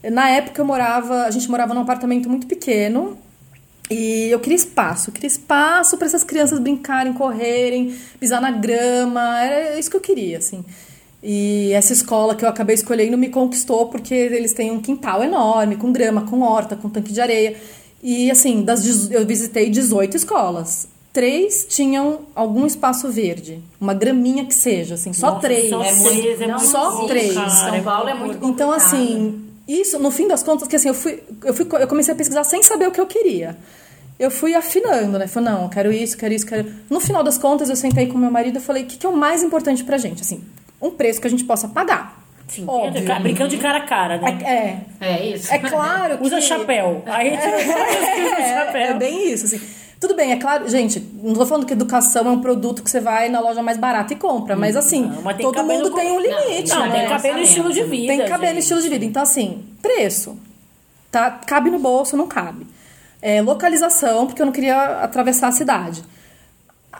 Na 0.03 0.29
época 0.29 0.61
eu 0.61 0.65
morava, 0.65 1.23
a 1.23 1.31
gente 1.31 1.49
morava 1.49 1.73
num 1.73 1.81
apartamento 1.81 2.29
muito 2.29 2.47
pequeno, 2.47 3.17
e 3.89 4.29
eu 4.29 4.39
queria 4.39 4.55
espaço, 4.55 5.09
eu 5.09 5.13
queria 5.13 5.27
espaço 5.27 5.97
para 5.97 6.05
essas 6.05 6.23
crianças 6.23 6.59
brincarem, 6.59 7.11
correrem, 7.11 7.95
pisar 8.19 8.39
na 8.39 8.51
grama, 8.51 9.39
era 9.43 9.79
isso 9.79 9.89
que 9.89 9.97
eu 9.97 10.01
queria, 10.01 10.37
assim. 10.37 10.63
E 11.23 11.71
essa 11.73 11.91
escola 11.91 12.35
que 12.35 12.45
eu 12.45 12.49
acabei 12.49 12.75
escolhendo 12.75 13.17
me 13.17 13.29
conquistou 13.29 13.87
porque 13.87 14.13
eles 14.13 14.53
têm 14.53 14.71
um 14.71 14.79
quintal 14.79 15.23
enorme, 15.23 15.75
com 15.75 15.91
grama, 15.91 16.21
com 16.21 16.41
horta, 16.41 16.75
com 16.75 16.87
tanque 16.87 17.11
de 17.11 17.19
areia. 17.19 17.57
E 18.01 18.29
assim, 18.29 18.61
das, 18.63 19.11
eu 19.11 19.25
visitei 19.25 19.69
18 19.69 20.15
escolas. 20.15 20.87
Três 21.11 21.65
tinham 21.67 22.19
algum 22.35 22.67
espaço 22.67 23.09
verde, 23.09 23.61
uma 23.81 23.95
graminha 23.95 24.45
que 24.45 24.53
seja, 24.53 24.93
assim, 24.93 25.11
só 25.11 25.31
Nossa, 25.31 25.41
três. 25.41 25.69
só 25.69 25.83
É 25.83 25.91
três, 25.91 26.41
é 26.41 26.57
Só 26.59 27.07
três. 27.07 27.33
cara, 27.33 27.49
São 27.49 27.83
Paulo 27.83 28.09
é 28.09 28.13
muito 28.13 28.37
complicado. 28.37 28.51
Então, 28.51 28.71
assim, 28.71 29.48
isso, 29.71 29.99
no 29.99 30.09
fim 30.11 30.27
das 30.27 30.41
contas, 30.43 30.67
que 30.67 30.75
assim, 30.75 30.87
eu 30.87 30.93
fui, 30.93 31.21
eu 31.43 31.53
fui, 31.53 31.67
eu 31.79 31.87
comecei 31.87 32.13
a 32.13 32.17
pesquisar 32.17 32.43
sem 32.43 32.63
saber 32.63 32.87
o 32.87 32.91
que 32.91 32.99
eu 32.99 33.05
queria. 33.05 33.57
Eu 34.17 34.29
fui 34.31 34.53
afinando, 34.55 35.17
né? 35.17 35.27
Falei, 35.27 35.49
não, 35.53 35.69
quero 35.69 35.91
isso, 35.93 36.17
quero 36.17 36.33
isso, 36.33 36.45
quero. 36.45 36.69
No 36.89 36.99
final 36.99 37.23
das 37.23 37.37
contas, 37.37 37.69
eu 37.69 37.75
sentei 37.75 38.07
com 38.07 38.17
meu 38.17 38.31
marido 38.31 38.57
e 38.57 38.61
falei, 38.61 38.83
o 38.83 38.85
que, 38.85 38.97
que 38.97 39.05
é 39.05 39.09
o 39.09 39.15
mais 39.15 39.41
importante 39.43 39.83
pra 39.83 39.97
gente? 39.97 40.21
Assim, 40.21 40.43
um 40.81 40.91
preço 40.91 41.21
que 41.21 41.27
a 41.27 41.29
gente 41.29 41.43
possa 41.45 41.67
pagar. 41.69 42.17
Sim, 42.47 42.65
Óbvio. 42.67 43.05
ca- 43.05 43.19
brincando 43.19 43.49
de 43.51 43.57
cara 43.57 43.77
a 43.77 43.81
cara, 43.85 44.17
né? 44.17 44.39
É, 44.43 45.05
é, 45.05 45.13
É 45.13 45.25
isso. 45.27 45.53
é 45.53 45.59
claro 45.59 46.17
que... 46.17 46.23
Usa 46.25 46.41
chapéu. 46.41 47.03
Aí 47.05 47.29
tu 47.29 47.47
usa 47.47 47.73
É, 48.41 48.65
chapéu. 48.65 48.81
é 48.81 48.93
bem 48.95 49.31
isso, 49.31 49.45
assim. 49.45 49.61
Tudo 49.99 50.15
bem, 50.15 50.31
é 50.31 50.37
claro, 50.37 50.67
gente, 50.69 50.99
não 51.21 51.33
tô 51.33 51.45
falando 51.45 51.65
que 51.65 51.73
educação 51.73 52.25
é 52.25 52.31
um 52.31 52.39
produto 52.39 52.81
que 52.81 52.89
você 52.89 53.01
vai 53.01 53.27
na 53.27 53.41
loja 53.41 53.61
mais 53.61 53.77
barata 53.77 54.13
e 54.13 54.15
compra, 54.15 54.55
mas 54.55 54.77
assim, 54.77 55.07
Não, 55.07 55.21
mas 55.21 55.37
todo 55.37 55.61
mundo 55.63 55.89
no- 55.89 55.95
tem 55.95 56.09
um 56.11 56.15
Não, 56.15 56.21
limite, 56.49 56.69
Não, 56.69 56.85
né? 56.85 56.91
tem 56.91 57.01
que 57.03 57.09
caber 57.09 57.33
no 57.33 57.39
estilo 57.41 57.73
de 57.73 57.83
vida. 57.83 58.07
Tem 58.07 58.21
que 58.21 58.27
caber 58.29 58.47
no 58.49 58.53
gente. 58.55 58.61
estilo 58.63 58.81
de 58.81 58.87
vida. 58.89 59.03
Então, 59.03 59.21
assim, 59.21 59.65
preço. 59.81 60.37
Tá, 61.11 61.29
cabe 61.31 61.69
no 61.69 61.79
bolso, 61.79 62.15
não 62.15 62.27
cabe. 62.27 62.65
É, 63.21 63.41
localização, 63.41 64.25
porque 64.25 64.41
eu 64.41 64.45
não 64.45 64.53
queria 64.53 65.01
atravessar 65.03 65.49
a 65.49 65.51
cidade. 65.51 66.01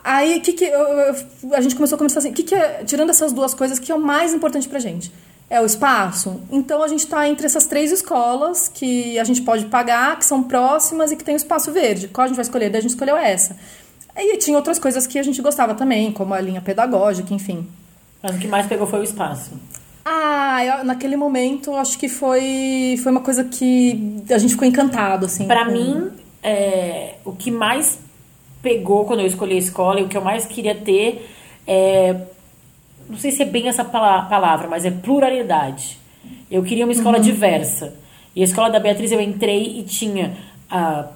Aí, 0.04 0.40
que 0.42 0.54
que 0.54 0.66
eu, 0.66 0.80
eu- 0.82 1.16
a 1.54 1.62
gente 1.62 1.76
começou 1.76 1.96
a 1.96 1.98
começar 1.98 2.20
assim, 2.20 2.32
que 2.34 2.44
que 2.44 2.54
é, 2.56 2.84
tirando 2.86 3.10
essas 3.12 3.32
duas 3.32 3.54
coisas, 3.54 3.80
que 3.80 3.92
é 3.92 3.96
o 3.96 4.00
mais 4.00 4.34
importante 4.34 4.68
pra 4.68 4.80
gente? 4.80 5.12
É 5.50 5.60
o 5.60 5.66
espaço? 5.66 6.40
Então, 6.52 6.84
a 6.84 6.88
gente 6.88 7.08
tá 7.08 7.28
entre 7.28 7.46
essas 7.46 7.66
três 7.66 7.92
escolas 7.92 8.68
que 8.68 9.18
a 9.18 9.24
gente 9.24 9.42
pode 9.42 9.66
pagar, 9.66 10.18
que 10.20 10.26
são 10.26 10.44
próximas 10.44 11.12
e 11.12 11.16
que 11.16 11.24
tem 11.24 11.34
o 11.34 11.38
espaço 11.38 11.72
verde. 11.72 12.08
Qual 12.08 12.26
a 12.26 12.28
gente 12.28 12.36
vai 12.36 12.44
escolher? 12.44 12.70
Daí 12.70 12.80
a 12.80 12.82
gente 12.82 12.92
escolheu 12.92 13.18
essa. 13.18 13.58
E 14.16 14.38
tinha 14.38 14.56
outras 14.58 14.78
coisas 14.78 15.08
que 15.08 15.18
a 15.18 15.24
gente 15.24 15.42
gostava 15.42 15.74
também, 15.74 16.12
como 16.12 16.34
a 16.34 16.40
linha 16.42 16.62
pedagógica, 16.62 17.34
enfim. 17.34 17.68
Mas 18.22 18.36
o 18.36 18.40
que 18.40 18.48
mais 18.48 18.68
pegou 18.68 18.86
foi 18.86 19.00
o 19.00 19.04
espaço. 19.04 19.52
Ah, 20.06 20.64
eu- 20.64 20.84
naquele 20.84 21.16
momento 21.16 21.74
acho 21.76 21.98
que 21.98 22.08
foi, 22.10 23.00
foi 23.02 23.12
uma 23.12 23.22
coisa 23.22 23.44
que 23.44 24.24
a 24.30 24.38
gente 24.38 24.52
ficou 24.52 24.68
encantado, 24.68 25.26
assim. 25.26 25.48
Pra 25.48 25.66
com- 25.66 25.72
mim, 25.72 26.12
é, 26.44 27.16
o 27.26 27.32
que 27.32 27.50
mais 27.50 27.98
pegou 28.62 29.06
quando 29.06 29.22
eu 29.22 29.26
escolhi 29.28 29.56
a 29.56 29.60
escola 29.60 30.00
e 30.00 30.04
o 30.04 30.08
que 30.08 30.18
eu 30.18 30.22
mais 30.22 30.46
queria 30.46 30.76
ter 30.76 31.28
é. 31.66 32.16
Não 33.10 33.18
sei 33.18 33.32
se 33.32 33.42
é 33.42 33.46
bem 33.46 33.68
essa 33.68 33.84
pala- 33.84 34.24
palavra, 34.24 34.68
mas 34.68 34.86
é 34.86 34.92
pluralidade. 34.92 35.98
Eu 36.50 36.64
queria 36.64 36.86
uma 36.86 36.94
escola 36.94 37.20
diversa. 37.20 37.94
E 38.36 38.42
a 38.42 38.46
escola 38.46 38.70
da 38.70 38.80
Beatriz 38.80 39.12
eu 39.12 39.20
entrei 39.20 39.80
e 39.80 39.84
tinha 39.84 40.34
a, 40.70 41.08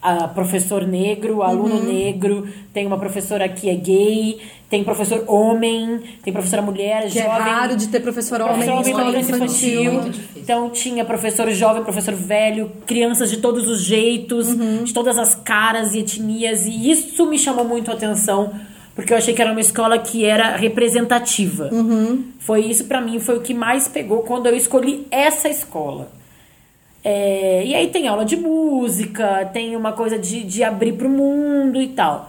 a 0.00 0.28
professor 0.28 0.86
negro, 0.86 1.42
aluno 1.42 1.82
negro, 1.82 2.46
tem 2.72 2.86
uma 2.86 2.96
professora 2.98 3.48
que 3.48 3.68
é 3.68 3.74
gay, 3.74 4.38
tem 4.70 4.84
professor 4.84 5.24
homem, 5.26 6.00
tem 6.22 6.32
professora 6.32 6.62
mulher, 6.62 7.08
Que 7.10 7.18
é 7.18 7.22
jovem. 7.24 7.38
raro 7.40 7.76
de 7.76 7.88
ter 7.88 8.00
professor 8.00 8.40
homem 8.40 8.54
Professor 8.68 8.88
em 8.88 8.94
homem 8.94 9.12
na 9.12 9.20
infantil. 9.20 9.92
infantil. 9.94 10.20
Então 10.36 10.70
tinha 10.70 11.04
professor 11.04 11.50
jovem, 11.50 11.82
professor 11.82 12.14
velho, 12.14 12.70
crianças 12.86 13.30
de 13.30 13.38
todos 13.38 13.68
os 13.68 13.82
jeitos, 13.82 14.46
de 14.84 14.92
todas 14.92 15.18
as 15.18 15.34
caras 15.34 15.94
e 15.94 15.98
etnias. 16.00 16.64
E 16.66 16.90
isso 16.90 17.26
me 17.26 17.38
chamou 17.38 17.64
muito 17.64 17.90
a 17.90 17.94
atenção, 17.94 18.52
porque 18.98 19.12
eu 19.12 19.16
achei 19.16 19.32
que 19.32 19.40
era 19.40 19.52
uma 19.52 19.60
escola 19.60 19.96
que 19.96 20.24
era 20.24 20.56
representativa. 20.56 21.70
Foi 22.40 22.62
isso 22.62 22.86
pra 22.86 23.00
mim, 23.00 23.20
foi 23.20 23.36
o 23.36 23.40
que 23.40 23.54
mais 23.54 23.86
pegou 23.86 24.24
quando 24.24 24.46
eu 24.46 24.56
escolhi 24.56 25.06
essa 25.08 25.48
escola. 25.48 26.10
É, 27.04 27.62
e 27.64 27.76
aí 27.76 27.90
tem 27.90 28.08
aula 28.08 28.24
de 28.24 28.36
música, 28.36 29.48
tem 29.52 29.76
uma 29.76 29.92
coisa 29.92 30.18
de, 30.18 30.42
de 30.42 30.64
abrir 30.64 30.94
pro 30.94 31.08
mundo 31.08 31.80
e 31.80 31.86
tal. 31.90 32.28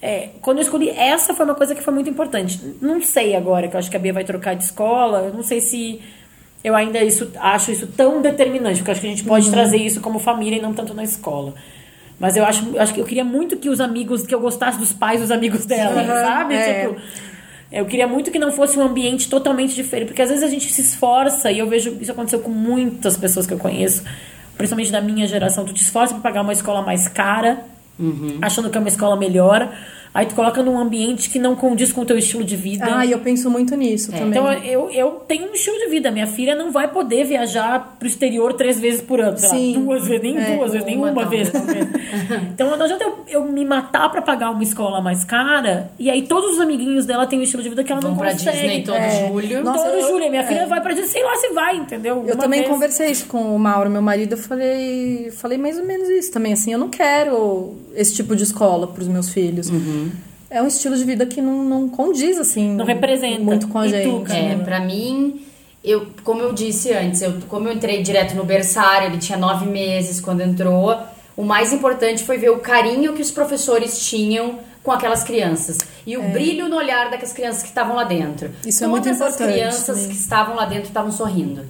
É, 0.00 0.30
quando 0.40 0.56
eu 0.56 0.62
escolhi 0.62 0.88
essa 0.88 1.34
foi 1.34 1.44
uma 1.44 1.54
coisa 1.54 1.74
que 1.74 1.82
foi 1.82 1.92
muito 1.92 2.08
importante. 2.08 2.58
Não 2.80 3.02
sei 3.02 3.36
agora, 3.36 3.68
que 3.68 3.76
eu 3.76 3.78
acho 3.78 3.90
que 3.90 3.96
a 3.98 4.00
Bia 4.00 4.14
vai 4.14 4.24
trocar 4.24 4.56
de 4.56 4.64
escola, 4.64 5.18
eu 5.18 5.34
não 5.34 5.42
sei 5.42 5.60
se 5.60 6.00
eu 6.64 6.74
ainda 6.74 7.04
isso, 7.04 7.30
acho 7.38 7.70
isso 7.70 7.88
tão 7.88 8.22
determinante, 8.22 8.78
porque 8.78 8.90
acho 8.90 9.02
que 9.02 9.06
a 9.06 9.10
gente 9.10 9.24
pode 9.24 9.50
trazer 9.50 9.76
isso 9.76 10.00
como 10.00 10.18
família 10.18 10.56
e 10.56 10.62
não 10.62 10.72
tanto 10.72 10.94
na 10.94 11.04
escola. 11.04 11.52
Mas 12.18 12.36
eu 12.36 12.44
acho, 12.44 12.78
acho 12.78 12.94
que 12.94 13.00
eu 13.00 13.04
queria 13.04 13.24
muito 13.24 13.56
que 13.56 13.68
os 13.68 13.80
amigos, 13.80 14.26
que 14.26 14.34
eu 14.34 14.40
gostasse 14.40 14.78
dos 14.78 14.92
pais 14.92 15.20
dos 15.20 15.30
amigos 15.30 15.66
dela, 15.66 16.00
Aham, 16.00 16.22
sabe? 16.24 16.54
é. 16.54 16.86
Tipo, 16.86 16.96
eu 17.70 17.84
queria 17.84 18.06
muito 18.06 18.30
que 18.30 18.38
não 18.38 18.50
fosse 18.52 18.78
um 18.78 18.82
ambiente 18.82 19.28
totalmente 19.28 19.74
diferente, 19.74 20.08
porque 20.08 20.22
às 20.22 20.28
vezes 20.28 20.42
a 20.44 20.48
gente 20.48 20.72
se 20.72 20.80
esforça, 20.80 21.50
e 21.50 21.58
eu 21.58 21.68
vejo 21.68 21.96
isso 22.00 22.12
aconteceu 22.12 22.38
com 22.40 22.50
muitas 22.50 23.16
pessoas 23.16 23.46
que 23.46 23.52
eu 23.52 23.58
conheço, 23.58 24.02
principalmente 24.56 24.90
da 24.90 25.00
minha 25.00 25.26
geração. 25.26 25.64
Tu 25.64 25.74
te 25.74 25.82
esforça 25.82 26.14
pra 26.14 26.22
pagar 26.22 26.42
uma 26.42 26.52
escola 26.52 26.80
mais 26.82 27.06
cara, 27.08 27.58
achando 28.40 28.70
que 28.70 28.76
é 28.76 28.80
uma 28.80 28.88
escola 28.88 29.16
melhor, 29.16 29.70
aí 30.16 30.26
tu 30.26 30.34
coloca 30.34 30.62
num 30.62 30.78
ambiente 30.78 31.28
que 31.30 31.38
não 31.38 31.54
condiz 31.54 31.92
com 31.92 32.00
o 32.00 32.04
teu 32.04 32.16
estilo 32.18 32.42
de 32.44 32.56
vida. 32.56 32.86
Ah, 32.88 33.04
e 33.06 33.12
eu 33.12 33.18
penso 33.18 33.50
muito 33.50 33.74
nisso 33.76 34.10
também. 34.10 34.28
Então 34.28 34.52
eu, 34.52 34.90
eu 34.90 35.10
tenho 35.28 35.48
um 35.50 35.52
estilo 35.54 35.76
de 35.78 35.88
vida. 35.88 36.10
Minha 36.10 36.26
filha 36.26 36.54
não 36.54 36.70
vai 36.72 36.88
poder 36.88 37.24
viajar 37.24 37.96
pro 37.98 38.08
exterior 38.08 38.52
três 38.54 38.80
vezes 38.80 39.00
por 39.02 39.20
ano. 39.20 39.38
Sim. 39.38 39.74
lá, 39.76 39.80
duas 39.80 40.06
vezes, 40.06 40.22
nem 40.22 40.36
É, 40.38 40.56
duas 40.56 40.72
vezes, 40.72 40.86
nem 40.86 40.96
uma 40.96 41.10
uma 41.10 41.24
vez, 41.24 41.50
então 42.52 42.76
não 42.76 42.84
adianta 42.84 43.04
eu, 43.04 43.18
eu 43.28 43.44
me 43.44 43.64
matar 43.64 44.08
pra 44.10 44.20
pagar 44.22 44.50
uma 44.50 44.62
escola 44.62 45.00
mais 45.00 45.24
cara 45.24 45.90
e 45.98 46.10
aí 46.10 46.22
todos 46.22 46.54
os 46.54 46.60
amiguinhos 46.60 47.04
dela 47.06 47.26
têm 47.26 47.38
um 47.38 47.42
estilo 47.42 47.62
de 47.62 47.68
vida 47.68 47.84
que 47.84 47.92
ela 47.92 48.00
Vão 48.00 48.12
não 48.12 48.18
pra 48.18 48.32
consegue. 48.32 48.56
Disney 48.58 48.82
todo 48.82 48.96
É. 48.96 49.28
julho. 49.28 49.64
Nossa, 49.64 49.84
todo 49.84 49.94
eu- 49.98 50.08
julho. 50.08 50.30
Minha 50.30 50.44
filha 50.44 50.60
é. 50.60 50.66
vai 50.66 50.80
pra 50.80 50.92
Disney, 50.92 51.08
sei 51.08 51.22
lá 51.24 51.36
se 51.36 51.48
vai, 51.50 51.76
entendeu? 51.76 52.16
Eu 52.26 52.34
Uma 52.34 52.36
também 52.36 52.60
vez. 52.60 52.72
conversei 52.72 53.10
isso 53.10 53.26
com 53.26 53.54
o 53.54 53.58
Mauro, 53.58 53.90
meu 53.90 54.02
marido. 54.02 54.32
Eu 54.32 54.38
falei, 54.38 55.30
falei 55.30 55.58
mais 55.58 55.78
ou 55.78 55.84
menos 55.84 56.08
isso 56.08 56.32
também. 56.32 56.52
Assim, 56.52 56.72
eu 56.72 56.78
não 56.78 56.88
quero 56.88 57.74
esse 57.94 58.14
tipo 58.14 58.34
de 58.36 58.42
escola 58.42 58.86
para 58.86 59.02
os 59.02 59.08
meus 59.08 59.28
filhos. 59.30 59.70
É 60.50 60.62
um 60.62 60.66
estilo 60.66 60.96
de 60.96 61.04
vida 61.04 61.26
que 61.26 61.40
não, 61.42 61.64
não 61.64 61.88
condiz, 61.88 62.38
assim. 62.38 62.70
Não 62.70 62.84
representa. 62.84 63.40
Muito 63.42 63.68
com 63.68 63.78
a 63.78 63.86
E 63.86 63.90
tu, 63.90 63.96
gente. 64.18 64.24
cara? 64.26 64.38
É, 64.38 64.56
pra 64.56 64.80
mim, 64.80 65.42
eu, 65.82 66.06
como 66.22 66.40
eu 66.40 66.52
disse 66.52 66.92
antes, 66.92 67.22
eu, 67.22 67.34
como 67.48 67.68
eu 67.68 67.72
entrei 67.72 68.02
direto 68.02 68.34
no 68.34 68.44
berçário, 68.44 69.08
ele 69.08 69.18
tinha 69.18 69.36
nove 69.38 69.66
meses 69.66 70.20
quando 70.20 70.40
entrou, 70.42 70.96
o 71.36 71.44
mais 71.44 71.72
importante 71.72 72.22
foi 72.22 72.38
ver 72.38 72.50
o 72.50 72.58
carinho 72.60 73.12
que 73.12 73.22
os 73.22 73.30
professores 73.30 74.06
tinham 74.06 74.60
com 74.82 74.92
aquelas 74.92 75.24
crianças. 75.24 75.78
E 76.06 76.16
o 76.16 76.22
brilho 76.30 76.68
no 76.68 76.76
olhar 76.76 77.10
daquelas 77.10 77.32
crianças 77.32 77.62
que 77.62 77.68
estavam 77.68 77.96
lá 77.96 78.04
dentro. 78.04 78.46
É. 78.64 78.68
Isso 78.68 78.84
é 78.84 78.86
muito 78.86 79.02
Todas 79.04 79.20
as 79.20 79.34
importante 79.34 79.52
crianças 79.58 79.86
também. 79.86 80.08
que 80.10 80.14
estavam 80.16 80.54
lá 80.54 80.64
dentro 80.64 80.84
estavam 80.84 81.10
sorrindo. 81.10 81.64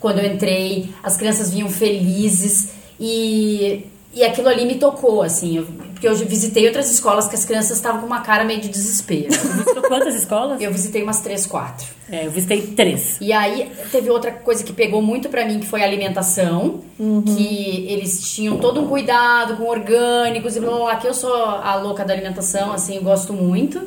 Quando 0.00 0.18
eu 0.20 0.26
entrei, 0.32 0.88
as 1.02 1.16
crianças 1.18 1.50
vinham 1.52 1.68
felizes 1.68 2.70
e, 2.98 3.84
e 4.14 4.22
aquilo 4.24 4.48
ali 4.48 4.64
me 4.66 4.74
tocou, 4.76 5.22
assim. 5.22 5.56
eu- 5.56 5.66
porque 5.92 6.08
eu 6.08 6.16
visitei 6.16 6.66
outras 6.66 6.90
escolas 6.90 7.28
que 7.28 7.34
as 7.36 7.44
crianças 7.44 7.76
estavam 7.76 8.00
com 8.00 8.06
uma 8.08 8.22
cara 8.22 8.44
meio 8.44 8.60
de 8.60 8.68
desespero. 8.68 9.28
Visitou 9.30 9.82
quantas 9.82 10.14
escolas? 10.16 10.60
eu 10.60 10.72
visitei 10.72 11.00
umas 11.02 11.20
três, 11.20 11.46
quatro. 11.46 11.86
É, 12.10 12.26
eu 12.26 12.30
visitei 12.32 12.60
três. 12.62 13.18
E 13.20 13.32
aí 13.32 13.70
teve 13.92 14.10
outra 14.10 14.32
coisa 14.32 14.64
que 14.64 14.72
pegou 14.72 15.00
muito 15.00 15.28
pra 15.28 15.46
mim, 15.46 15.60
que 15.60 15.66
foi 15.66 15.80
a 15.80 15.84
alimentação. 15.84 16.80
Uhum. 16.98 17.22
Que 17.22 17.86
eles 17.88 18.20
tinham 18.32 18.56
todo 18.58 18.80
um 18.80 18.88
cuidado 18.88 19.56
com 19.56 19.62
orgânicos 19.68 20.56
e 20.56 20.60
blá 20.60 20.70
blá 20.70 20.78
blá. 20.80 20.96
Que 20.96 21.06
eu 21.06 21.14
sou 21.14 21.32
a 21.34 21.76
louca 21.76 22.04
da 22.04 22.12
alimentação, 22.12 22.72
assim, 22.72 22.96
eu 22.96 23.02
gosto 23.02 23.32
muito. 23.32 23.80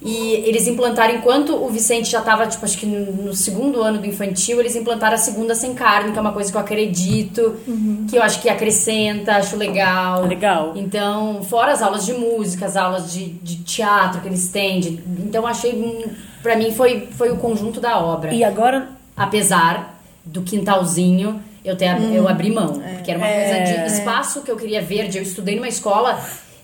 E 0.00 0.34
eles 0.46 0.66
implantaram, 0.68 1.14
enquanto 1.16 1.54
o 1.56 1.68
Vicente 1.70 2.08
já 2.10 2.20
tava, 2.20 2.46
tipo, 2.46 2.64
acho 2.64 2.78
que 2.78 2.86
no 2.86 3.34
segundo 3.34 3.82
ano 3.82 3.98
do 3.98 4.06
infantil, 4.06 4.60
eles 4.60 4.76
implantaram 4.76 5.14
a 5.14 5.18
segunda 5.18 5.54
sem 5.56 5.74
carne, 5.74 6.12
que 6.12 6.18
é 6.18 6.20
uma 6.20 6.30
coisa 6.32 6.50
que 6.52 6.56
eu 6.56 6.60
acredito, 6.60 7.56
Uhum. 7.66 8.06
que 8.08 8.16
eu 8.16 8.22
acho 8.22 8.40
que 8.40 8.48
acrescenta, 8.48 9.32
acho 9.36 9.56
legal. 9.56 10.24
Legal. 10.26 10.72
Então, 10.76 11.42
fora 11.42 11.72
as 11.72 11.82
aulas 11.82 12.06
de 12.06 12.12
música, 12.14 12.66
as 12.66 12.76
aulas 12.76 13.12
de, 13.12 13.26
de 13.26 13.56
teatro 13.64 14.20
que 14.20 14.28
eles 14.28 14.48
têm. 14.50 14.78
de- 14.80 15.00
então, 15.26 15.44
achei, 15.46 15.72
hum, 15.72 16.04
pra 16.44 16.54
mim, 16.56 16.70
foi, 16.70 17.08
foi 17.10 17.30
o 17.30 17.36
conjunto 17.36 17.80
da 17.80 17.98
obra 17.98 18.32
E 18.32 18.44
agora 18.44 18.88
apesar 19.16 19.98
do 20.24 20.42
quintalzinho 20.42 21.42
eu 21.64 21.74
ter 21.76 21.86
eu 22.14 22.28
abri 22.28 22.52
mão 22.52 22.80
porque 22.94 23.10
era 23.10 23.18
uma 23.18 23.26
É. 23.28 23.64
coisa 23.64 23.82
de 23.88 23.92
espaço 23.98 24.42
que 24.42 24.50
eu 24.50 24.56
queria 24.56 24.80
verde 24.80 25.18
eu 25.18 25.22
estudei 25.22 25.56
numa 25.56 25.66
escola 25.68 26.18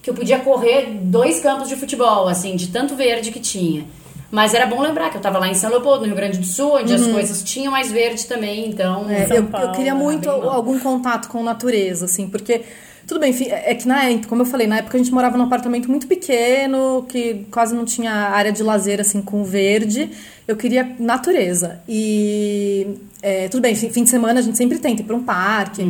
que 0.05 0.11
eu 0.11 0.15
podia 0.15 0.39
correr 0.39 0.91
dois 1.03 1.41
campos 1.41 1.69
de 1.69 1.75
futebol 1.75 2.29
assim 2.29 2.55
de 2.55 2.69
tanto 2.69 2.95
verde 2.95 3.33
que 3.33 3.41
tinha 3.41 3.85
mas 4.31 4.53
era 4.53 4.67
bom 4.67 4.81
lembrar 4.81 5.11
que 5.11 5.17
eu 5.17 5.21
tava 5.21 5.39
lá 5.39 5.49
em 5.49 5.55
São 5.55 5.71
Leopoldo 5.71 6.01
no 6.01 6.07
Rio 6.07 6.17
Grande 6.17 6.39
do 6.39 6.47
Sul 6.47 6.75
onde 6.75 6.93
as 6.93 7.07
coisas 7.07 7.43
tinham 7.43 7.73
mais 7.73 7.91
verde 7.91 8.27
também 8.27 8.69
então 8.69 9.09
É, 9.09 9.27
eu, 9.31 9.45
Paulo, 9.47 9.69
eu 9.69 9.73
queria 9.73 9.95
muito 9.95 10.29
algum 10.29 10.79
contato 10.79 11.29
com 11.29 11.43
natureza, 11.43 12.05
assim, 12.05 12.29
porque. 12.29 12.63
Tudo 13.07 13.21
bem, 13.21 13.33
fi- 13.33 13.51
é 13.51 13.75
que 13.75 13.87
na 13.87 14.05
época, 14.05 14.29
como 14.29 14.43
eu 14.43 14.47
falei, 14.47 14.67
na 14.67 14.79
época 14.79 14.97
a 14.97 14.99
gente 14.99 15.13
morava 15.13 15.37
num 15.37 15.45
apartamento 15.45 15.91
muito 15.91 16.07
pequeno, 16.07 17.05
que 17.09 17.45
quase 17.51 17.75
não 17.75 17.85
tinha 17.85 18.11
área 18.13 18.51
de 18.51 18.63
lazer, 18.63 19.01
assim, 19.01 19.21
com 19.21 19.45
verde. 19.45 20.09
Eu 20.49 20.57
queria 20.57 20.95
natureza. 20.99 21.81
E 21.89 22.87
é, 23.23 23.49
tudo 23.49 23.61
bem, 23.63 23.75
fim, 23.75 23.91
fim 23.91 24.05
de 24.05 24.11
semana 24.11 24.41
a 24.41 24.43
gente 24.43 24.57
sempre 24.57 24.79
tenta 24.79 25.03
ir 25.03 25.05
para 25.05 25.17
um 25.17 25.23
parque, 25.23 25.83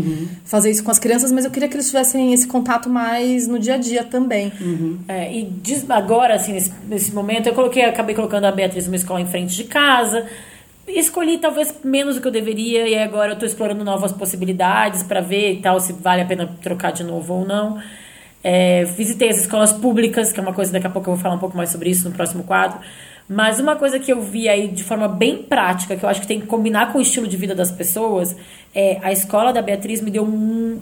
fazer 0.44 0.70
isso 0.70 0.82
com 0.82 0.90
as 0.90 0.98
crianças, 0.98 1.30
mas 1.32 1.44
eu 1.44 1.50
queria 1.50 1.68
que 1.68 1.74
eles 1.76 1.86
tivessem 1.86 2.32
esse 2.32 2.46
contato 2.46 2.88
mais 2.88 3.46
no 3.46 3.58
dia 3.58 3.74
a 3.74 3.78
dia 3.78 4.04
também. 4.04 4.52
É, 5.08 5.32
e 5.36 5.44
diz- 5.44 5.88
agora, 5.90 6.34
assim, 6.34 6.52
nesse, 6.52 6.72
nesse 6.88 7.12
momento, 7.14 7.46
eu 7.48 7.54
coloquei, 7.54 7.84
acabei 7.84 8.14
colocando 8.14 8.44
a 8.44 8.52
Beatriz 8.52 8.86
numa 8.86 8.96
escola 8.96 9.20
em 9.20 9.26
frente 9.26 9.54
de 9.56 9.64
casa. 9.64 10.26
Escolhi 10.86 11.38
talvez 11.38 11.74
menos 11.82 12.16
do 12.16 12.20
que 12.20 12.28
eu 12.28 12.32
deveria, 12.32 12.86
e 12.86 12.96
agora 12.96 13.32
eu 13.32 13.38
tô 13.38 13.46
explorando 13.46 13.84
novas 13.84 14.12
possibilidades 14.12 15.02
para 15.02 15.20
ver 15.20 15.54
e 15.54 15.62
tal, 15.62 15.80
se 15.80 15.92
vale 15.92 16.22
a 16.22 16.26
pena 16.26 16.46
trocar 16.62 16.92
de 16.92 17.02
novo 17.02 17.34
ou 17.34 17.44
não. 17.46 17.80
É, 18.42 18.84
visitei 18.84 19.30
as 19.30 19.38
escolas 19.38 19.72
públicas, 19.72 20.30
que 20.30 20.38
é 20.38 20.42
uma 20.42 20.52
coisa, 20.52 20.70
daqui 20.70 20.86
a 20.86 20.90
pouco 20.90 21.08
eu 21.08 21.14
vou 21.14 21.22
falar 21.22 21.34
um 21.34 21.38
pouco 21.38 21.56
mais 21.56 21.70
sobre 21.70 21.88
isso 21.88 22.06
no 22.08 22.14
próximo 22.14 22.44
quadro. 22.44 22.78
Mas 23.26 23.58
uma 23.58 23.74
coisa 23.76 23.98
que 23.98 24.12
eu 24.12 24.20
vi 24.20 24.48
aí 24.48 24.68
de 24.68 24.84
forma 24.84 25.08
bem 25.08 25.42
prática, 25.42 25.96
que 25.96 26.04
eu 26.04 26.08
acho 26.08 26.20
que 26.20 26.26
tem 26.26 26.40
que 26.40 26.46
combinar 26.46 26.92
com 26.92 26.98
o 26.98 27.00
estilo 27.00 27.26
de 27.26 27.38
vida 27.38 27.54
das 27.54 27.70
pessoas, 27.70 28.36
é 28.74 28.98
a 29.02 29.10
escola 29.10 29.50
da 29.50 29.62
Beatriz 29.62 30.02
me 30.02 30.10
deu 30.10 30.24
um, 30.24 30.78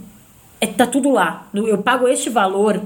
é, 0.63 0.67
tá 0.69 0.87
tudo 0.87 1.11
lá. 1.11 1.49
Eu 1.53 1.79
pago 1.79 2.07
este 2.07 2.31
valor 2.31 2.81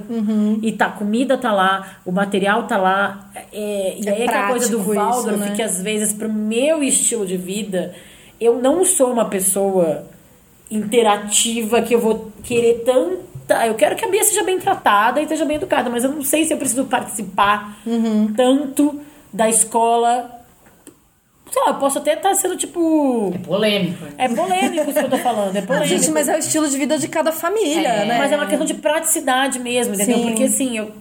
e 0.62 0.72
tá, 0.72 0.86
a 0.86 0.90
comida 0.92 1.36
tá 1.36 1.52
lá, 1.52 1.98
o 2.06 2.10
material 2.10 2.62
tá 2.64 2.78
lá. 2.78 3.30
É, 3.52 3.98
e 4.00 4.08
É 4.08 4.12
aí 4.12 4.22
aquela 4.24 4.48
coisa 4.48 4.70
do 4.70 4.78
Waldorf, 4.82 5.36
né? 5.38 5.52
que 5.54 5.60
às 5.62 5.82
vezes, 5.82 6.12
pro 6.14 6.32
meu 6.32 6.82
estilo 6.82 7.26
de 7.26 7.36
vida, 7.36 7.94
eu 8.40 8.60
não 8.62 8.84
sou 8.84 9.12
uma 9.12 9.26
pessoa 9.26 10.04
interativa 10.70 11.82
que 11.82 11.94
eu 11.94 12.00
vou 12.00 12.32
querer 12.42 12.82
tanta. 12.84 13.66
Eu 13.66 13.74
quero 13.74 13.94
que 13.94 14.04
a 14.04 14.08
Bia 14.08 14.24
seja 14.24 14.42
bem 14.42 14.58
tratada 14.58 15.20
e 15.20 15.24
esteja 15.24 15.44
bem 15.44 15.56
educada, 15.56 15.88
mas 15.88 16.02
eu 16.02 16.10
não 16.10 16.22
sei 16.22 16.44
se 16.44 16.52
eu 16.52 16.58
preciso 16.58 16.84
participar 16.86 17.78
Uhum. 17.86 18.32
tanto 18.36 19.00
da 19.32 19.48
escola. 19.48 20.32
Sei 21.50 21.62
lá, 21.62 21.70
eu 21.70 21.74
posso 21.76 21.98
até 21.98 22.14
estar 22.14 22.34
sendo 22.34 22.56
tipo. 22.56 23.32
é 23.34 23.38
polêmico 23.38 24.04
É 24.18 24.28
polêmico 24.28 24.90
isso 24.90 24.98
que 24.98 25.04
eu 25.06 25.10
tô 25.10 25.18
falando, 25.18 25.56
é 25.56 25.62
polêmico. 25.62 25.88
Gente, 25.88 26.10
mas 26.10 26.28
é 26.28 26.34
o 26.36 26.38
estilo 26.38 26.68
de 26.68 26.76
vida 26.76 26.98
de 26.98 27.08
cada 27.08 27.30
família, 27.32 27.88
É, 27.88 28.04
né? 28.04 28.18
Mas 28.18 28.32
é 28.32 28.36
uma 28.36 28.46
questão 28.46 28.66
de 28.66 28.74
praticidade 28.74 29.58
mesmo, 29.60 29.94
entendeu? 29.94 30.16
Sim. 30.18 30.26
Porque 30.26 30.44
assim, 30.44 30.76
eu 30.78 30.92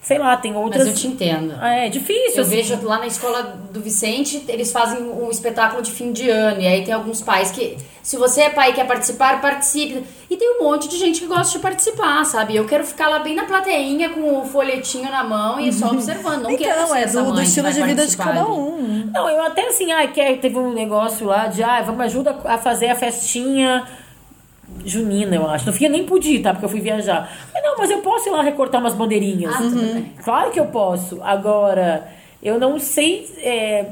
sei 0.00 0.18
lá, 0.18 0.36
tem 0.36 0.56
outras. 0.56 0.86
Mas 0.86 0.94
eu 0.94 1.00
te 1.00 1.06
entendo. 1.06 1.54
É, 1.62 1.86
é 1.86 1.88
difícil. 1.88 2.36
Eu 2.36 2.42
assim. 2.42 2.56
vejo 2.56 2.78
lá 2.82 2.98
na 2.98 3.06
escola 3.06 3.58
do 3.70 3.80
Vicente, 3.80 4.44
eles 4.48 4.72
fazem 4.72 5.02
um 5.02 5.30
espetáculo 5.30 5.82
de 5.82 5.90
fim 5.90 6.12
de 6.12 6.28
ano. 6.30 6.60
E 6.60 6.66
aí 6.66 6.84
tem 6.84 6.94
alguns 6.94 7.20
pais 7.20 7.50
que, 7.50 7.76
se 8.02 8.16
você 8.16 8.42
é 8.42 8.50
pai 8.50 8.70
e 8.70 8.72
quer 8.74 8.86
participar, 8.86 9.40
participe. 9.40 10.02
E 10.30 10.36
tem 10.36 10.56
um 10.56 10.64
monte 10.64 10.88
de 10.88 10.96
gente 10.98 11.20
que 11.20 11.26
gosta 11.26 11.56
de 11.56 11.62
participar, 11.62 12.24
sabe? 12.24 12.56
Eu 12.56 12.66
quero 12.66 12.84
ficar 12.84 13.08
lá 13.08 13.18
bem 13.18 13.34
na 13.34 13.44
plateinha 13.44 14.10
com 14.10 14.40
o 14.40 14.44
folhetinho 14.44 15.10
na 15.10 15.24
mão 15.24 15.58
e 15.60 15.72
só 15.72 15.90
observando. 15.90 16.42
Não 16.44 16.56
quero 16.56 16.82
Então, 16.82 16.88
ser 16.88 16.98
é 16.98 17.06
do, 17.06 17.32
do 17.32 17.42
estilo 17.42 17.72
de 17.72 17.82
vida 17.82 18.06
de 18.06 18.16
cada 18.16 18.46
um. 18.46 19.10
Não, 19.12 19.28
eu 19.28 19.42
até 19.42 19.68
assim, 19.68 19.90
ai, 19.90 20.12
quer, 20.12 20.38
teve 20.38 20.58
um 20.58 20.72
negócio 20.72 21.26
lá 21.26 21.46
de, 21.46 21.62
ah, 21.62 21.82
vamos 21.82 22.00
ajuda 22.02 22.38
a 22.44 22.58
fazer 22.58 22.88
a 22.88 22.94
festinha 22.94 23.86
junina, 24.84 25.36
eu 25.36 25.48
acho. 25.48 25.66
No 25.66 25.72
fim 25.72 25.86
eu 25.86 25.90
nem 25.90 26.04
pude 26.04 26.30
ir, 26.30 26.42
tá? 26.42 26.52
Porque 26.52 26.64
eu 26.64 26.68
fui 26.68 26.80
viajar. 26.80 27.30
Mas 27.52 27.62
não, 27.62 27.76
mas 27.76 27.90
eu 27.90 27.98
posso 27.98 28.28
ir 28.28 28.32
lá 28.32 28.42
recortar 28.42 28.80
umas 28.80 28.94
bandeirinhas. 28.94 29.54
Ah, 29.54 29.62
bem. 29.62 30.12
Claro 30.22 30.50
que 30.50 30.60
eu 30.60 30.66
posso. 30.66 31.20
Agora, 31.22 32.08
eu 32.42 32.58
não 32.58 32.78
sei. 32.78 33.26
É, 33.38 33.86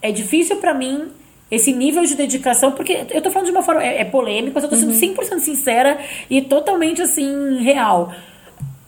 é 0.00 0.12
difícil 0.12 0.56
pra 0.56 0.72
mim 0.74 1.08
esse 1.50 1.72
nível 1.72 2.04
de 2.04 2.14
dedicação, 2.14 2.72
porque 2.72 3.06
eu 3.10 3.22
tô 3.22 3.30
falando 3.30 3.46
de 3.46 3.52
uma 3.52 3.62
forma. 3.62 3.82
É, 3.82 4.00
é 4.00 4.04
polêmico, 4.04 4.52
mas 4.54 4.64
eu 4.64 4.70
tô 4.70 4.76
sendo 4.76 4.92
100% 4.92 5.38
sincera 5.38 5.98
e 6.28 6.42
totalmente 6.42 7.02
assim, 7.02 7.58
real. 7.62 8.12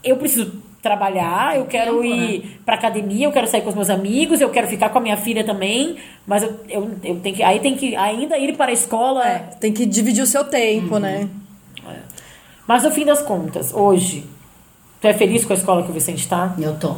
Eu 0.03 0.17
preciso 0.17 0.63
trabalhar, 0.83 1.57
eu 1.57 1.67
quero 1.67 2.01
Tempo, 2.01 2.05
ir 2.05 2.61
pra 2.65 2.75
academia, 2.75 3.27
eu 3.27 3.33
quero 3.33 3.47
sair 3.47 3.61
com 3.63 3.69
os 3.71 3.75
meus 3.75 3.91
amigos, 3.91 4.41
eu 4.41 4.49
quero 4.51 4.67
ficar 4.67 4.89
com 4.89 4.99
a 4.99 5.01
minha 5.01 5.17
filha 5.17 5.45
também, 5.45 5.97
mas 6.27 6.43
eu, 6.43 6.59
eu, 6.69 6.91
eu 7.05 7.17
tenho 7.21 7.37
que. 7.37 7.43
Aí 7.43 7.61
tem 7.61 7.77
que 7.77 7.95
ainda 7.97 8.39
ir 8.39 8.57
para 8.57 8.71
a 8.71 8.75
escola. 8.75 9.27
É, 9.27 9.39
tem 9.61 9.73
que 9.73 9.85
dividir 9.87 10.23
o 10.23 10.27
seu 10.27 10.45
tempo, 10.45 10.95
Uhum. 10.95 11.01
né? 11.01 11.29
Mas 12.67 12.83
no 12.85 12.91
fim 12.91 13.05
das 13.05 13.21
contas, 13.23 13.75
hoje, 13.75 14.25
tu 15.01 15.07
é 15.09 15.13
feliz 15.13 15.45
com 15.45 15.53
a 15.53 15.57
escola 15.57 15.83
que 15.83 15.91
o 15.91 15.95
Vicente 15.95 16.27
tá? 16.29 16.55
Eu 16.59 16.77
tô. 16.79 16.95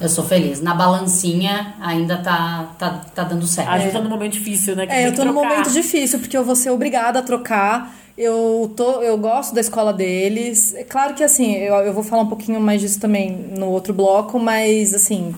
Eu 0.00 0.08
sou 0.08 0.24
feliz. 0.24 0.60
Na 0.60 0.74
balancinha 0.74 1.74
ainda 1.80 2.16
tá, 2.18 2.70
tá, 2.78 3.00
tá 3.14 3.22
dando 3.24 3.46
certo. 3.46 3.68
A 3.70 3.78
gente 3.78 3.92
tá 3.92 4.00
num 4.00 4.10
momento 4.10 4.32
difícil, 4.32 4.74
né? 4.74 4.86
que 4.86 4.92
É, 4.92 5.06
eu 5.08 5.14
tô 5.14 5.24
num 5.24 5.32
trocar. 5.32 5.48
momento 5.50 5.70
difícil, 5.72 6.18
porque 6.18 6.36
eu 6.36 6.44
vou 6.44 6.56
ser 6.56 6.70
obrigada 6.70 7.20
a 7.20 7.22
trocar. 7.22 7.94
Eu, 8.16 8.72
tô, 8.76 9.02
eu 9.02 9.16
gosto 9.16 9.54
da 9.54 9.60
escola 9.60 9.92
deles. 9.92 10.74
É 10.74 10.84
claro 10.84 11.14
que, 11.14 11.24
assim, 11.24 11.54
eu, 11.54 11.74
eu 11.76 11.92
vou 11.92 12.02
falar 12.02 12.22
um 12.22 12.28
pouquinho 12.28 12.60
mais 12.60 12.80
disso 12.80 13.00
também 13.00 13.30
no 13.30 13.68
outro 13.68 13.94
bloco, 13.94 14.38
mas, 14.38 14.92
assim, 14.92 15.34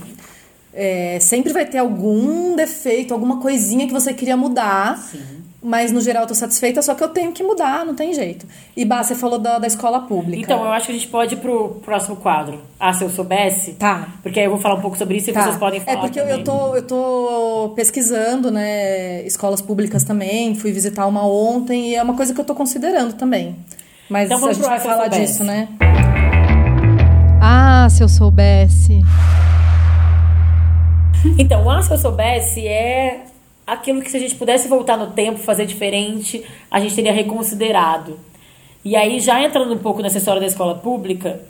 é, 0.73 1.19
sempre 1.21 1.53
vai 1.53 1.65
ter 1.65 1.79
algum 1.79 2.57
defeito, 2.57 3.15
alguma 3.15 3.41
coisinha 3.41 3.87
que 3.87 3.93
você 3.93 4.13
queria 4.13 4.37
mudar. 4.37 4.99
Mas, 5.67 5.91
no 5.91 6.01
geral, 6.03 6.25
eu 6.25 6.27
tô 6.29 6.35
satisfeita, 6.35 6.83
só 6.83 6.95
que 6.95 7.03
eu 7.03 7.09
tenho 7.09 7.33
que 7.33 7.43
mudar, 7.43 7.87
não 7.87 7.95
tem 7.95 8.13
jeito. 8.13 8.47
E, 8.77 8.85
Bah, 8.85 9.03
você 9.03 9.15
falou 9.15 9.39
da, 9.39 9.59
da 9.59 9.67
escola 9.67 10.01
pública. 10.01 10.43
Então, 10.43 10.63
eu 10.63 10.71
acho 10.71 10.85
que 10.87 10.93
a 10.93 10.95
gente 10.95 11.09
pode 11.09 11.35
ir 11.37 11.39
pro 11.39 11.81
próximo 11.83 12.17
quadro. 12.17 12.61
Ah, 12.79 12.93
se 12.93 13.03
eu 13.03 13.09
soubesse? 13.09 13.73
Tá. 13.73 14.09
Porque 14.23 14.39
aí 14.39 14.45
eu 14.45 14.51
vou 14.51 14.61
falar 14.61 14.75
um 14.75 14.83
pouco 14.83 14.99
sobre 14.99 15.17
isso 15.17 15.31
e 15.31 15.33
Tá. 15.33 15.43
vocês 15.43 15.57
podem 15.57 15.81
falar 15.81 15.97
É 15.97 16.01
porque 16.03 16.21
eu- 16.21 16.25
também. 16.25 16.39
eu 16.41 16.45
tô, 16.45 16.77
eu 16.77 16.83
tô 16.87 17.73
pesquisando, 17.75 18.51
né, 18.51 19.23
escolas 19.27 19.63
públicas 19.63 20.05
também, 20.05 20.55
fui 20.55 20.71
visitar 20.71 21.07
uma 21.07 21.27
ontem 21.27 21.93
e 21.93 21.95
é 21.95 22.03
uma 22.03 22.15
coisa 22.15 22.35
que 22.35 22.41
eu 22.41 22.45
tô 22.45 22.55
considerando 22.55 23.15
também. 23.15 23.57
Mas 24.11 24.27
Então 24.27 24.37
a 24.37 24.41
vamos 24.43 24.57
gente 24.59 24.67
pro 24.67 24.77
vai 24.77 24.81
falar 24.81 25.09
disso, 25.09 25.43
né? 25.45 25.67
Ah, 27.41 27.87
se 27.89 28.03
eu 28.03 28.09
soubesse. 28.09 29.01
Então, 31.39 31.71
ah, 31.71 31.81
se 31.81 31.91
eu 31.91 31.97
soubesse 31.97 32.67
é 32.67 33.25
aquilo 33.67 34.03
que 34.03 34.11
se 34.11 34.17
a 34.17 34.21
gente 34.21 34.35
pudesse 34.35 34.69
voltar 34.69 34.97
no 34.97 35.09
tempo, 35.13 35.39
fazer 35.39 35.67
diferente, 35.67 36.45
a 36.71 36.81
gente 36.81 36.95
teria 36.95 37.13
reconsiderado. 37.13 38.19
E 38.85 38.97
aí, 38.97 39.19
já 39.21 39.43
entrando 39.43 39.73
um 39.73 39.79
pouco 39.79 40.03
nessa 40.03 40.19
história 40.19 40.41
da 40.41 40.47
escola 40.47 40.75
pública, 40.75 41.41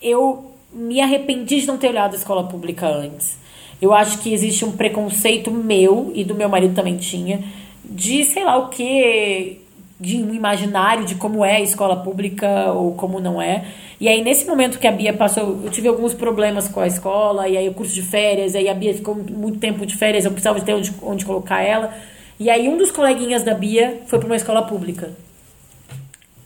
eu 0.00 0.52
me 0.72 1.00
arrependi 1.00 1.60
de 1.60 1.66
não 1.66 1.76
ter 1.76 1.88
olhado 1.88 2.14
a 2.14 2.16
escola 2.16 2.44
pública 2.44 2.86
antes. 2.86 3.38
Eu 3.82 3.92
acho 3.92 4.18
que 4.18 4.32
existe 4.32 4.64
um 4.64 4.72
preconceito 4.72 5.50
meu, 5.50 6.12
e 6.14 6.22
do 6.22 6.34
meu 6.34 6.48
marido 6.48 6.74
também 6.74 6.96
tinha, 6.96 7.42
de 7.84 8.24
sei 8.24 8.44
lá 8.44 8.56
o 8.56 8.68
que, 8.68 9.60
de 10.00 10.16
um 10.16 10.32
imaginário 10.32 11.04
de 11.04 11.14
como 11.14 11.44
é 11.44 11.56
a 11.56 11.60
escola 11.60 11.96
pública 11.96 12.72
ou 12.72 12.94
como 12.94 13.20
não 13.20 13.40
é. 13.40 13.66
E 14.00 14.08
aí, 14.08 14.22
nesse 14.22 14.46
momento 14.46 14.78
que 14.78 14.88
a 14.88 14.92
Bia 14.92 15.12
passou, 15.12 15.60
eu 15.62 15.70
tive 15.70 15.86
alguns 15.86 16.14
problemas 16.14 16.66
com 16.68 16.80
a 16.80 16.86
escola, 16.86 17.46
e 17.46 17.56
aí 17.58 17.68
o 17.68 17.74
curso 17.74 17.92
de 17.92 18.00
férias, 18.00 18.54
aí 18.54 18.66
a 18.66 18.72
Bia 18.72 18.94
ficou 18.94 19.14
muito 19.14 19.58
tempo 19.58 19.84
de 19.84 19.94
férias, 19.94 20.24
eu 20.24 20.30
precisava 20.30 20.58
de 20.58 20.64
ter 20.64 20.72
onde, 20.72 20.90
onde 21.02 21.26
colocar 21.26 21.60
ela. 21.60 21.92
E 22.38 22.48
aí, 22.48 22.66
um 22.66 22.78
dos 22.78 22.90
coleguinhas 22.90 23.42
da 23.42 23.52
Bia 23.52 24.00
foi 24.06 24.18
para 24.18 24.26
uma 24.26 24.36
escola 24.36 24.62
pública 24.62 25.10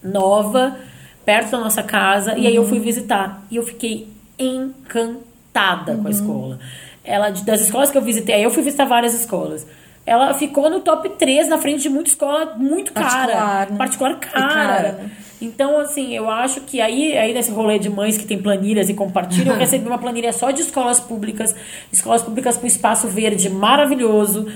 nova, 0.02 0.76
perto 1.24 1.52
da 1.52 1.60
nossa 1.60 1.82
casa, 1.84 2.36
e 2.36 2.48
aí 2.48 2.56
eu 2.56 2.66
fui 2.66 2.80
visitar. 2.80 3.44
E 3.48 3.56
eu 3.56 3.62
fiquei 3.62 4.08
encantada 4.36 5.94
com 5.94 6.08
a 6.08 6.10
escola. 6.10 6.58
Ela, 7.04 7.30
das 7.30 7.60
escolas 7.60 7.92
que 7.92 7.96
eu 7.96 8.02
visitei, 8.02 8.34
aí 8.34 8.42
eu 8.42 8.50
fui 8.50 8.64
visitar 8.64 8.84
várias 8.84 9.14
escolas. 9.14 9.64
Ela 10.06 10.34
ficou 10.34 10.68
no 10.68 10.80
top 10.80 11.08
3 11.10 11.48
na 11.48 11.58
frente 11.58 11.82
de 11.82 11.88
muita 11.88 12.10
escola 12.10 12.54
muito 12.56 12.92
cara. 12.92 13.08
Particular, 13.10 13.70
né? 13.70 13.76
Particular 13.76 14.18
cara. 14.18 14.48
cara? 14.48 15.10
Então, 15.40 15.78
assim, 15.78 16.14
eu 16.14 16.28
acho 16.30 16.60
que 16.62 16.80
aí, 16.80 17.16
aí 17.16 17.32
nesse 17.34 17.50
rolê 17.50 17.78
de 17.78 17.88
mães 17.88 18.16
que 18.16 18.26
tem 18.26 18.38
planilhas 18.38 18.88
e 18.88 18.94
compartilham, 18.94 19.54
eu 19.54 19.58
recebi 19.60 19.86
uma 19.86 19.98
planilha 19.98 20.32
só 20.32 20.50
de 20.50 20.62
escolas 20.62 21.00
públicas, 21.00 21.54
escolas 21.92 22.22
públicas 22.22 22.56
com 22.56 22.66
espaço 22.66 23.08
verde 23.08 23.48
maravilhoso, 23.48 24.46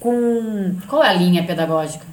com 0.00 0.74
Qual 0.86 1.02
é 1.02 1.08
a 1.08 1.12
linha 1.12 1.44
pedagógica? 1.44 2.06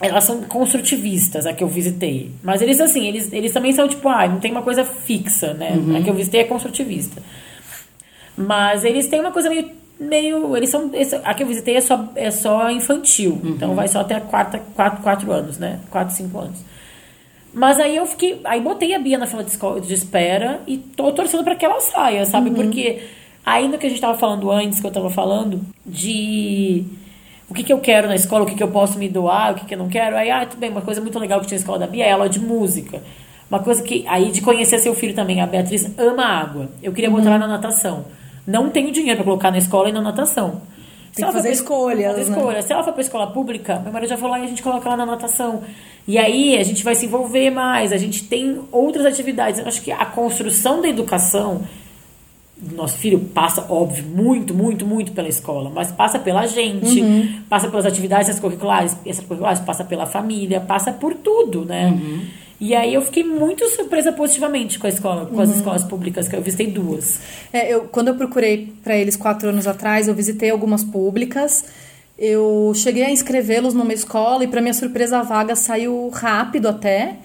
elas 0.00 0.24
são 0.24 0.42
construtivistas, 0.42 1.44
a 1.44 1.52
que 1.52 1.62
eu 1.62 1.68
visitei. 1.68 2.30
Mas 2.42 2.62
eles, 2.62 2.80
assim, 2.80 3.06
eles, 3.06 3.32
eles 3.32 3.52
também 3.52 3.72
são 3.72 3.88
tipo, 3.88 4.08
ah, 4.08 4.28
não 4.28 4.38
tem 4.38 4.50
uma 4.50 4.62
coisa 4.62 4.84
fixa, 4.84 5.54
né? 5.54 5.76
A 5.96 6.02
que 6.02 6.08
eu 6.08 6.14
visitei 6.14 6.42
é 6.42 6.44
construtivista. 6.44 7.20
Mas 8.36 8.84
eles 8.84 9.08
têm 9.08 9.20
uma 9.20 9.32
coisa 9.32 9.48
meio. 9.48 9.77
Meio 9.98 10.56
eles 10.56 10.70
são. 10.70 10.90
esse- 10.94 11.16
A 11.24 11.34
que 11.34 11.42
eu 11.42 11.46
visitei 11.46 11.76
é 11.76 11.80
só, 11.80 12.08
é 12.14 12.30
só 12.30 12.70
infantil. 12.70 13.40
Então 13.44 13.74
vai 13.74 13.88
só 13.88 14.00
até 14.00 14.14
a 14.16 14.20
quarta, 14.20 14.60
quatro, 14.74 15.02
quatro 15.02 15.32
anos, 15.32 15.58
né? 15.58 15.80
Quatro, 15.90 16.14
cinco 16.14 16.38
anos. 16.38 16.58
Mas 17.52 17.80
aí 17.80 17.96
eu 17.96 18.06
fiquei. 18.06 18.40
Aí 18.44 18.60
botei 18.60 18.94
a 18.94 18.98
Bia 18.98 19.18
na 19.18 19.26
fila 19.26 19.42
de, 19.42 19.50
esco- 19.50 19.80
de 19.80 19.92
espera 19.94 20.60
e 20.66 20.76
tô 20.76 21.10
torcendo 21.12 21.42
pra 21.44 21.54
que 21.56 21.64
ela 21.64 21.80
saia, 21.80 22.24
sabe? 22.26 22.50
Porque 22.50 23.02
aí 23.44 23.66
no 23.68 23.78
que 23.78 23.86
a 23.86 23.88
gente 23.88 24.00
tava 24.00 24.16
falando 24.18 24.50
antes, 24.50 24.80
que 24.80 24.86
eu 24.86 24.90
tava 24.90 25.10
falando, 25.10 25.60
de 25.84 26.84
o 27.48 27.54
que, 27.54 27.62
que 27.64 27.72
eu 27.72 27.78
quero 27.80 28.06
na 28.06 28.14
escola, 28.14 28.44
o 28.44 28.46
que, 28.46 28.54
que 28.54 28.62
eu 28.62 28.68
posso 28.68 28.98
me 28.98 29.08
doar, 29.08 29.52
o 29.52 29.54
que, 29.54 29.64
que 29.64 29.74
eu 29.74 29.78
não 29.78 29.88
quero. 29.88 30.16
Aí, 30.16 30.30
ah, 30.30 30.44
tudo 30.44 30.60
bem, 30.60 30.70
uma 30.70 30.82
coisa 30.82 31.00
muito 31.00 31.18
legal 31.18 31.40
que 31.40 31.46
tinha 31.46 31.56
na 31.56 31.60
escola 31.60 31.78
da 31.78 31.86
Bia 31.86 32.04
é 32.04 32.12
aula 32.12 32.28
de 32.28 32.38
música. 32.38 33.02
Uma 33.50 33.60
coisa 33.60 33.82
que. 33.82 34.04
Aí 34.06 34.30
de 34.30 34.42
conhecer 34.42 34.78
seu 34.78 34.94
filho 34.94 35.14
também, 35.14 35.40
a 35.40 35.46
Beatriz 35.46 35.90
ama 35.98 36.24
água. 36.26 36.68
Eu 36.82 36.92
queria 36.92 37.10
botar 37.10 37.30
ela 37.30 37.38
na 37.38 37.46
natação. 37.48 38.04
Não 38.48 38.70
tenho 38.70 38.90
dinheiro 38.90 39.16
pra 39.16 39.24
colocar 39.24 39.50
na 39.50 39.58
escola 39.58 39.90
e 39.90 39.92
na 39.92 40.00
natação. 40.00 40.62
Se 41.12 41.22
que 41.24 41.32
fazer 41.32 41.50
escolhas, 41.52 42.16
fazer 42.16 42.30
né? 42.30 42.36
escolha. 42.36 42.62
Se 42.62 42.72
ela 42.72 42.82
for 42.82 42.92
pra 42.94 43.02
escola 43.02 43.26
pública, 43.26 43.78
meu 43.80 43.92
marido 43.92 44.08
já 44.08 44.16
falou, 44.16 44.34
aí 44.36 44.44
a 44.44 44.46
gente 44.46 44.62
coloca 44.62 44.88
ela 44.88 44.96
na 44.96 45.04
natação. 45.04 45.62
E 46.06 46.16
aí 46.16 46.56
a 46.56 46.62
gente 46.62 46.82
vai 46.82 46.94
se 46.94 47.04
envolver 47.06 47.50
mais, 47.50 47.92
a 47.92 47.98
gente 47.98 48.24
tem 48.24 48.60
outras 48.72 49.04
atividades. 49.04 49.60
Eu 49.60 49.66
acho 49.66 49.82
que 49.82 49.92
a 49.92 50.06
construção 50.06 50.80
da 50.80 50.88
educação 50.88 51.62
do 52.56 52.74
nosso 52.74 52.96
filho 52.98 53.18
passa, 53.20 53.66
óbvio, 53.68 54.04
muito, 54.04 54.54
muito, 54.54 54.86
muito 54.86 55.12
pela 55.12 55.28
escola, 55.28 55.70
mas 55.72 55.92
passa 55.92 56.18
pela 56.18 56.46
gente, 56.46 57.00
Uhum. 57.02 57.42
passa 57.48 57.68
pelas 57.68 57.86
atividades 57.86 58.28
extracurriculares, 58.28 58.96
extracurriculares, 59.06 59.60
passa 59.60 59.84
pela 59.84 60.06
família, 60.06 60.60
passa 60.60 60.90
por 60.92 61.14
tudo, 61.14 61.64
né? 61.64 61.88
Uhum. 61.88 62.20
E 62.60 62.74
aí 62.74 62.94
eu 62.94 63.02
fiquei 63.02 63.22
muito 63.22 63.64
surpresa 63.68 64.10
positivamente 64.12 64.78
com 64.78 64.86
a 64.86 64.90
escola, 64.90 65.26
com 65.26 65.36
Uhum. 65.36 65.42
as 65.42 65.50
escolas 65.56 65.84
públicas, 65.84 66.26
que 66.26 66.34
eu 66.34 66.42
visitei 66.42 66.66
duas. 66.66 67.20
É, 67.52 67.72
eu, 67.72 67.82
quando 67.82 68.08
eu 68.08 68.14
procurei 68.16 68.72
para 68.82 68.96
eles 68.96 69.14
quatro 69.16 69.48
anos 69.48 69.66
atrás, 69.66 70.08
eu 70.08 70.14
visitei 70.14 70.50
algumas 70.50 70.82
públicas. 70.82 71.64
Eu 72.18 72.72
cheguei 72.74 73.04
a 73.04 73.10
inscrevê-los 73.10 73.74
numa 73.74 73.92
escola 73.92 74.42
e, 74.42 74.48
para 74.48 74.60
minha 74.60 74.74
surpresa, 74.74 75.18
a 75.18 75.22
vaga 75.22 75.54
saiu 75.54 76.08
rápido 76.12 76.66
até. 76.68 77.16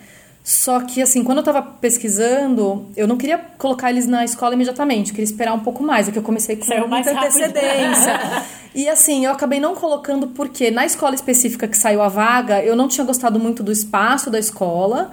Só 0.43 0.81
que, 0.81 1.01
assim, 1.01 1.23
quando 1.23 1.37
eu 1.37 1.43
tava 1.43 1.61
pesquisando, 1.61 2.85
eu 2.97 3.07
não 3.07 3.15
queria 3.15 3.37
colocar 3.57 3.89
eles 3.89 4.05
na 4.05 4.25
escola 4.25 4.53
imediatamente, 4.53 5.07
eu 5.07 5.15
queria 5.15 5.23
esperar 5.23 5.53
um 5.53 5.61
pouco 5.61 5.81
mais, 5.81 6.09
é 6.09 6.11
que 6.11 6.19
eu 6.19 6.23
comecei 6.23 6.57
com 6.57 6.65
Saiu 6.65 6.85
muita 6.85 7.11
antecedência. 7.11 8.19
e, 8.75 8.89
assim, 8.89 9.25
eu 9.25 9.31
acabei 9.31 9.61
não 9.61 9.73
colocando 9.73 10.27
porque 10.27 10.69
na 10.69 10.85
escola 10.85 11.15
específica 11.15 11.65
que 11.65 11.77
saiu 11.77 12.01
a 12.01 12.09
vaga, 12.09 12.61
eu 12.61 12.75
não 12.75 12.89
tinha 12.89 13.05
gostado 13.05 13.39
muito 13.39 13.63
do 13.63 13.71
espaço 13.71 14.29
da 14.29 14.37
escola. 14.37 15.11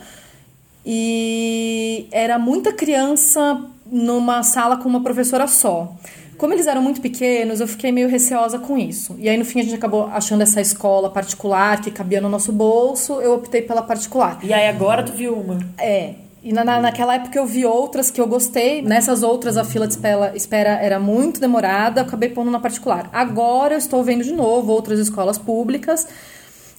E 0.84 2.08
era 2.10 2.36
muita 2.38 2.72
criança 2.72 3.62
numa 3.86 4.42
sala 4.42 4.78
com 4.78 4.88
uma 4.88 5.02
professora 5.02 5.46
só. 5.46 5.94
Como 6.40 6.54
eles 6.54 6.66
eram 6.66 6.80
muito 6.80 7.02
pequenos, 7.02 7.60
eu 7.60 7.68
fiquei 7.68 7.92
meio 7.92 8.08
receosa 8.08 8.58
com 8.58 8.78
isso. 8.78 9.14
E 9.18 9.28
aí, 9.28 9.36
no 9.36 9.44
fim, 9.44 9.60
a 9.60 9.62
gente 9.62 9.74
acabou 9.74 10.06
achando 10.06 10.40
essa 10.40 10.58
escola 10.58 11.10
particular 11.10 11.82
que 11.82 11.90
cabia 11.90 12.18
no 12.18 12.30
nosso 12.30 12.50
bolso. 12.50 13.20
Eu 13.20 13.34
optei 13.34 13.60
pela 13.60 13.82
particular. 13.82 14.38
E 14.42 14.50
aí 14.50 14.66
agora 14.66 15.02
tu 15.02 15.12
viu 15.12 15.34
uma. 15.34 15.58
É. 15.78 16.14
E 16.42 16.50
na, 16.50 16.64
na- 16.64 16.80
naquela 16.80 17.14
época 17.16 17.38
eu 17.38 17.44
vi 17.44 17.66
outras 17.66 18.10
que 18.10 18.18
eu 18.18 18.26
gostei. 18.26 18.80
Nessas 18.80 19.22
outras 19.22 19.58
a 19.58 19.64
fila 19.64 19.86
de 19.86 19.92
espera, 19.92 20.32
espera 20.34 20.70
era 20.70 20.98
muito 20.98 21.38
demorada, 21.38 22.00
eu 22.00 22.06
acabei 22.06 22.30
pondo 22.30 22.50
na 22.50 22.58
particular. 22.58 23.10
Agora 23.12 23.74
eu 23.74 23.78
estou 23.78 24.02
vendo 24.02 24.24
de 24.24 24.32
novo 24.32 24.72
outras 24.72 24.98
escolas 24.98 25.36
públicas. 25.36 26.06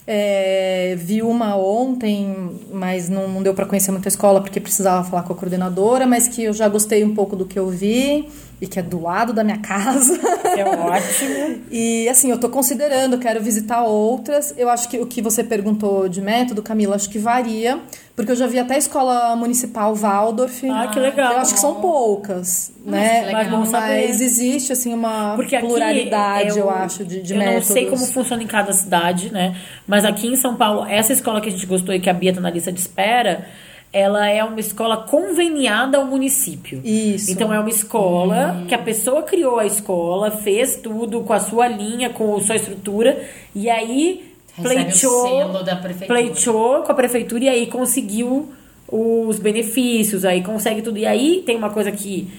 É, 0.04 0.96
vi 0.98 1.22
uma 1.22 1.54
ontem, 1.56 2.50
mas 2.72 3.08
não, 3.08 3.28
não 3.28 3.40
deu 3.44 3.54
para 3.54 3.64
conhecer 3.66 3.92
muito 3.92 4.06
a 4.06 4.08
escola 4.08 4.40
porque 4.40 4.58
precisava 4.58 5.08
falar 5.08 5.22
com 5.22 5.32
a 5.32 5.36
coordenadora, 5.36 6.04
mas 6.04 6.26
que 6.26 6.42
eu 6.42 6.52
já 6.52 6.68
gostei 6.68 7.04
um 7.04 7.14
pouco 7.14 7.36
do 7.36 7.46
que 7.46 7.56
eu 7.56 7.68
vi 7.68 8.28
e 8.62 8.66
que 8.68 8.78
é 8.78 8.82
do 8.82 9.02
lado 9.02 9.32
da 9.32 9.42
minha 9.42 9.58
casa. 9.58 10.18
É 10.52 10.64
ótimo. 10.66 11.62
e 11.70 12.06
assim, 12.10 12.30
eu 12.30 12.38
tô 12.38 12.50
considerando, 12.50 13.18
quero 13.18 13.42
visitar 13.42 13.84
outras. 13.84 14.52
Eu 14.58 14.68
acho 14.68 14.86
que 14.86 14.98
o 14.98 15.06
que 15.06 15.22
você 15.22 15.42
perguntou 15.42 16.10
de 16.10 16.20
método, 16.20 16.62
Camila, 16.62 16.94
acho 16.94 17.08
que 17.08 17.18
varia, 17.18 17.80
porque 18.14 18.32
eu 18.32 18.36
já 18.36 18.46
vi 18.46 18.58
até 18.58 18.74
a 18.74 18.78
escola 18.78 19.34
municipal 19.34 19.94
Waldorf. 19.94 20.62
Ah, 20.68 20.88
que 20.88 21.00
legal. 21.00 21.32
Eu 21.32 21.38
acho 21.38 21.54
que 21.54 21.60
são 21.60 21.76
poucas, 21.76 22.70
né? 22.84 23.20
que 23.20 23.34
legal. 23.34 23.60
Mas. 23.60 23.70
Mas 23.70 24.20
existe 24.20 24.72
assim 24.74 24.92
uma 24.92 25.36
Porque 25.36 25.58
pluralidade, 25.58 26.50
eu, 26.50 26.66
eu 26.66 26.70
acho, 26.70 27.02
de, 27.02 27.22
de 27.22 27.32
eu 27.32 27.38
métodos. 27.38 27.68
não 27.68 27.74
sei 27.74 27.86
como 27.86 28.06
funciona 28.06 28.42
em 28.42 28.46
cada 28.46 28.74
cidade, 28.74 29.32
né? 29.32 29.56
Mas 29.86 30.04
aqui 30.04 30.26
em 30.26 30.36
São 30.36 30.54
Paulo, 30.54 30.84
essa 30.84 31.14
escola 31.14 31.40
que 31.40 31.48
a 31.48 31.52
gente 31.52 31.64
gostou 31.64 31.94
e 31.94 32.00
que 32.00 32.10
a 32.10 32.12
Bia 32.12 32.34
tá 32.34 32.42
na 32.42 32.50
lista 32.50 32.70
de 32.70 32.78
espera, 32.78 33.46
ela 33.92 34.26
é 34.26 34.42
uma 34.42 34.58
escola 34.58 34.96
conveniada 34.96 35.98
ao 35.98 36.06
município. 36.06 36.80
Isso. 36.82 37.30
Então 37.30 37.52
é 37.52 37.60
uma 37.60 37.68
escola 37.68 38.64
que 38.66 38.74
a 38.74 38.78
pessoa 38.78 39.22
criou 39.22 39.58
a 39.58 39.66
escola, 39.66 40.30
fez 40.30 40.76
tudo 40.76 41.20
com 41.20 41.32
a 41.32 41.40
sua 41.40 41.68
linha, 41.68 42.08
com 42.08 42.34
a 42.36 42.40
sua 42.40 42.56
estrutura, 42.56 43.22
e 43.54 43.68
aí 43.68 44.32
pleiteou, 44.60 45.28
selo 45.28 45.62
da 45.62 45.76
prefeitura. 45.76 46.20
pleiteou 46.20 46.82
com 46.82 46.92
a 46.92 46.94
prefeitura 46.94 47.44
e 47.44 47.48
aí 47.48 47.66
conseguiu 47.66 48.50
os 48.88 49.38
benefícios, 49.38 50.24
aí 50.24 50.42
consegue 50.42 50.80
tudo. 50.80 50.98
E 50.98 51.04
aí 51.04 51.42
tem 51.44 51.56
uma 51.56 51.70
coisa 51.70 51.92
que 51.92 52.30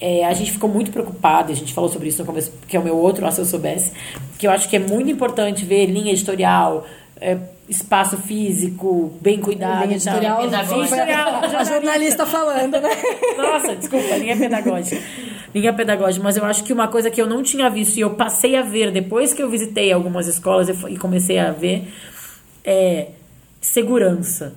é, 0.00 0.24
a 0.24 0.32
gente 0.34 0.52
ficou 0.52 0.68
muito 0.68 0.92
preocupado, 0.92 1.52
a 1.52 1.54
gente 1.54 1.72
falou 1.72 1.90
sobre 1.90 2.08
isso 2.08 2.20
no 2.20 2.26
começo, 2.26 2.52
que 2.68 2.76
é 2.76 2.80
o 2.80 2.82
meu 2.82 2.96
outro, 2.96 3.26
ah, 3.26 3.30
se 3.30 3.40
eu 3.40 3.44
soubesse, 3.44 3.92
que 4.38 4.46
eu 4.46 4.50
acho 4.50 4.68
que 4.68 4.76
é 4.76 4.80
muito 4.80 5.10
importante 5.10 5.64
ver 5.64 5.86
linha 5.86 6.12
editorial, 6.12 6.84
é, 7.20 7.38
espaço 7.68 8.16
físico, 8.18 9.12
bem 9.20 9.40
cuidado. 9.40 9.84
Linha 9.84 9.96
editorial, 9.96 10.42
pedagógica. 10.42 10.88
foi 10.88 11.00
a, 11.00 11.64
jornalista 11.64 12.26
falando, 12.26 12.80
né? 12.80 12.90
Nossa, 13.36 13.76
desculpa, 13.76 14.16
linha 14.16 14.36
pedagógica. 14.36 15.02
Linha 15.54 15.72
pedagógica, 15.72 16.24
mas 16.24 16.36
eu 16.36 16.44
acho 16.44 16.64
que 16.64 16.72
uma 16.72 16.88
coisa 16.88 17.10
que 17.10 17.20
eu 17.20 17.26
não 17.26 17.42
tinha 17.42 17.68
visto 17.68 17.96
e 17.96 18.00
eu 18.00 18.10
passei 18.10 18.56
a 18.56 18.62
ver 18.62 18.90
depois 18.90 19.32
que 19.32 19.42
eu 19.42 19.50
visitei 19.50 19.92
algumas 19.92 20.26
escolas 20.26 20.68
e 20.68 20.96
comecei 20.96 21.38
a 21.38 21.50
ver 21.52 21.88
é 22.64 23.08
segurança. 23.60 24.54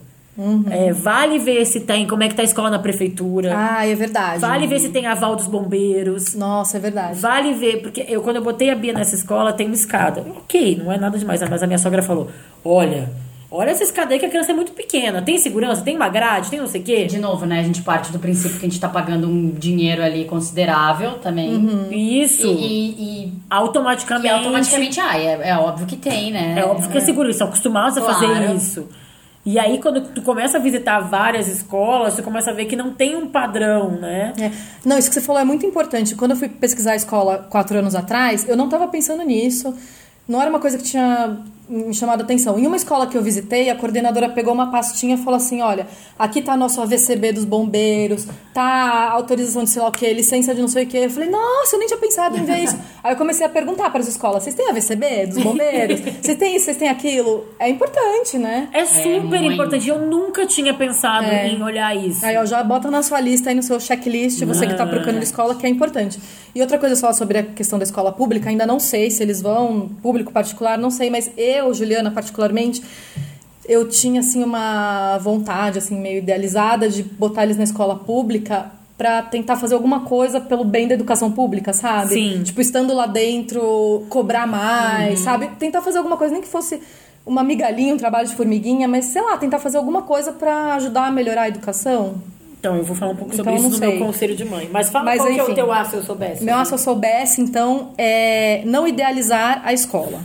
É, 0.69 0.91
vale 0.91 1.39
ver 1.39 1.65
se 1.65 1.79
tem, 1.79 2.05
como 2.05 2.21
é 2.23 2.27
que 2.27 2.35
tá 2.35 2.41
a 2.41 2.45
escola 2.45 2.69
na 2.69 2.79
prefeitura. 2.79 3.53
Ah, 3.55 3.87
é 3.87 3.95
verdade. 3.95 4.39
Vale 4.39 4.67
ver 4.67 4.79
se 4.79 4.89
tem 4.89 5.05
aval 5.05 5.35
dos 5.35 5.47
bombeiros. 5.47 6.33
Nossa, 6.35 6.77
é 6.77 6.79
verdade. 6.79 7.19
Vale 7.19 7.53
ver, 7.53 7.81
porque 7.81 8.05
eu 8.09 8.21
quando 8.21 8.35
eu 8.37 8.43
botei 8.43 8.69
a 8.69 8.75
Bia 8.75 8.91
nessa 8.93 9.15
escola, 9.15 9.53
tem 9.53 9.65
uma 9.67 9.75
escada. 9.75 10.21
Ok, 10.37 10.81
não 10.83 10.91
é 10.91 10.97
nada 10.97 11.17
demais, 11.17 11.41
mas 11.49 11.63
a 11.63 11.67
minha 11.67 11.77
sogra 11.79 12.01
falou: 12.03 12.29
olha, 12.63 13.09
olha 13.49 13.69
essa 13.69 13.83
escada 13.83 14.13
aí 14.13 14.19
que 14.19 14.25
a 14.25 14.29
criança 14.29 14.51
é 14.51 14.55
muito 14.55 14.73
pequena. 14.73 15.21
Tem 15.21 15.37
segurança, 15.37 15.81
tem 15.81 15.95
uma 15.95 16.09
grade, 16.09 16.49
tem 16.49 16.59
não 16.59 16.67
sei 16.67 16.81
o 16.81 16.83
quê. 16.83 17.05
De 17.05 17.17
novo, 17.17 17.45
né? 17.45 17.59
A 17.59 17.63
gente 17.63 17.81
parte 17.81 18.11
do 18.11 18.19
princípio 18.19 18.59
que 18.59 18.65
a 18.65 18.69
gente 18.69 18.79
tá 18.79 18.89
pagando 18.89 19.27
um 19.29 19.51
dinheiro 19.51 20.03
ali 20.03 20.25
considerável 20.25 21.11
também. 21.19 21.87
Isso. 21.91 22.45
E, 22.45 22.49
e, 22.49 23.25
e- 23.27 23.33
automaticamente. 23.49 24.27
e 24.27 24.29
automaticamente, 24.29 24.99
ah, 24.99 25.17
é, 25.17 25.49
é 25.49 25.57
óbvio 25.57 25.85
que 25.87 25.95
tem, 25.95 26.31
né? 26.31 26.55
É 26.57 26.65
óbvio 26.65 26.89
que 26.89 26.97
é 26.97 27.01
seguro, 27.01 27.27
eles 27.27 27.37
são 27.37 27.47
acostumados 27.47 27.97
a 27.97 28.01
fazer 28.01 28.25
Claro. 28.27 28.55
isso. 28.55 28.87
E 29.45 29.59
aí, 29.59 29.79
quando 29.79 30.01
tu 30.01 30.23
começa 30.23 30.57
a 30.57 30.59
visitar 30.59 30.99
várias 31.01 31.47
escolas, 31.47 32.15
tu 32.15 32.23
começa 32.23 32.49
a 32.49 32.53
ver 32.53 32.65
que 32.65 32.75
não 32.75 32.91
tem 32.91 33.15
um 33.15 33.27
padrão, 33.27 33.91
né? 33.91 34.33
É. 34.39 34.51
Não, 34.83 34.97
isso 34.97 35.07
que 35.07 35.13
você 35.13 35.21
falou 35.21 35.39
é 35.39 35.45
muito 35.45 35.65
importante. 35.65 36.15
Quando 36.15 36.31
eu 36.31 36.37
fui 36.37 36.49
pesquisar 36.49 36.93
a 36.93 36.95
escola 36.95 37.45
quatro 37.49 37.77
anos 37.77 37.93
atrás, 37.93 38.49
eu 38.49 38.57
não 38.57 38.65
estava 38.65 38.87
pensando 38.87 39.23
nisso. 39.23 39.75
Não 40.27 40.41
era 40.41 40.49
uma 40.49 40.59
coisa 40.59 40.79
que 40.79 40.83
tinha 40.83 41.37
me 41.67 41.93
chamado 41.93 42.21
a 42.21 42.23
atenção. 42.23 42.57
Em 42.59 42.65
uma 42.67 42.75
escola 42.75 43.07
que 43.07 43.17
eu 43.17 43.21
visitei, 43.21 43.69
a 43.69 43.75
coordenadora 43.75 44.29
pegou 44.29 44.53
uma 44.53 44.71
pastinha 44.71 45.15
e 45.15 45.17
falou 45.17 45.37
assim: 45.37 45.61
olha, 45.61 45.87
aqui 46.17 46.41
tá 46.41 46.55
nosso 46.55 46.81
AVCB 46.81 47.31
dos 47.33 47.45
bombeiros, 47.45 48.27
tá 48.53 48.61
a 48.63 49.11
autorização 49.11 49.63
de 49.63 49.69
sei 49.69 49.81
lá 49.81 49.89
o 49.89 49.91
que, 49.91 50.11
licença 50.13 50.53
de 50.53 50.61
não 50.61 50.67
sei 50.67 50.83
o 50.83 50.87
que. 50.87 50.97
Eu 50.97 51.09
falei, 51.09 51.29
nossa, 51.29 51.75
eu 51.75 51.79
nem 51.79 51.87
tinha 51.87 51.99
pensado 51.99 52.37
em 52.37 52.43
ver 52.43 52.59
isso. 52.63 52.77
Aí 53.03 53.13
eu 53.13 53.17
comecei 53.17 53.45
a 53.45 53.49
perguntar 53.49 53.89
para 53.89 53.99
as 53.99 54.07
escolas: 54.07 54.43
vocês 54.43 54.55
têm 54.55 54.69
AVCB 54.69 55.27
dos 55.27 55.43
bombeiros? 55.43 55.99
Vocês 56.25 56.37
têm 56.37 56.55
isso, 56.55 56.65
vocês 56.65 56.77
têm 56.77 56.89
aquilo? 56.89 57.45
É 57.59 57.69
importante, 57.69 58.37
né? 58.37 58.67
É 58.73 58.83
super 58.85 59.19
muito. 59.39 59.53
importante. 59.53 59.87
Eu 59.87 59.99
nunca 59.99 60.45
tinha 60.45 60.73
pensado 60.73 61.25
É. 61.27 61.47
em 61.49 61.61
olhar 61.61 61.95
isso. 61.95 62.25
Aí, 62.25 62.35
ó, 62.37 62.45
já 62.45 62.63
bota 62.63 62.89
na 62.89 63.03
sua 63.03 63.19
lista 63.19 63.49
aí 63.49 63.55
no 63.55 63.61
seu 63.61 63.79
checklist, 63.79 64.43
você 64.43 64.65
que 64.65 64.73
tá 64.73 64.85
procurando 64.87 65.21
escola, 65.21 65.53
que 65.55 65.65
é 65.65 65.69
importante. 65.69 66.19
E 66.55 66.61
outra 66.61 66.77
coisa 66.79 66.95
só 66.95 67.11
sobre 67.13 67.37
a 67.37 67.43
questão 67.43 67.77
da 67.77 67.83
escola 67.83 68.11
pública, 68.11 68.49
ainda 68.49 68.65
não 68.65 68.79
sei 68.79 69.11
se 69.11 69.21
eles 69.21 69.41
vão, 69.41 69.89
público 70.01 70.31
particular, 70.31 70.77
não 70.77 70.89
sei, 70.89 71.09
mas 71.09 71.29
eu, 71.57 71.73
Juliana, 71.73 72.11
particularmente, 72.11 72.81
eu 73.67 73.87
tinha, 73.89 74.19
assim, 74.19 74.43
uma 74.43 75.17
vontade, 75.17 75.79
assim, 75.79 75.99
meio 75.99 76.19
idealizada 76.19 76.87
de 76.89 77.01
botar 77.03 77.43
eles 77.43 77.57
na 77.57 77.63
escola 77.63 77.95
pública 77.95 78.71
pra 78.97 79.21
tentar 79.23 79.57
fazer 79.57 79.73
alguma 79.73 80.01
coisa 80.01 80.39
pelo 80.39 80.63
bem 80.63 80.87
da 80.87 80.93
educação 80.93 81.31
pública, 81.31 81.73
sabe? 81.73 82.13
Sim. 82.13 82.43
Tipo, 82.43 82.61
estando 82.61 82.93
lá 82.93 83.05
dentro, 83.07 84.05
cobrar 84.09 84.47
mais, 84.47 85.19
Uhum. 85.19 85.25
sabe? 85.25 85.49
Tentar 85.59 85.81
fazer 85.81 85.97
alguma 85.97 86.15
coisa, 86.15 86.31
nem 86.33 86.41
que 86.41 86.47
fosse 86.47 86.79
uma 87.25 87.43
migalhinha, 87.43 87.93
um 87.93 87.97
trabalho 87.97 88.27
de 88.27 88.35
formiguinha, 88.35 88.87
mas 88.87 89.05
sei 89.05 89.21
lá, 89.21 89.35
tentar 89.37 89.59
fazer 89.59 89.77
alguma 89.77 90.03
coisa 90.03 90.31
pra 90.31 90.75
ajudar 90.75 91.07
a 91.07 91.11
melhorar 91.11 91.41
a 91.43 91.47
educação. 91.49 92.15
Então, 92.59 92.77
eu 92.77 92.83
vou 92.83 92.95
falar 92.95 93.11
um 93.11 93.15
pouco 93.15 93.35
sobre 93.35 93.51
Então, 93.53 93.67
isso 93.69 93.79
no 93.79 93.87
meu 93.91 93.99
conselho 93.99 94.35
de 94.35 94.45
mãe. 94.45 94.69
Mas 94.71 94.89
fala 94.89 95.05
Mas, 95.05 95.17
qual 95.17 95.27
que 95.27 95.39
é 95.39 95.43
enfim. 95.43 95.51
o 95.51 95.55
teu 95.55 95.71
A, 95.73 95.85
se 95.85 95.95
eu 95.97 96.03
soubesse. 96.03 96.43
Meu, 96.43 96.65
se 96.65 96.71
eu 96.73 96.77
soubesse, 96.77 97.41
então, 97.41 97.89
é 97.97 98.61
não 98.65 98.87
idealizar 98.87 99.61
a 99.65 99.73
escola. 99.73 100.19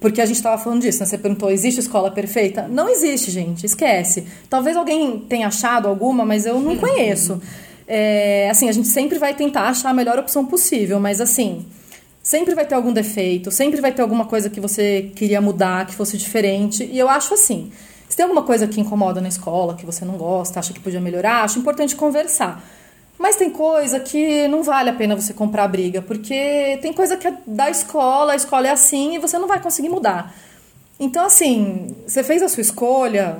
Porque 0.00 0.20
a 0.20 0.26
gente 0.26 0.36
estava 0.36 0.60
falando 0.62 0.80
disso, 0.80 1.00
né? 1.00 1.06
Você 1.06 1.18
perguntou, 1.18 1.50
existe 1.50 1.80
escola 1.80 2.10
perfeita? 2.10 2.68
Não 2.68 2.88
existe, 2.88 3.30
gente, 3.30 3.66
esquece. 3.66 4.26
Talvez 4.48 4.76
alguém 4.76 5.18
tenha 5.28 5.48
achado 5.48 5.88
alguma, 5.88 6.24
mas 6.24 6.46
eu 6.46 6.60
não 6.60 6.76
conheço. 6.76 7.40
É, 7.86 8.48
assim, 8.50 8.68
a 8.68 8.72
gente 8.72 8.86
sempre 8.86 9.18
vai 9.18 9.34
tentar 9.34 9.62
achar 9.62 9.90
a 9.90 9.94
melhor 9.94 10.18
opção 10.18 10.44
possível, 10.44 11.00
mas 11.00 11.20
assim, 11.20 11.66
sempre 12.22 12.54
vai 12.54 12.66
ter 12.66 12.74
algum 12.74 12.92
defeito, 12.92 13.50
sempre 13.50 13.80
vai 13.80 13.90
ter 13.90 14.02
alguma 14.02 14.26
coisa 14.26 14.50
que 14.50 14.60
você 14.60 15.10
queria 15.16 15.40
mudar, 15.40 15.86
que 15.86 15.94
fosse 15.94 16.16
diferente. 16.16 16.84
E 16.84 16.98
eu 16.98 17.08
acho 17.08 17.34
assim, 17.34 17.72
se 18.08 18.16
tem 18.16 18.24
alguma 18.24 18.42
coisa 18.42 18.66
que 18.68 18.80
incomoda 18.80 19.20
na 19.20 19.28
escola, 19.28 19.74
que 19.74 19.86
você 19.86 20.04
não 20.04 20.16
gosta, 20.16 20.60
acha 20.60 20.72
que 20.72 20.80
podia 20.80 21.00
melhorar, 21.00 21.42
acho 21.42 21.58
importante 21.58 21.96
conversar. 21.96 22.62
Mas 23.18 23.36
tem 23.36 23.50
coisa 23.50 23.98
que 23.98 24.46
não 24.46 24.62
vale 24.62 24.90
a 24.90 24.94
pena 24.94 25.16
você 25.16 25.34
comprar 25.34 25.66
briga, 25.66 26.00
porque 26.00 26.78
tem 26.80 26.92
coisa 26.92 27.16
que 27.16 27.26
é 27.26 27.34
da 27.46 27.68
escola, 27.68 28.32
a 28.32 28.36
escola 28.36 28.68
é 28.68 28.70
assim 28.70 29.16
e 29.16 29.18
você 29.18 29.36
não 29.38 29.48
vai 29.48 29.60
conseguir 29.60 29.88
mudar. 29.88 30.32
Então, 31.00 31.24
assim, 31.26 31.96
você 32.06 32.22
fez 32.22 32.42
a 32.42 32.48
sua 32.48 32.60
escolha, 32.60 33.38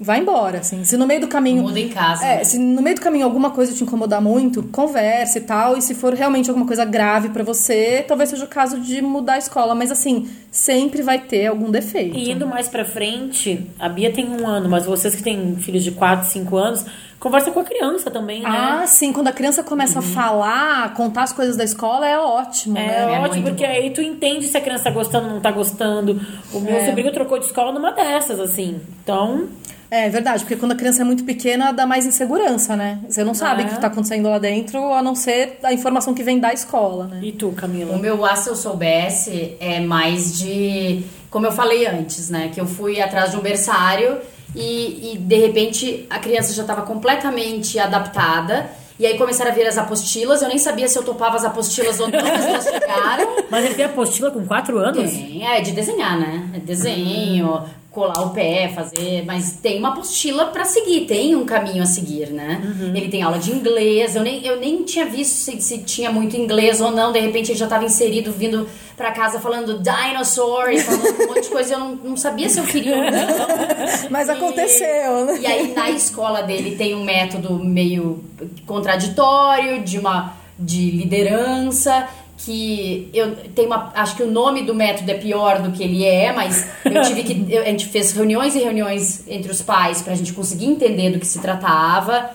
vai 0.00 0.20
embora, 0.20 0.58
assim. 0.58 0.84
Se 0.84 0.96
no 0.96 1.06
meio 1.06 1.20
do 1.20 1.28
caminho... 1.28 1.62
Muda 1.62 1.78
em 1.78 1.88
casa. 1.88 2.24
É, 2.24 2.36
né? 2.36 2.44
se 2.44 2.58
no 2.58 2.80
meio 2.80 2.96
do 2.96 3.02
caminho 3.02 3.24
alguma 3.24 3.50
coisa 3.50 3.74
te 3.74 3.82
incomodar 3.82 4.22
muito, 4.22 4.62
converse 4.64 5.38
e 5.38 5.40
tal. 5.42 5.76
E 5.76 5.82
se 5.82 5.94
for 5.94 6.14
realmente 6.14 6.48
alguma 6.48 6.66
coisa 6.66 6.84
grave 6.84 7.30
pra 7.30 7.42
você, 7.42 8.04
talvez 8.06 8.30
seja 8.30 8.44
o 8.44 8.48
caso 8.48 8.80
de 8.80 9.02
mudar 9.02 9.34
a 9.34 9.38
escola. 9.38 9.74
Mas 9.74 9.90
assim, 9.90 10.30
sempre 10.50 11.02
vai 11.02 11.18
ter 11.18 11.46
algum 11.46 11.70
defeito. 11.70 12.16
E 12.16 12.30
indo 12.30 12.46
mais 12.46 12.68
pra 12.68 12.84
frente, 12.84 13.66
a 13.78 13.88
Bia 13.88 14.12
tem 14.12 14.28
um 14.28 14.46
ano, 14.46 14.68
mas 14.68 14.86
vocês 14.86 15.14
que 15.14 15.22
têm 15.22 15.56
filhos 15.56 15.84
de 15.84 15.90
4, 15.92 16.30
5 16.30 16.56
anos, 16.56 16.86
conversa 17.18 17.50
com 17.50 17.60
a 17.60 17.64
criança 17.64 18.10
também, 18.10 18.42
né? 18.42 18.48
Ah, 18.50 18.86
sim, 18.86 19.12
quando 19.12 19.28
a 19.28 19.32
criança 19.32 19.62
começa 19.62 19.98
a 19.98 20.02
falar, 20.02 20.94
contar 20.94 21.22
as 21.24 21.32
coisas 21.32 21.56
da 21.56 21.64
escola, 21.64 22.08
é 22.08 22.18
ótimo, 22.18 22.78
É, 22.78 22.86
né? 23.06 23.20
ótimo, 23.20 23.42
muito 23.42 23.44
porque 23.50 23.66
bom. 23.66 23.72
aí 23.72 23.90
tu 23.90 24.00
entende 24.00 24.46
se 24.46 24.56
a 24.56 24.60
criança 24.60 24.84
tá 24.84 24.90
gostando 24.90 25.26
ou 25.28 25.34
não 25.34 25.40
tá 25.40 25.50
gostando. 25.50 26.20
O 26.52 26.60
meu 26.60 26.76
É. 26.76 26.86
sobrinho 26.86 27.12
trocou 27.12 27.38
de 27.38 27.46
escola 27.46 27.72
numa 27.72 27.90
dessas, 27.92 28.38
assim. 28.40 28.80
Então, 29.02 29.48
É 29.90 30.06
verdade, 30.10 30.40
porque 30.44 30.54
quando 30.54 30.72
a 30.72 30.74
criança 30.74 31.00
é 31.00 31.04
muito 31.04 31.24
pequena, 31.24 31.72
dá 31.72 31.86
mais 31.86 32.04
insegurança, 32.04 32.76
né? 32.76 32.98
Você 33.08 33.24
não 33.24 33.32
sabe 33.32 33.62
É. 33.62 33.64
o 33.64 33.68
que 33.70 33.80
tá 33.80 33.86
acontecendo 33.86 34.28
lá 34.28 34.38
dentro, 34.38 34.92
a 34.92 35.02
não 35.02 35.14
ser 35.14 35.58
a 35.62 35.72
informação 35.72 36.12
que 36.12 36.22
vem 36.22 36.38
da 36.38 36.52
escola, 36.52 37.06
né? 37.06 37.20
e 37.22 37.32
tu, 37.32 37.52
Camila? 37.52 37.94
O 37.96 37.98
meu 37.98 38.22
A, 38.26 38.36
se 38.36 38.50
eu 38.50 38.54
soubesse, 38.54 39.56
é 39.58 39.80
mais 39.80 40.38
de. 40.38 41.04
Como 41.30 41.46
eu 41.46 41.52
falei 41.52 41.86
antes, 41.86 42.28
né? 42.28 42.50
Que 42.52 42.60
eu 42.60 42.66
fui 42.66 43.00
atrás 43.00 43.30
de 43.30 43.38
um 43.38 43.40
berçário 43.40 44.18
e, 44.58 45.12
e 45.12 45.18
de 45.18 45.36
repente 45.36 46.06
a 46.10 46.18
criança 46.18 46.52
já 46.52 46.62
estava 46.62 46.82
completamente 46.82 47.78
adaptada. 47.78 48.68
E 48.98 49.06
aí 49.06 49.16
começaram 49.16 49.52
a 49.52 49.54
vir 49.54 49.64
as 49.64 49.78
apostilas. 49.78 50.42
Eu 50.42 50.48
nem 50.48 50.58
sabia 50.58 50.88
se 50.88 50.98
eu 50.98 51.04
topava 51.04 51.36
as 51.36 51.44
apostilas 51.44 52.00
ou 52.00 52.08
não, 52.08 52.20
mas 52.20 52.44
elas 52.44 52.64
chegaram. 52.64 53.36
Mas 53.48 53.64
ele 53.64 53.74
tem 53.74 53.84
apostila 53.84 54.30
com 54.32 54.44
4 54.44 54.76
anos? 54.76 55.12
Tem, 55.12 55.46
é 55.46 55.60
de 55.60 55.70
desenhar, 55.70 56.18
né? 56.18 56.50
É 56.54 56.58
desenho, 56.58 57.62
colar 57.98 58.20
o 58.24 58.30
pé, 58.30 58.68
fazer. 58.72 59.24
Mas 59.26 59.52
tem 59.60 59.78
uma 59.78 59.88
apostila 59.88 60.46
pra 60.46 60.64
seguir, 60.64 61.06
tem 61.06 61.34
um 61.34 61.44
caminho 61.44 61.82
a 61.82 61.86
seguir, 61.86 62.30
né? 62.30 62.62
Ele 62.94 63.08
tem 63.08 63.22
aula 63.22 63.38
de 63.38 63.50
inglês. 63.50 64.14
Eu 64.14 64.22
nem, 64.22 64.44
eu 64.46 64.58
nem 64.60 64.84
tinha 64.84 65.04
visto 65.06 65.32
se, 65.32 65.60
se 65.60 65.78
tinha 65.78 66.10
muito 66.12 66.36
inglês 66.36 66.80
ou 66.80 66.90
não. 66.92 67.10
De 67.12 67.18
repente 67.18 67.50
ele 67.50 67.58
já 67.58 67.66
tava 67.66 67.84
inserido, 67.84 68.30
vindo 68.32 68.68
pra 68.96 69.10
casa 69.12 69.40
falando 69.40 69.80
dinosaur 69.80 70.70
e 70.70 70.78
falando 70.80 71.22
um 71.22 71.26
monte 71.28 71.42
de 71.42 71.48
coisa. 71.48 71.74
Eu 71.74 71.78
não, 71.80 71.94
não 71.96 72.16
sabia 72.16 72.48
se 72.48 72.58
eu 72.60 72.64
queria 72.64 72.96
ou 72.96 73.02
não. 73.02 73.10
Mas 74.10 74.28
E- 74.28 74.30
aconteceu, 74.30 75.24
né? 75.24 75.38
E 75.40 75.46
aí 75.46 75.72
na 75.74 75.90
escola 75.90 76.42
dele 76.42 76.76
tem 76.76 76.94
um 76.94 77.02
método 77.04 77.58
meio 77.58 78.22
contraditório, 78.66 79.82
de 79.82 79.98
uma 79.98 80.36
de 80.58 80.90
liderança. 80.90 82.08
Que 82.48 83.10
eu 83.12 83.36
tenho 83.54 83.68
uma. 83.68 83.92
Acho 83.94 84.16
que 84.16 84.22
o 84.22 84.30
nome 84.30 84.62
do 84.62 84.74
método 84.74 85.10
é 85.10 85.14
pior 85.14 85.60
do 85.60 85.70
que 85.70 85.82
ele 85.84 86.02
é, 86.04 86.32
mas 86.32 86.66
eu 86.84 87.02
tive 87.02 87.22
que. 87.22 87.46
eu- 87.52 87.62
a 87.62 87.66
gente 87.66 87.86
fez 87.86 88.12
reuniões 88.12 88.54
e 88.54 88.60
reuniões 88.60 89.24
entre 89.28 89.52
os 89.52 89.60
pais 89.60 90.00
pra 90.00 90.14
gente 90.14 90.32
conseguir 90.32 90.64
entender 90.66 91.10
do 91.10 91.18
que 91.18 91.26
se 91.26 91.38
tratava. 91.40 92.30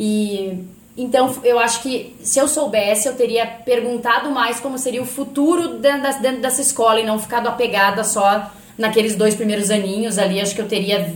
E 0.00 0.58
então 0.96 1.32
eu 1.44 1.58
acho 1.58 1.82
que 1.82 2.14
se 2.22 2.38
eu 2.38 2.48
soubesse, 2.48 3.06
eu 3.06 3.14
teria 3.14 3.46
perguntado 3.46 4.30
mais 4.30 4.58
como 4.58 4.78
seria 4.78 5.02
o 5.02 5.06
futuro 5.06 5.76
dentro, 5.78 6.20
dentro 6.22 6.40
dessa 6.40 6.62
escola 6.62 6.98
e 7.00 7.04
não 7.06 7.18
ficado 7.18 7.46
apegada 7.46 8.02
só 8.02 8.50
naqueles 8.76 9.14
dois 9.16 9.34
primeiros 9.34 9.70
aninhos 9.70 10.18
ali. 10.18 10.40
Acho 10.40 10.54
que 10.54 10.60
eu 10.62 10.68
teria 10.68 11.12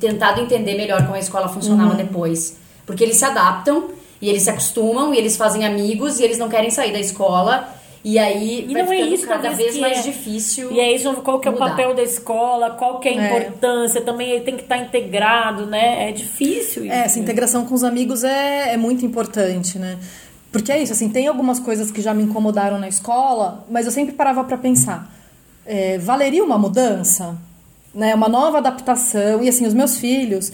tentado 0.00 0.40
entender 0.40 0.74
melhor 0.76 1.02
como 1.02 1.14
a 1.14 1.18
escola 1.18 1.48
funcionava 1.48 1.94
depois. 1.94 2.56
Porque 2.86 3.02
eles 3.02 3.16
se 3.16 3.24
adaptam 3.24 3.88
e 4.22 4.28
eles 4.28 4.42
se 4.42 4.50
acostumam 4.50 5.12
e 5.12 5.18
eles 5.18 5.36
fazem 5.36 5.64
amigos 5.66 6.18
e 6.20 6.24
eles 6.24 6.38
não 6.38 6.48
querem 6.48 6.70
sair 6.70 6.92
da 6.92 7.00
escola. 7.00 7.68
E 8.08 8.20
aí 8.20 8.66
E 8.68 8.72
vai 8.72 8.82
não 8.84 8.92
é 8.92 9.00
isso, 9.00 9.26
cada 9.26 9.50
vez 9.50 9.74
que 9.74 9.80
mais 9.80 9.98
é- 9.98 10.02
difícil. 10.02 10.70
E 10.70 10.78
é 10.78 10.94
isso, 10.94 11.12
qual 11.24 11.40
que 11.40 11.48
é 11.48 11.50
o 11.50 11.54
mudar. 11.54 11.70
papel 11.70 11.92
da 11.92 12.04
escola, 12.04 12.70
qual 12.70 13.00
que 13.00 13.08
é 13.08 13.18
a 13.18 13.20
É. 13.20 13.26
importância, 13.40 14.00
também 14.00 14.30
ele 14.30 14.44
tem 14.44 14.54
que 14.56 14.62
estar 14.62 14.78
integrado, 14.78 15.66
né? 15.66 16.08
É 16.08 16.12
difícil 16.12 16.84
isso. 16.84 16.92
É, 16.94 16.98
essa 17.04 17.18
integração 17.18 17.66
com 17.66 17.74
os 17.74 17.82
amigos 17.82 18.22
é, 18.22 18.74
é 18.74 18.76
muito 18.76 19.04
importante, 19.04 19.76
né? 19.76 19.98
Porque 20.52 20.70
é 20.70 20.80
isso, 20.80 20.92
assim, 20.92 21.08
tem 21.08 21.26
algumas 21.26 21.58
coisas 21.58 21.90
que 21.90 22.00
já 22.00 22.14
me 22.14 22.22
incomodaram 22.22 22.78
na 22.78 22.86
escola, 22.88 23.66
mas 23.68 23.86
eu 23.86 23.90
sempre 23.92 24.14
parava 24.14 24.44
pra 24.44 24.56
pensar. 24.56 25.12
é, 25.68 25.98
valeria 25.98 26.44
uma 26.44 26.56
mudança? 26.56 27.36
Né? 27.92 28.14
Uma 28.14 28.28
nova 28.28 28.58
adaptação? 28.58 29.42
E 29.42 29.48
assim, 29.48 29.66
os 29.66 29.74
meus 29.74 29.98
filhos, 29.98 30.52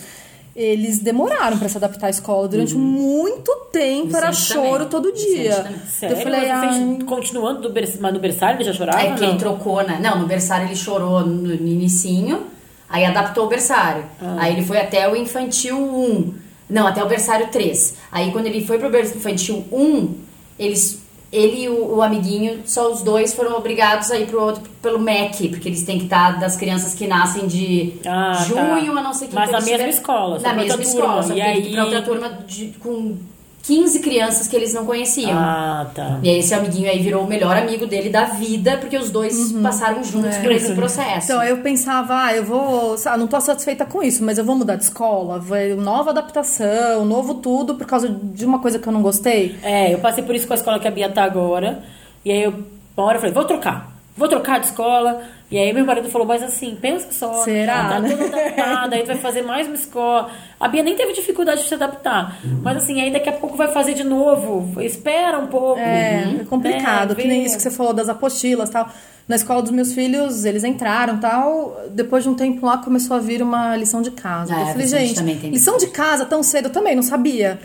eles 0.54 0.98
demoraram 0.98 1.58
pra 1.58 1.68
se 1.68 1.76
adaptar 1.76 2.08
à 2.08 2.10
escola. 2.10 2.46
Durante 2.46 2.74
muito 2.74 3.50
tempo 3.72 4.14
era 4.16 4.30
Vicente 4.30 4.52
choro 4.52 4.84
também. 4.84 4.88
todo 4.88 5.12
dia. 5.12 5.72
Sério? 5.88 6.16
Eu 6.16 6.22
falei, 6.22 6.50
ai, 6.50 6.96
você, 6.98 7.04
continuando 7.04 7.62
do 7.62 7.70
berçário, 7.70 8.02
mas 8.02 8.12
no 8.12 8.20
berçário 8.20 8.56
ele 8.58 8.64
já 8.64 8.72
chorava? 8.72 9.00
É 9.00 9.14
que 9.14 9.24
ele 9.24 9.38
trocou, 9.38 9.82
né? 9.82 9.98
Não, 10.00 10.18
no 10.18 10.26
berçário 10.26 10.66
ele 10.66 10.76
chorou 10.76 11.20
no, 11.20 11.48
no 11.48 11.66
inicinho, 11.66 12.46
aí 12.88 13.04
adaptou 13.04 13.46
o 13.46 13.48
berçário. 13.48 14.04
Ah. 14.20 14.36
Aí 14.40 14.52
ele 14.52 14.64
foi 14.64 14.78
até 14.78 15.08
o 15.08 15.16
infantil 15.16 15.78
1. 15.78 16.34
Não, 16.68 16.86
até 16.86 17.02
o 17.02 17.08
berçário 17.08 17.48
3. 17.48 17.94
Aí 18.10 18.30
quando 18.30 18.46
ele 18.46 18.64
foi 18.64 18.78
pro 18.78 18.90
berçário 18.90 19.18
infantil 19.18 19.64
1, 19.72 20.14
eles 20.58 21.01
ele 21.32 21.62
e 21.64 21.68
o, 21.68 21.96
o 21.96 22.02
amiguinho, 22.02 22.60
só 22.66 22.92
os 22.92 23.00
dois 23.02 23.32
foram 23.32 23.56
obrigados 23.56 24.10
a 24.10 24.18
ir 24.18 24.26
pro 24.26 24.42
outro 24.42 24.62
pelo 24.82 24.98
MEC, 24.98 25.48
porque 25.48 25.68
eles 25.68 25.82
têm 25.84 25.96
que 25.98 26.04
estar 26.04 26.38
das 26.38 26.56
crianças 26.56 26.92
que 26.94 27.06
nascem 27.06 27.46
de 27.46 27.94
Ah, 28.06 28.32
tá. 28.36 28.44
junho 28.44 28.98
a 28.98 29.02
não 29.02 29.14
sei 29.14 29.28
que 29.28 29.34
Mas 29.34 29.50
na 29.50 29.60
mesma 29.60 29.88
escola, 29.88 30.38
Na 30.40 30.52
mesma 30.52 30.82
escola, 30.82 31.06
turma. 31.06 31.22
só 31.22 31.34
E 31.34 31.40
aí- 31.40 31.72
pra 31.72 31.84
outra 31.84 32.02
turma 32.02 32.28
de- 32.46 32.74
com 32.80 33.16
15 33.62 34.00
crianças 34.00 34.48
que 34.48 34.56
eles 34.56 34.74
não 34.74 34.84
conheciam. 34.84 35.38
Ah, 35.38 35.88
tá. 35.94 36.18
E 36.22 36.28
aí 36.28 36.38
esse 36.38 36.52
amiguinho 36.52 36.90
aí 36.90 37.00
virou 37.00 37.24
o 37.24 37.28
melhor 37.28 37.56
amigo 37.56 37.86
dele 37.86 38.10
da 38.10 38.24
vida, 38.24 38.76
porque 38.78 38.98
os 38.98 39.10
dois 39.10 39.52
passaram 39.52 40.02
juntos 40.02 40.36
por 40.38 40.50
esse 40.50 40.74
processo. 40.74 41.26
Então 41.30 41.42
eu 41.44 41.58
pensava, 41.58 42.24
ah, 42.24 42.36
eu 42.36 42.44
vou, 42.44 42.96
ah, 43.06 43.16
não 43.16 43.28
tô 43.28 43.40
satisfeita 43.40 43.86
com 43.86 44.02
isso, 44.02 44.24
mas 44.24 44.36
eu 44.36 44.44
vou 44.44 44.56
mudar 44.56 44.74
de 44.74 44.84
escola, 44.84 45.38
vai 45.38 45.74
nova 45.74 46.10
adaptação, 46.10 47.04
novo 47.04 47.34
tudo 47.34 47.76
por 47.76 47.86
causa 47.86 48.08
de 48.08 48.44
uma 48.44 48.58
coisa 48.58 48.80
que 48.80 48.86
eu 48.88 48.92
não 48.92 49.00
gostei. 49.00 49.56
É, 49.62 49.94
eu 49.94 50.00
passei 50.00 50.24
por 50.24 50.34
isso 50.34 50.46
com 50.46 50.54
a 50.54 50.56
escola 50.56 50.80
que 50.80 50.88
a 50.88 50.90
Bia 50.90 51.08
tá 51.08 51.22
agora. 51.22 51.84
E 52.24 52.32
aí 52.32 52.42
eu, 52.42 52.54
uma 52.96 53.06
hora 53.06 53.16
eu 53.16 53.20
falei, 53.20 53.34
vou 53.34 53.44
trocar. 53.44 53.92
Vou 54.16 54.28
trocar 54.28 54.58
de 54.60 54.66
escola. 54.66 55.22
E 55.52 55.58
aí 55.58 55.70
meu 55.70 55.84
marido 55.84 56.08
falou, 56.08 56.26
mas 56.26 56.42
assim, 56.42 56.78
pensa 56.80 57.08
só. 57.12 57.44
Será, 57.44 57.90
Tá 57.90 58.00
né? 58.00 58.08
toda 58.08 58.24
adaptada, 58.24 58.96
aí 58.96 59.02
tu 59.02 59.08
vai 59.08 59.18
fazer 59.18 59.42
mais 59.42 59.66
uma 59.66 59.76
escola. 59.76 60.30
A 60.58 60.66
Bia 60.66 60.82
nem 60.82 60.96
teve 60.96 61.12
dificuldade 61.12 61.62
de 61.62 61.68
se 61.68 61.74
adaptar. 61.74 62.38
Mas 62.62 62.78
assim, 62.78 63.02
aí 63.02 63.12
daqui 63.12 63.28
a 63.28 63.32
pouco 63.32 63.54
vai 63.54 63.68
fazer 63.70 63.92
de 63.92 64.02
novo. 64.02 64.80
Espera 64.80 65.38
um 65.38 65.48
pouco. 65.48 65.78
É, 65.78 66.38
é 66.40 66.44
complicado, 66.44 67.10
Né, 67.10 67.14
que 67.16 67.28
nem 67.28 67.44
isso 67.44 67.54
que 67.56 67.62
você 67.62 67.70
falou 67.70 67.92
das 67.92 68.08
apostilas 68.08 68.70
tal. 68.70 68.88
Na 69.28 69.36
escola 69.36 69.60
dos 69.60 69.70
meus 69.70 69.92
filhos, 69.92 70.46
eles 70.46 70.64
entraram 70.64 71.18
tal. 71.18 71.78
Depois 71.90 72.24
de 72.24 72.30
um 72.30 72.34
tempo 72.34 72.64
lá 72.64 72.78
começou 72.78 73.14
a 73.16 73.20
vir 73.20 73.42
uma 73.42 73.76
lição 73.76 74.00
de 74.00 74.10
casa. 74.10 74.54
Ah, 74.56 74.60
eu 74.62 74.66
falei, 74.68 74.86
gente, 74.86 75.22
lição 75.50 75.76
de 75.76 75.88
casa 75.88 76.24
tão 76.24 76.42
cedo 76.42 76.68
eu 76.68 76.72
também, 76.72 76.96
não 76.96 77.02
sabia. 77.02 77.60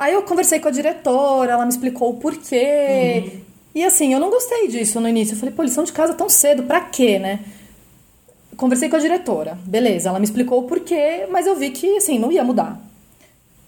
Aí 0.00 0.14
eu 0.14 0.22
conversei 0.22 0.58
com 0.58 0.68
a 0.68 0.70
diretora, 0.70 1.52
ela 1.52 1.64
me 1.64 1.70
explicou 1.70 2.08
o 2.10 2.14
porquê. 2.14 3.24
Uhum. 3.34 3.51
E 3.74 3.82
assim, 3.84 4.12
eu 4.12 4.20
não 4.20 4.30
gostei 4.30 4.68
disso 4.68 5.00
no 5.00 5.08
início. 5.08 5.34
Eu 5.34 5.38
falei, 5.38 5.54
pô, 5.54 5.62
lição 5.62 5.84
de 5.84 5.92
casa 5.92 6.14
tão 6.14 6.28
cedo, 6.28 6.64
pra 6.64 6.80
quê, 6.80 7.18
né? 7.18 7.40
Conversei 8.56 8.88
com 8.88 8.96
a 8.96 8.98
diretora, 8.98 9.58
beleza, 9.64 10.10
ela 10.10 10.18
me 10.18 10.24
explicou 10.26 10.60
o 10.60 10.62
porquê, 10.64 11.26
mas 11.30 11.46
eu 11.46 11.56
vi 11.56 11.70
que, 11.70 11.96
assim, 11.96 12.18
não 12.18 12.30
ia 12.30 12.44
mudar. 12.44 12.78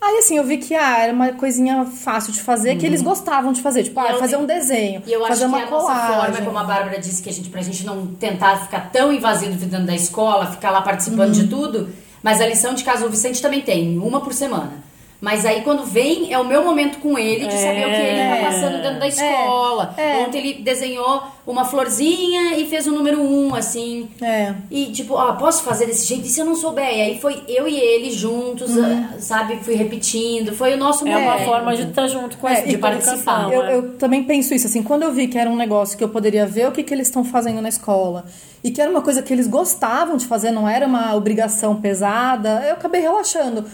Aí, 0.01 0.19
assim, 0.19 0.37
eu 0.37 0.45
vi 0.45 0.59
que 0.59 0.75
ah, 0.75 0.99
era 0.99 1.13
uma 1.13 1.33
coisinha 1.33 1.87
fácil 1.87 2.31
de 2.31 2.43
fazer, 2.43 2.77
que 2.77 2.85
eles 2.85 3.01
gostavam 3.01 3.55
de 3.55 3.63
fazer. 3.63 3.85
Tipo, 3.85 3.99
Uhum. 3.99 4.07
Ah, 4.07 4.19
fazer 4.19 4.37
um 4.37 4.45
desenho, 4.45 5.03
E 5.07 5.13
eu 5.13 5.21
acho 5.25 5.29
fazer 5.29 5.45
que 5.45 5.49
uma 5.49 5.63
a 5.63 5.71
nossa 5.71 5.95
forma, 5.95 6.43
como 6.43 6.59
a 6.59 6.65
Bárbara 6.65 6.99
disse, 7.01 7.23
que 7.23 7.31
a 7.31 7.33
gente, 7.33 7.49
pra 7.49 7.63
gente 7.63 7.87
não 7.87 8.09
tentar 8.09 8.61
ficar 8.65 8.91
tão 8.93 9.11
invasivo 9.11 9.53
dentro 9.57 9.87
da 9.87 9.95
escola, 9.95 10.47
ficar 10.47 10.71
lá 10.71 10.83
participando 10.83 11.33
de 11.33 11.49
tudo, 11.49 11.89
mas 12.23 12.43
a 12.43 12.47
lição 12.47 12.75
de 12.75 12.85
casa 12.85 13.07
o 13.07 13.09
Vicente 13.09 13.41
também 13.41 13.63
tem, 13.63 13.99
uma 13.99 14.21
por 14.21 14.35
semana. 14.35 14.85
Mas 15.25 15.47
aí 15.47 15.63
quando 15.63 15.85
vem, 15.87 16.31
é 16.31 16.39
o 16.39 16.45
meu 16.45 16.63
momento 16.63 16.99
com 16.99 17.19
ele 17.19 17.47
de 17.47 17.55
saber 17.55 17.87
o 17.87 17.89
que 17.89 17.97
ele 17.97 18.29
tá 18.29 18.51
passando 18.51 18.83
dentro 18.83 19.01
da 19.01 19.09
escola. 19.09 19.95
é. 19.97 20.19
Ontem 20.19 20.37
ele 20.39 20.63
desenhou 20.63 21.23
uma 21.47 21.65
florzinha 21.65 22.59
e 22.59 22.67
fez 22.67 22.87
o 22.87 22.93
número 22.93 23.23
um, 23.23 23.55
assim. 23.55 24.07
É. 24.21 24.53
E 24.71 24.93
tipo, 24.93 25.15
ó, 25.15 25.33
posso 25.33 25.63
fazer 25.63 25.87
desse 25.87 26.07
jeito? 26.07 26.27
E 26.27 26.29
se 26.29 26.41
eu 26.41 26.45
não 26.45 26.55
souber? 26.55 26.85
E 26.95 27.01
aí 27.01 27.19
foi 27.19 27.43
eu 27.49 27.67
e 27.67 27.75
ele 27.75 28.11
juntos, 28.11 28.77
ah, 28.77 29.15
sabe? 29.19 29.57
Fui 29.63 29.75
repetindo. 29.75 30.53
Foi 30.55 30.75
o 30.75 30.77
nosso 30.77 31.09
É 31.09 31.17
uma 31.17 31.31
momento. 31.31 31.45
forma 31.47 31.75
de 31.75 31.83
estar 31.85 32.07
junto 32.07 32.37
com 32.37 32.47
É, 32.47 32.53
essa 32.53 32.65
e 32.67 32.69
de 32.73 32.77
participar. 32.79 33.51
Eu, 33.51 33.63
né? 33.63 33.75
eu 33.77 33.97
também 33.97 34.25
penso 34.25 34.53
isso, 34.53 34.67
assim, 34.67 34.83
quando 34.83 35.05
eu 35.05 35.13
vi 35.13 35.27
que 35.27 35.39
era 35.39 35.49
um 35.49 35.57
negócio 35.57 35.97
que 35.97 36.05
eu 36.05 36.11
poderia 36.11 36.45
ver 36.47 36.69
o 36.69 36.73
que, 36.73 36.83
que 36.83 36.93
eles 36.93 37.07
estão 37.07 37.25
fazendo 37.25 37.63
na 37.63 37.71
escola 37.71 38.27
e 38.63 38.71
que 38.71 38.79
era 38.79 38.91
uma 38.91 39.01
coisa 39.01 39.23
que 39.23 39.33
eles 39.33 39.47
gostavam 39.47 40.19
de 40.19 40.27
fazer, 40.27 40.51
não 40.51 40.69
era 40.69 40.87
uma 40.87 41.15
obrigação 41.15 41.77
pesada, 41.81 42.63
eu 42.69 42.75
acabei 42.75 43.01
relaxando. 43.01 43.65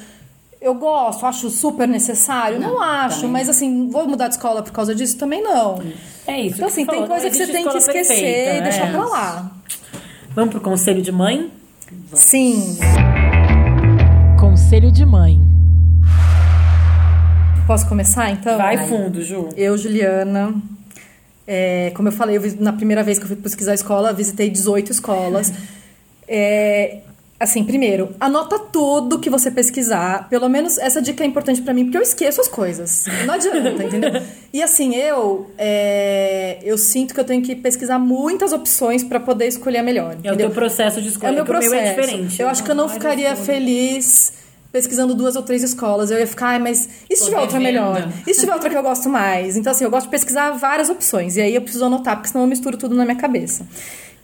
Eu 0.60 0.74
gosto, 0.74 1.24
acho 1.24 1.48
super 1.48 1.88
necessário? 1.88 2.60
Não, 2.60 2.74
Não, 2.74 2.82
acho, 2.82 3.16
também. 3.22 3.30
mas 3.32 3.48
assim, 3.48 3.88
vou 3.88 4.06
mudar 4.06 4.28
de 4.28 4.34
escola 4.34 4.62
por 4.62 4.72
causa 4.72 4.94
disso? 4.94 5.16
Também 5.16 5.42
não. 5.42 5.82
É 6.26 6.38
isso. 6.38 6.56
Então, 6.56 6.68
assim, 6.68 6.84
você 6.84 6.90
tem 6.90 7.00
falou, 7.00 7.08
coisa 7.08 7.24
não 7.24 7.30
que 7.30 7.36
você 7.36 7.46
tem 7.46 7.68
que 7.68 7.76
esquecer 7.78 8.06
perfeita, 8.06 8.56
e 8.56 8.62
deixar 8.62 8.86
né? 8.86 8.92
pra 8.92 9.06
lá. 9.06 9.50
Vamos 10.34 10.50
pro 10.50 10.60
conselho 10.60 11.00
de 11.00 11.10
mãe? 11.10 11.50
Sim. 12.12 12.78
Conselho 14.38 14.92
de 14.92 15.06
mãe. 15.06 15.40
Posso 17.66 17.88
começar, 17.88 18.30
então? 18.30 18.58
Vai 18.58 18.86
fundo, 18.86 19.22
Ju. 19.22 19.48
Eu, 19.56 19.78
Juliana, 19.78 20.54
é, 21.46 21.90
como 21.94 22.08
eu 22.08 22.12
falei, 22.12 22.36
eu, 22.36 22.42
na 22.58 22.72
primeira 22.72 23.02
vez 23.02 23.18
que 23.18 23.24
eu 23.24 23.28
fui 23.28 23.36
pesquisar 23.36 23.72
a 23.72 23.74
escola, 23.74 24.12
visitei 24.12 24.50
18 24.50 24.92
escolas. 24.92 25.52
É, 26.28 26.98
assim, 27.40 27.64
primeiro, 27.64 28.14
anota 28.20 28.58
tudo 28.58 29.18
que 29.18 29.30
você 29.30 29.50
pesquisar. 29.50 30.28
Pelo 30.28 30.46
menos 30.48 30.76
essa 30.76 31.00
dica 31.00 31.24
é 31.24 31.26
importante 31.26 31.62
pra 31.62 31.72
mim, 31.74 31.84
porque 31.84 31.96
eu 31.96 32.02
esqueço 32.02 32.40
as 32.40 32.46
coisas. 32.48 33.06
Não 33.26 33.32
adianta, 33.34 33.82
entendeu? 33.82 34.22
E 34.52 34.62
assim, 34.62 34.94
eu 34.94 35.50
é, 35.56 36.58
eu 36.62 36.76
sinto 36.76 37.14
que 37.14 37.20
eu 37.20 37.24
tenho 37.24 37.42
que 37.42 37.56
pesquisar 37.56 37.98
muitas 37.98 38.52
opções 38.52 39.02
pra 39.02 39.18
poder 39.18 39.46
escolher 39.46 39.78
a 39.78 39.82
melhor. 39.82 40.12
É 40.12 40.14
o 40.16 40.18
entendeu? 40.18 40.36
teu 40.48 40.50
processo 40.50 41.00
de 41.00 41.08
É 41.08 41.10
escolha. 41.10 41.32
o 41.32 41.34
meu 41.36 41.44
que 41.44 41.50
o 41.50 41.54
processo. 41.54 41.74
é 41.74 41.94
diferente. 41.94 42.42
Eu 42.42 42.48
acho 42.48 42.62
que 42.62 42.70
eu 42.70 42.74
não 42.74 42.88
ficaria 42.88 43.34
feliz 43.34 44.34
pesquisando 44.72 45.14
duas 45.16 45.34
ou 45.34 45.42
três 45.42 45.62
escolas. 45.64 46.10
Eu 46.12 46.18
ia 46.18 46.26
ficar, 46.26 46.48
ai, 46.50 46.58
mas 46.60 46.88
e 47.08 47.16
se 47.16 47.22
Tô 47.22 47.30
tiver 47.30 47.40
outra 47.40 47.58
melhor? 47.58 48.08
E 48.26 48.32
se 48.34 48.40
tiver 48.40 48.52
outra 48.52 48.70
que 48.70 48.76
eu 48.76 48.82
gosto 48.82 49.08
mais? 49.08 49.56
Então, 49.56 49.72
assim, 49.72 49.82
eu 49.84 49.90
gosto 49.90 50.06
de 50.06 50.10
pesquisar 50.12 50.52
várias 50.52 50.88
opções. 50.88 51.36
E 51.36 51.40
aí 51.40 51.54
eu 51.54 51.60
preciso 51.62 51.84
anotar, 51.86 52.16
porque 52.16 52.28
senão 52.28 52.44
eu 52.44 52.48
misturo 52.48 52.76
tudo 52.76 52.94
na 52.94 53.04
minha 53.04 53.16
cabeça. 53.16 53.66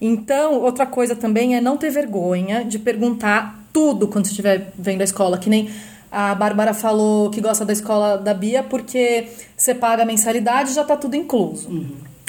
Então, 0.00 0.60
outra 0.60 0.86
coisa 0.86 1.16
também 1.16 1.56
é 1.56 1.60
não 1.60 1.76
ter 1.76 1.90
vergonha 1.90 2.64
de 2.64 2.78
perguntar 2.78 3.64
tudo 3.72 4.08
quando 4.08 4.26
você 4.26 4.30
estiver 4.30 4.72
vendo 4.78 5.00
a 5.00 5.04
escola. 5.04 5.38
Que 5.38 5.48
nem 5.48 5.70
a 6.10 6.34
Bárbara 6.34 6.74
falou 6.74 7.30
que 7.30 7.40
gosta 7.40 7.64
da 7.64 7.72
escola 7.72 8.16
da 8.16 8.34
Bia 8.34 8.62
porque 8.62 9.28
você 9.56 9.74
paga 9.74 10.02
a 10.02 10.06
mensalidade 10.06 10.70
e 10.70 10.74
já 10.74 10.84
tá 10.84 10.96
tudo 10.96 11.16
incluso. 11.16 11.68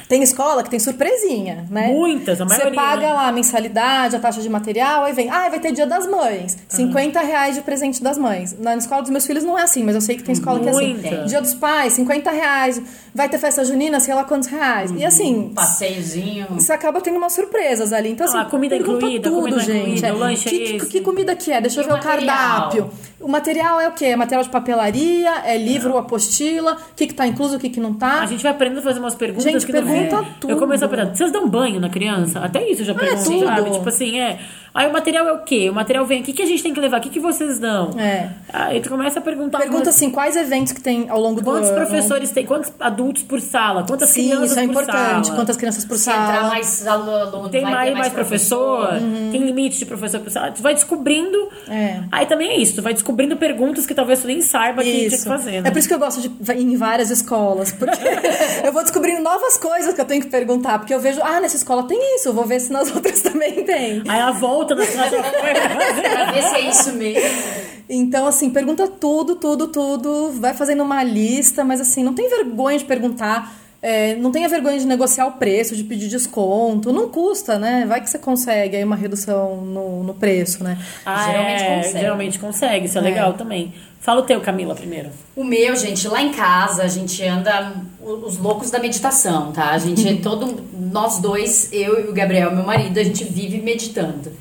Tem 0.08 0.24
escola 0.24 0.64
que 0.64 0.70
tem 0.70 0.80
surpresinha, 0.80 1.66
né? 1.70 1.88
Muitas, 1.90 2.40
a 2.40 2.46
Você 2.46 2.58
maioria, 2.58 2.80
paga 2.82 3.08
né? 3.08 3.14
lá 3.14 3.28
a 3.28 3.32
mensalidade, 3.32 4.16
a 4.16 4.20
taxa 4.20 4.42
de 4.42 4.50
material, 4.50 5.04
aí 5.04 5.14
vem, 5.14 5.30
ah, 5.30 5.50
vai 5.50 5.60
ter 5.60 5.72
dia 5.74 5.86
das 5.86 6.08
mães. 6.08 6.58
50 6.70 7.20
reais 7.20 7.56
de 7.56 7.62
presente 7.62 8.02
das 8.02 8.18
mães. 8.18 8.56
Na 8.58 8.76
escola 8.76 9.02
dos 9.02 9.12
meus 9.12 9.26
filhos 9.28 9.44
não 9.44 9.58
é 9.60 9.64
assim, 9.64 9.84
mas 9.84 9.96
eu 9.96 10.02
sei 10.02 10.16
que 10.16 10.24
tem 10.24 10.34
escola 10.34 10.60
que 10.62 10.68
é 10.68 10.72
assim. 10.72 10.94
Muita. 10.94 11.26
Dia 11.26 11.42
dos 11.42 11.54
pais, 11.54 11.94
50 11.94 12.32
reais. 12.32 12.82
Vai 13.14 13.28
ter 13.28 13.38
festa 13.40 13.66
junina, 13.66 14.00
sei 14.00 14.14
lá 14.14 14.24
quantos 14.24 14.48
reais. 14.48 14.92
E 14.96 15.04
assim, 15.04 15.52
Passeiozinho. 15.56 16.48
você 16.52 16.72
acaba 16.72 17.02
tendo 17.02 17.18
umas 17.18 17.34
surpresas 17.34 17.92
ali. 17.92 18.10
Então, 18.12 18.28
assim, 18.28 18.38
Ah, 18.38 18.46
comida 18.46 18.76
pergunta 18.78 18.98
incluída, 19.00 19.30
tudo, 19.30 19.42
comida 19.42 19.60
gente. 19.60 19.78
incluída, 19.80 20.08
É, 20.08 20.14
o 20.14 20.18
lanche 20.18 20.48
é 20.48 20.52
que, 20.52 20.58
que, 20.60 20.76
esse? 20.78 20.86
que 20.88 21.02
comida 21.02 21.36
que 21.36 21.52
é? 21.52 21.60
Deixa 21.62 21.80
eu 21.82 21.84
E 21.84 21.88
ver 21.88 21.94
o 21.94 21.98
o 21.98 22.02
cardápio. 22.02 22.90
O 23.20 23.28
material 23.28 23.80
é 23.82 23.88
o 23.88 23.92
quê? 23.94 24.06
É 24.06 24.16
material 24.16 24.44
de 24.44 24.50
papelaria, 24.50 25.32
é 25.44 25.58
livro, 25.58 25.98
apostila, 25.98 26.74
o 26.74 26.96
que, 26.96 27.08
que 27.08 27.14
tá 27.14 27.26
incluso, 27.26 27.58
o 27.58 27.60
que, 27.60 27.70
que 27.70 27.80
não 27.80 27.94
tá. 27.94 28.22
A 28.22 28.26
gente 28.28 28.44
vai 28.44 28.52
aprendendo 28.52 28.80
a 28.80 28.84
fazer 28.84 29.00
umas 29.00 29.16
perguntas 29.16 29.44
Gente, 29.52 29.66
que 29.66 29.74
não 29.74 29.82
pergunta 30.00 30.30
é. 30.30 30.34
tudo. 30.40 30.52
Eu 30.52 30.58
começo 30.58 30.86
a 30.86 30.88
perguntar, 30.88 31.16
vocês 31.16 31.32
dão 31.32 31.50
banho 31.50 31.80
na 31.80 31.90
criança? 31.90 32.40
Até 32.40 32.68
isso 32.70 32.82
eu 32.82 32.86
já 32.86 32.96
pergunto, 32.96 33.24
tudo. 33.24 33.46
sabe? 33.46 33.72
Tipo 33.72 33.90
assim, 33.90 34.20
é. 34.20 34.40
Aí 34.78 34.88
o 34.88 34.94
material 34.94 35.28
é 35.28 35.34
o 35.34 35.40
quê? 35.40 35.70
O 35.72 35.74
material 35.74 36.06
vem 36.06 36.22
aqui, 36.22 36.30
o 36.30 36.34
que 36.36 36.44
a 36.44 36.46
gente 36.46 36.62
tem 36.62 36.72
que 36.72 36.80
levar? 36.80 37.00
O 37.00 37.02
que, 37.02 37.10
que 37.10 37.20
vocês 37.20 37.58
dão? 37.58 37.90
É. 38.00 38.30
Aí 38.54 38.80
tu 38.80 38.90
começa 38.90 39.18
a 39.18 39.22
perguntar. 39.24 39.58
Pergunta 39.58 39.90
assim, 39.90 40.12
quais 40.12 40.36
eventos 40.36 40.72
que 40.72 40.80
tem 40.82 41.10
ao 41.10 41.20
longo 41.20 41.42
do 41.42 41.46
Quantos 41.52 41.70
ano? 41.70 41.78
professores 41.78 42.30
tem? 42.30 42.46
Quantos 42.46 42.72
adultos 42.80 43.24
por 43.24 43.42
sala? 43.42 43.84
Quantas 43.88 44.10
Sim, 44.10 44.26
crianças 44.28 44.52
isso 44.52 44.60
é 44.60 44.64
por 44.66 44.70
importante. 44.70 45.26
sala? 45.28 45.36
Quantas 45.40 45.58
crianças 45.58 45.84
por 45.84 45.98
Se 45.98 46.04
sala? 46.04 46.24
entrar 46.30 46.44
mais 46.50 46.86
aluno, 46.88 47.50
Tem 47.50 47.64
vai 47.64 47.72
mais, 47.72 47.90
ter 47.90 47.96
mais 47.98 48.14
professor, 48.14 48.94
Uhum. 48.94 49.30
tem 49.32 49.42
limite 49.44 49.80
de 49.80 49.86
professor 49.88 50.20
por 50.20 50.30
sala. 50.30 50.52
Tu 50.52 50.62
vai 50.62 50.76
descobrindo. 50.76 51.50
É. 51.68 52.02
Aí 52.12 52.28
também 52.28 52.50
é 52.52 52.58
isso, 52.58 52.76
tu 52.76 52.82
vai 52.84 52.94
descobrindo 52.94 53.36
perguntas 53.36 53.86
que 53.88 53.96
talvez 53.96 54.22
tu 54.22 54.28
nem 54.28 54.42
saiba 54.42 54.84
que 54.84 54.92
tinha 54.92 55.10
que 55.10 55.16
Isso. 55.16 55.28
fazer. 55.28 55.62
Né? 55.62 55.70
É 55.70 55.72
por 55.72 55.80
isso 55.80 55.88
que 55.88 55.94
eu 55.96 56.00
gosto 56.00 56.22
de 56.22 56.28
ir 56.52 56.62
em 56.62 56.76
várias 56.78 57.10
escolas, 57.10 57.72
porque 57.72 57.98
eu 58.64 58.72
vou 58.72 58.84
descobrindo 58.84 59.22
novas 59.24 59.58
coisas 59.58 59.94
que 59.96 60.02
eu 60.02 60.06
tenho 60.06 60.22
que 60.22 60.28
perguntar, 60.30 60.78
porque 60.78 60.94
eu 60.94 61.00
vejo, 61.00 61.20
ah, 61.24 61.40
nessa 61.42 61.56
escola 61.58 61.84
tem 61.88 61.98
isso, 62.18 62.30
eu 62.30 62.34
vou 62.34 62.46
ver 62.46 62.60
se 62.60 62.72
nas 62.72 62.90
outras 62.96 63.22
também 63.22 63.64
tem. 63.64 64.04
Aí 64.08 64.20
ela 64.20 64.32
volta 64.32 64.67
na 64.76 64.86
cidade 64.86 65.16
Pra 65.16 66.32
ver 66.32 66.44
se 66.44 66.56
é 66.56 66.62
isso 66.62 66.94
mesmo. 66.94 67.78
Então, 67.90 68.28
assim, 68.28 68.50
pergunta 68.50 68.88
tudo, 68.88 69.36
tudo, 69.36 69.68
tudo, 69.68 70.32
vai 70.34 70.54
fazendo 70.54 70.84
uma 70.84 71.04
lista, 71.04 71.64
mas 71.64 71.80
assim, 71.80 72.04
não 72.04 72.14
tem 72.14 72.30
vergonha 72.30 72.78
de 72.78 72.84
perguntar, 72.84 73.54
é, 73.82 74.16
não 74.16 74.32
tenha 74.32 74.50
vergonha 74.50 74.78
de 74.78 74.86
negociar 74.86 75.28
o 75.28 75.34
preço, 75.34 75.76
de 75.76 75.84
pedir 75.84 76.10
desconto, 76.10 76.92
não 76.92 77.10
custa, 77.10 77.58
né? 77.58 77.86
Vai 77.88 78.02
que 78.02 78.10
você 78.10 78.20
consegue 78.20 78.76
aí 78.76 78.84
uma 78.84 78.96
redução 78.96 79.62
no, 79.62 80.04
no 80.04 80.14
preço, 80.14 80.64
né? 80.64 80.78
Ah, 81.06 81.28
Geralmente 81.28 81.64
é, 81.64 81.76
consegue. 81.76 82.00
Geralmente 82.00 82.40
consegue, 82.40 82.86
isso 82.88 82.98
é, 82.98 83.02
legal 83.02 83.34
também. 83.34 83.74
Fala 84.00 84.22
o 84.22 84.24
teu, 84.24 84.42
Camila, 84.42 84.76
primeiro. 84.76 85.10
O 85.36 85.44
meu, 85.44 85.76
gente, 85.76 86.08
lá 86.08 86.22
em 86.22 86.32
casa 86.32 86.84
a 86.84 86.88
gente 86.88 87.24
anda 87.24 87.74
os 88.02 88.38
loucos 88.38 88.72
da 88.72 88.80
meditação, 88.80 89.52
tá? 89.52 89.72
A 89.72 89.78
gente 89.78 90.18
todo 90.22 90.64
nós 90.74 91.20
dois, 91.20 91.72
eu 91.72 92.06
e 92.06 92.10
o 92.10 92.14
Gabriel, 92.14 92.54
meu 92.54 92.64
marido, 92.66 93.00
a 93.00 93.04
gente 93.04 93.24
vive 93.24 93.62
meditando. 93.62 94.32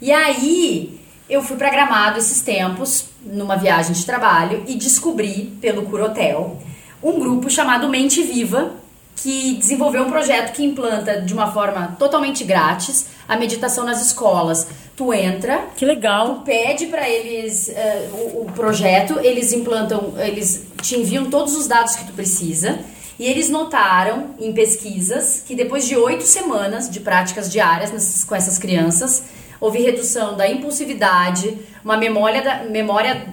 E 0.00 0.12
aí 0.12 1.00
eu 1.28 1.42
fui 1.42 1.56
pra 1.56 1.70
Gramado 1.70 2.18
esses 2.18 2.40
tempos 2.40 3.06
numa 3.22 3.56
viagem 3.56 3.92
de 3.92 4.04
trabalho 4.04 4.64
e 4.66 4.74
descobri 4.74 5.56
pelo 5.60 5.82
Curotel 5.82 6.58
um 7.02 7.18
grupo 7.18 7.50
chamado 7.50 7.88
Mente 7.88 8.22
Viva 8.22 8.72
que 9.16 9.54
desenvolveu 9.54 10.02
um 10.02 10.10
projeto 10.10 10.52
que 10.52 10.62
implanta 10.62 11.20
de 11.22 11.32
uma 11.32 11.50
forma 11.50 11.96
totalmente 11.98 12.44
grátis 12.44 13.06
a 13.26 13.36
meditação 13.36 13.84
nas 13.84 14.04
escolas. 14.04 14.68
Tu 14.94 15.12
entra, 15.12 15.66
Que 15.76 15.84
legal. 15.84 16.36
Tu 16.36 16.40
pede 16.42 16.86
pra 16.86 17.08
eles 17.08 17.68
eh, 17.70 18.08
o, 18.12 18.42
o 18.42 18.52
projeto, 18.54 19.18
eles 19.20 19.52
implantam, 19.52 20.14
eles 20.18 20.66
te 20.82 20.96
enviam 20.96 21.30
todos 21.30 21.56
os 21.56 21.66
dados 21.66 21.96
que 21.96 22.04
tu 22.04 22.12
precisa. 22.12 22.78
E 23.18 23.26
eles 23.26 23.48
notaram 23.48 24.34
em 24.38 24.52
pesquisas 24.52 25.42
que 25.46 25.54
depois 25.54 25.86
de 25.86 25.96
oito 25.96 26.24
semanas 26.24 26.90
de 26.90 27.00
práticas 27.00 27.50
diárias 27.50 28.24
com 28.24 28.34
essas 28.34 28.58
crianças, 28.58 29.22
houve 29.60 29.80
redução 29.82 30.36
da 30.36 30.48
impulsividade, 30.48 31.56
uma 31.84 31.96
memória 31.96 32.42
da, 32.42 32.64
memória, 32.64 33.26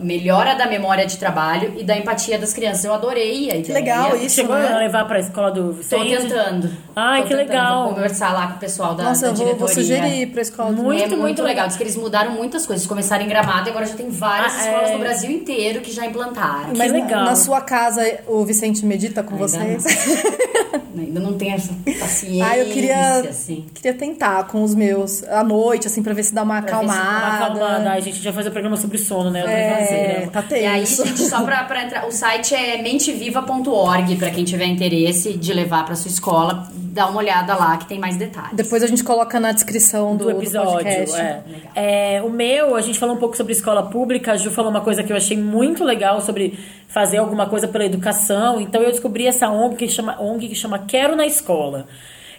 melhora 0.00 0.54
da 0.54 0.66
memória 0.66 1.04
de 1.04 1.16
trabalho 1.16 1.74
e 1.76 1.82
da 1.84 1.96
empatia 1.96 2.38
das 2.38 2.52
crianças. 2.52 2.84
Eu 2.84 2.94
adorei 2.94 3.50
a 3.50 3.56
ideia. 3.56 3.74
legal 3.74 4.16
isso. 4.16 4.36
Chegou 4.36 4.54
né? 4.56 4.72
a 4.72 4.78
levar 4.78 5.04
pra 5.06 5.18
escola 5.18 5.50
do 5.50 5.80
Estou 5.80 6.00
Vicente? 6.04 6.22
tentando. 6.28 6.70
Ai, 6.94 7.22
Tô 7.22 7.28
que 7.28 7.34
tentando. 7.34 7.48
legal. 7.48 7.84
Vou 7.86 7.94
conversar 7.94 8.32
lá 8.32 8.46
com 8.48 8.54
o 8.54 8.58
pessoal 8.58 8.94
da, 8.94 9.04
Nossa, 9.04 9.22
da 9.22 9.28
eu 9.28 9.34
vou, 9.34 9.46
vou 9.56 9.66
diretoria. 9.66 9.84
sugerir 10.02 10.26
pra 10.28 10.42
escola. 10.42 10.70
Muito, 10.70 10.82
é 11.02 11.06
muito, 11.08 11.16
muito 11.20 11.38
legal. 11.42 11.46
legal. 11.48 11.66
Diz 11.68 11.76
que 11.76 11.82
eles 11.82 11.96
mudaram 11.96 12.30
muitas 12.32 12.66
coisas. 12.66 12.86
Começaram 12.86 13.24
em 13.24 13.28
Gramado 13.28 13.68
e 13.68 13.70
agora 13.70 13.84
já 13.86 13.94
tem 13.94 14.08
várias 14.10 14.54
Ah, 14.54 14.60
escolas 14.64 14.90
é. 14.90 14.92
no 14.92 14.98
Brasil 15.00 15.30
inteiro 15.30 15.80
que 15.80 15.90
já 15.92 16.06
implantaram. 16.06 16.70
Mas 16.76 16.92
na- 16.92 16.98
legal. 16.98 17.24
na 17.24 17.34
sua 17.36 17.60
casa 17.60 18.02
o 18.26 18.44
Vicente 18.44 18.86
medita 18.86 19.22
com 19.24 19.34
Ainda 19.34 19.48
vocês? 19.48 19.84
Ainda 21.00 21.20
não 21.20 21.34
tem 21.34 21.52
essa 21.52 21.72
paciência, 21.98 22.44
Ah, 22.48 22.58
eu 22.58 22.66
queria, 22.66 23.20
assim. 23.20 23.64
queria 23.74 23.94
tentar 23.94 24.44
com 24.48 24.62
os 24.62 24.74
meus 24.74 25.22
à 25.24 25.42
noite, 25.44 25.86
assim, 25.86 26.02
pra 26.02 26.12
ver 26.14 26.22
se 26.24 26.34
dá 26.34 26.42
uma 26.42 26.60
Pra 26.62 26.72
dá 26.72 26.80
uma 26.80 26.92
acalmada. 26.94 27.44
acalmada. 27.54 27.90
Ai, 27.90 28.02
gente, 28.02 28.20
já 28.22 28.32
fazer 28.32 28.50
programa 28.50 28.76
sobre 28.76 28.98
sono, 28.98 29.30
né? 29.30 29.42
Eu 29.42 29.48
É, 29.48 30.28
tá 30.32 30.44
E 30.50 30.54
aí, 30.66 30.80
tenso. 30.80 31.06
gente, 31.06 31.22
só 31.22 31.42
pra, 31.42 31.64
pra 31.64 31.84
entrar, 31.84 32.06
o 32.06 32.12
site 32.12 32.54
é 32.54 32.82
menteviva.org, 32.82 34.16
pra 34.16 34.30
quem 34.30 34.44
tiver 34.44 34.66
interesse 34.66 35.34
de 35.34 35.52
levar 35.52 35.84
pra 35.84 35.94
sua 35.94 36.08
escola, 36.10 36.68
dá 36.98 37.06
uma 37.06 37.20
olhada 37.20 37.54
lá 37.54 37.76
que 37.76 37.86
tem 37.86 37.96
mais 37.96 38.16
detalhes. 38.16 38.50
Depois 38.54 38.82
a 38.82 38.88
gente 38.88 39.04
coloca 39.04 39.38
na 39.38 39.52
descrição 39.52 40.16
do, 40.16 40.24
do 40.24 40.32
do 40.32 40.42
episódio. 40.42 40.72
podcast. 40.72 41.16
é. 41.16 42.16
É, 42.16 42.22
o 42.22 42.28
meu, 42.28 42.74
a 42.74 42.80
gente 42.80 42.98
falou 42.98 43.14
um 43.14 43.18
pouco 43.18 43.36
sobre 43.36 43.52
escola 43.52 43.84
pública. 43.84 44.32
A 44.32 44.36
Ju 44.36 44.50
falou 44.50 44.68
uma 44.68 44.80
coisa 44.80 45.04
que 45.04 45.12
eu 45.12 45.16
achei 45.16 45.36
muito 45.36 45.84
legal 45.84 46.20
sobre 46.20 46.58
fazer 46.88 47.18
alguma 47.18 47.46
coisa 47.46 47.68
pela 47.68 47.84
educação. 47.84 48.60
Então 48.60 48.82
eu 48.82 48.90
descobri 48.90 49.28
essa 49.28 49.48
ONG 49.48 49.76
que 49.76 49.88
chama, 49.88 50.20
ONG 50.20 50.48
que 50.48 50.56
chama 50.56 50.80
Quero 50.80 51.14
na 51.14 51.24
Escola. 51.24 51.86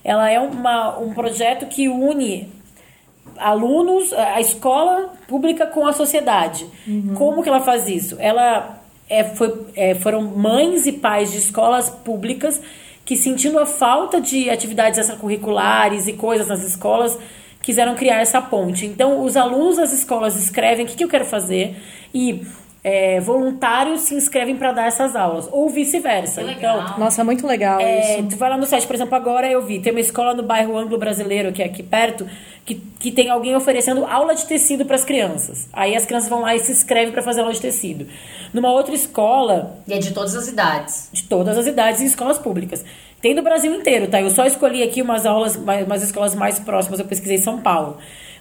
Ela 0.03 0.29
é 0.29 0.39
uma, 0.39 0.99
um 0.99 1.13
projeto 1.13 1.65
que 1.67 1.87
une 1.87 2.51
alunos, 3.37 4.11
a 4.11 4.41
escola 4.41 5.13
pública 5.25 5.65
com 5.67 5.87
a 5.87 5.93
sociedade. 5.93 6.67
Como 7.15 7.41
que 7.41 7.47
ela 7.47 7.61
faz 7.61 7.87
isso? 7.87 8.17
Ela 8.19 8.77
é, 9.09 9.23
foi, 9.23 9.67
é, 9.73 9.95
foram 9.95 10.21
mães 10.21 10.85
e 10.85 10.91
pais 10.91 11.31
de 11.31 11.37
escolas 11.37 11.89
públicas 11.89 12.61
que 13.09 13.17
sentindo 13.17 13.57
a 13.57 13.65
falta 13.65 14.21
de 14.21 14.51
atividades 14.51 14.99
extracurriculares 14.99 16.07
e 16.07 16.13
coisas 16.13 16.47
nas 16.47 16.63
escolas 16.63 17.17
quiseram 17.59 17.95
criar 17.95 18.21
essa 18.21 18.39
ponte. 18.39 18.85
Então, 18.85 19.25
os 19.25 19.35
alunos 19.35 19.77
das 19.77 19.91
escolas 19.91 20.35
escrevem 20.35 20.85
o 20.85 20.87
que, 20.87 20.95
que 20.95 21.03
eu 21.03 21.07
quero 21.07 21.25
fazer 21.25 21.75
e 22.13 22.45
é, 22.91 23.19
voluntários 23.19 24.01
se 24.01 24.15
inscrevem 24.15 24.55
para 24.55 24.71
dar 24.71 24.87
essas 24.87 25.15
aulas, 25.15 25.47
ou 25.51 25.69
vice-versa. 25.69 26.41
Então, 26.41 26.97
Nossa, 26.97 27.21
é 27.21 27.23
muito 27.23 27.45
legal 27.45 27.79
é, 27.79 28.19
isso. 28.19 28.29
tu 28.29 28.35
vai 28.37 28.49
lá 28.49 28.57
no 28.57 28.65
site, 28.65 28.87
por 28.87 28.95
exemplo, 28.95 29.15
agora 29.15 29.47
eu 29.49 29.61
vi, 29.65 29.79
tem 29.79 29.91
uma 29.91 29.99
escola 29.99 30.33
no 30.33 30.43
bairro 30.43 30.77
Anglo-Brasileiro, 30.77 31.51
que 31.51 31.61
é 31.61 31.65
aqui 31.65 31.83
perto, 31.83 32.27
que, 32.65 32.75
que 32.99 33.11
tem 33.11 33.29
alguém 33.29 33.55
oferecendo 33.55 34.05
aula 34.05 34.33
de 34.35 34.45
tecido 34.45 34.85
para 34.85 34.95
as 34.95 35.03
crianças. 35.05 35.67
Aí 35.73 35.95
as 35.95 36.05
crianças 36.05 36.29
vão 36.29 36.41
lá 36.41 36.55
e 36.55 36.59
se 36.59 36.71
inscrevem 36.71 37.11
para 37.11 37.21
fazer 37.21 37.41
aula 37.41 37.53
de 37.53 37.61
tecido. 37.61 38.07
Numa 38.53 38.71
outra 38.71 38.93
escola, 38.95 39.77
E 39.87 39.93
é 39.93 39.97
de 39.99 40.11
todas 40.11 40.35
as 40.35 40.47
idades. 40.47 41.09
de 41.11 41.23
todas 41.23 41.57
as 41.57 41.67
idades 41.67 42.01
em 42.01 42.05
escolas 42.05 42.37
públicas. 42.37 42.83
Tem 43.21 43.35
do 43.35 43.41
Brasil 43.41 43.73
inteiro, 43.75 44.07
tá? 44.07 44.21
Eu 44.21 44.29
só 44.29 44.45
escolhi 44.45 44.81
aqui 44.81 45.01
umas 45.01 45.25
aulas, 45.25 45.57
mais- 45.57 45.85
umas 45.85 46.01
escolas 46.01 46.33
mais 46.35 46.57
próximas, 46.59 46.99
eu 46.99 47.05
pesquisei 47.05 47.35
em 47.37 47.41
São 47.41 47.59
Paulo. 47.59 47.97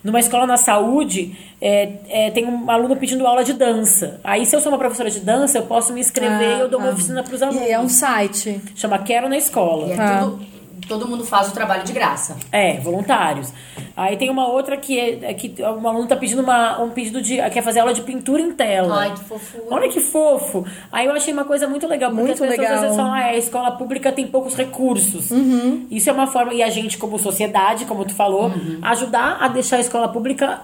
Numa 0.08 0.20
escola 0.20 0.46
na 0.46 0.56
saúde, 0.56 1.36
é, 1.60 1.88
é, 2.08 2.30
tem 2.30 2.44
um 2.46 2.70
aluno 2.70 2.96
pedindo 2.96 3.26
aula 3.26 3.44
de 3.44 3.52
dança. 3.52 4.20
Aí, 4.24 4.44
se 4.46 4.54
eu 4.56 4.60
sou 4.60 4.72
uma 4.72 4.78
professora 4.78 5.10
de 5.10 5.20
dança, 5.20 5.58
eu 5.58 5.62
posso 5.66 5.92
me 5.92 6.00
inscrever 6.00 6.56
e 6.56 6.60
eu 6.60 6.68
dou 6.68 6.80
uma 6.80 6.88
Ah, 6.88 6.92
oficina 6.92 7.22
para 7.22 7.34
os 7.34 7.42
alunos. 7.42 7.62
E 7.62 7.70
é 7.70 7.78
um 7.78 7.88
site. 7.88 8.60
Chama 8.74 8.98
Quero 8.98 9.28
na 9.28 9.36
Escola. 9.36 9.88
E 9.88 9.92
é 9.92 9.96
Tá. 9.96 10.20
tudo, 10.22 10.40
todo 10.88 11.06
mundo 11.06 11.24
faz 11.24 11.48
o 11.48 11.52
trabalho 11.52 11.84
de 11.84 11.92
graça. 11.92 12.36
É, 12.50 12.78
voluntários. 12.80 13.52
Aí 13.96 14.16
tem 14.16 14.30
uma 14.30 14.48
outra 14.48 14.76
que 14.76 14.98
é, 14.98 15.30
é 15.30 15.34
que 15.34 15.54
um 15.62 15.88
aluno 15.88 16.06
tá 16.06 16.16
pedindo 16.16 16.40
uma, 16.42 16.80
um 16.80 16.90
pedido 16.90 17.20
de. 17.20 17.36
quer 17.50 17.62
fazer 17.62 17.80
aula 17.80 17.92
de 17.92 18.00
pintura 18.02 18.40
em 18.40 18.52
tela. 18.52 18.96
Ai, 19.00 19.12
que 19.14 19.24
fofura. 19.24 19.64
Olha 19.70 19.88
que 19.88 20.00
fofo. 20.00 20.64
Aí 20.90 21.06
eu 21.06 21.12
achei 21.12 21.32
uma 21.32 21.44
coisa 21.44 21.66
muito 21.68 21.86
legal, 21.86 22.10
porque 22.10 22.22
Muito 22.22 22.32
as 22.34 22.40
pessoas 22.40 22.58
legal. 22.58 22.74
às 22.76 22.80
vezes 22.82 22.96
falam, 22.96 23.12
ah, 23.12 23.24
a 23.24 23.36
escola 23.36 23.70
pública 23.72 24.10
tem 24.12 24.26
poucos 24.26 24.54
recursos. 24.54 25.30
Uhum. 25.30 25.86
Isso 25.90 26.08
é 26.08 26.12
uma 26.12 26.26
forma, 26.26 26.54
e 26.54 26.62
a 26.62 26.70
gente, 26.70 26.96
como 26.96 27.18
sociedade, 27.18 27.84
como 27.84 28.04
tu 28.04 28.14
falou, 28.14 28.46
Uhum. 28.48 28.78
ajudar 28.82 29.38
a 29.40 29.48
deixar 29.48 29.76
a 29.76 29.80
escola 29.80 30.08
pública 30.08 30.60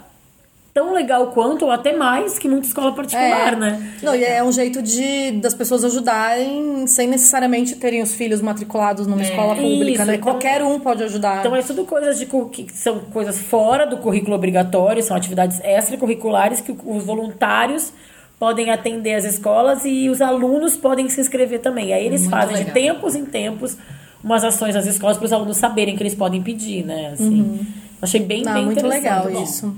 tão 0.74 0.92
legal 0.92 1.28
quanto, 1.28 1.66
ou 1.66 1.70
até 1.70 1.96
mais, 1.96 2.36
que 2.36 2.48
muita 2.48 2.66
escola 2.66 2.92
particular, 2.92 3.52
É. 3.52 3.56
né? 3.56 3.92
Não, 4.02 4.12
e 4.12 4.24
é 4.24 4.42
um 4.42 4.50
jeito 4.50 4.82
de 4.82 5.30
das 5.40 5.54
pessoas 5.54 5.84
ajudarem 5.84 6.84
sem 6.88 7.06
necessariamente 7.06 7.76
terem 7.76 8.02
os 8.02 8.12
filhos 8.16 8.42
matriculados 8.42 9.06
numa 9.06 9.22
escola 9.22 9.54
pública, 9.54 9.92
Isso, 9.92 10.04
né? 10.04 10.16
então- 10.16 10.32
Qualquer 10.32 10.64
um 10.64 10.80
pode 10.80 11.04
ajudar. 11.04 11.38
Então 11.38 11.54
é 11.54 11.62
tudo 11.62 11.84
coisas 11.84 12.18
de 12.18 12.26
que 12.26 12.66
são 12.72 12.98
coisas 13.12 13.38
fora 13.38 13.86
do 13.86 13.98
currículo 13.98 14.34
obrigatório, 14.34 15.00
são 15.00 15.16
atividades 15.16 15.60
extracurriculares 15.62 16.60
que 16.60 16.72
os 16.84 17.04
voluntários 17.04 17.92
podem 18.36 18.70
atender 18.70 19.14
as 19.14 19.24
escolas 19.24 19.82
e 19.84 20.08
os 20.10 20.20
alunos 20.20 20.76
podem 20.76 21.08
se 21.08 21.20
inscrever 21.20 21.60
também. 21.60 21.92
Aí 21.92 22.04
eles 22.04 22.22
Muito 22.22 22.32
fazem 22.32 22.56
de 22.56 22.64
legal. 22.64 22.74
tempos 22.74 23.14
em 23.14 23.24
tempos 23.24 23.76
umas 24.24 24.42
ações 24.42 24.74
nas 24.74 24.86
escolas 24.86 25.16
para 25.18 25.26
os 25.26 25.32
alunos 25.32 25.56
saberem 25.56 25.94
que 25.96 26.02
eles 26.02 26.16
podem 26.16 26.42
pedir, 26.42 26.84
né? 26.84 27.10
Assim, 27.12 27.60
Achei 28.02 28.20
bem, 28.20 28.42
Não, 28.42 28.52
bem 28.52 28.62
Uhum. 28.64 28.72
muito 28.72 28.86
legal 28.86 29.30
isso. 29.42 29.74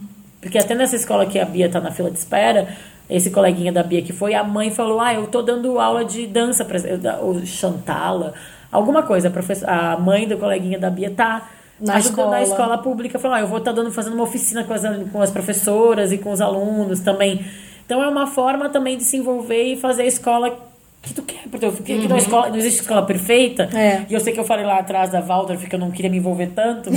Porque 0.47 0.59
até 0.59 0.75
nessa 0.77 0.95
escola 0.95 1.27
que 1.27 1.39
a 1.39 1.45
Bia 1.45 1.69
tá 1.69 1.81
na 1.81 1.91
fila 1.91 2.09
de 2.09 2.19
espera, 2.19 2.69
esse 3.11 3.31
coleguinha 3.31 3.73
da 3.73 3.83
Bia 3.83 4.01
que 4.01 4.13
foi, 4.13 4.33
a 4.33 4.45
mãe 4.45 4.71
falou: 4.71 5.01
Ah, 5.01 5.13
eu 5.13 5.27
tô 5.27 5.43
dando 5.43 5.81
aula 5.81 6.05
de 6.05 6.25
dança, 6.27 6.65
pra, 6.65 6.79
ou 7.21 7.45
Chantala, 7.45 8.33
alguma 8.71 9.03
coisa. 9.03 9.27
A, 9.27 9.31
professora, 9.31 9.73
a 9.73 9.99
mãe 9.99 10.29
do 10.29 10.37
coleguinha 10.39 10.79
da 10.79 10.89
Bia 10.89 11.11
tá 11.11 11.49
Na 11.81 11.95
ajudando 11.97 12.31
na 12.31 12.43
escola. 12.43 12.43
escola 12.43 12.79
pública. 12.79 13.19
Falou: 13.19 13.37
ah, 13.37 13.41
eu 13.41 13.49
vou 13.49 13.59
estar 13.59 13.73
dando, 13.73 13.91
fazendo 13.91 14.15
uma 14.15 14.23
oficina 14.23 14.63
com 14.63 14.73
as, 14.73 14.83
com 15.13 15.21
as 15.21 15.31
professoras 15.31 16.13
e 16.13 16.19
com 16.19 16.31
os 16.31 16.41
alunos 16.41 17.01
também. 17.01 17.45
Então 17.85 18.03
é 18.03 18.09
uma 18.09 18.29
forma 18.29 18.69
também 18.69 18.97
de 18.97 19.03
se 19.05 19.17
envolver 19.17 19.65
e 19.65 19.77
fazer 19.77 20.03
a 20.03 20.07
escola 20.07 20.66
que 21.07 21.15
tu 21.15 21.23
quer 21.23 21.49
pro 21.49 21.59
teu 21.59 21.71
filho? 21.71 21.85
Que, 21.85 21.99
que 22.01 22.09
não, 22.09 22.17
escola, 22.17 22.49
não 22.49 22.57
existe 22.57 22.81
escola 22.81 23.07
perfeita. 23.07 23.71
É. 23.73 24.05
E 24.11 24.15
eu 24.15 24.21
sei 24.21 24.33
que 24.33 24.41
eu 24.41 24.45
falei 24.45 24.67
lá 24.67 24.79
atrás 24.79 25.11
da 25.11 25.21
Waldorf 25.21 25.65
que 25.67 25.75
eu 25.75 25.79
não 25.79 25.91
queria 25.91 26.11
me 26.11 26.19
envolver 26.19 26.49
tanto. 26.49 26.91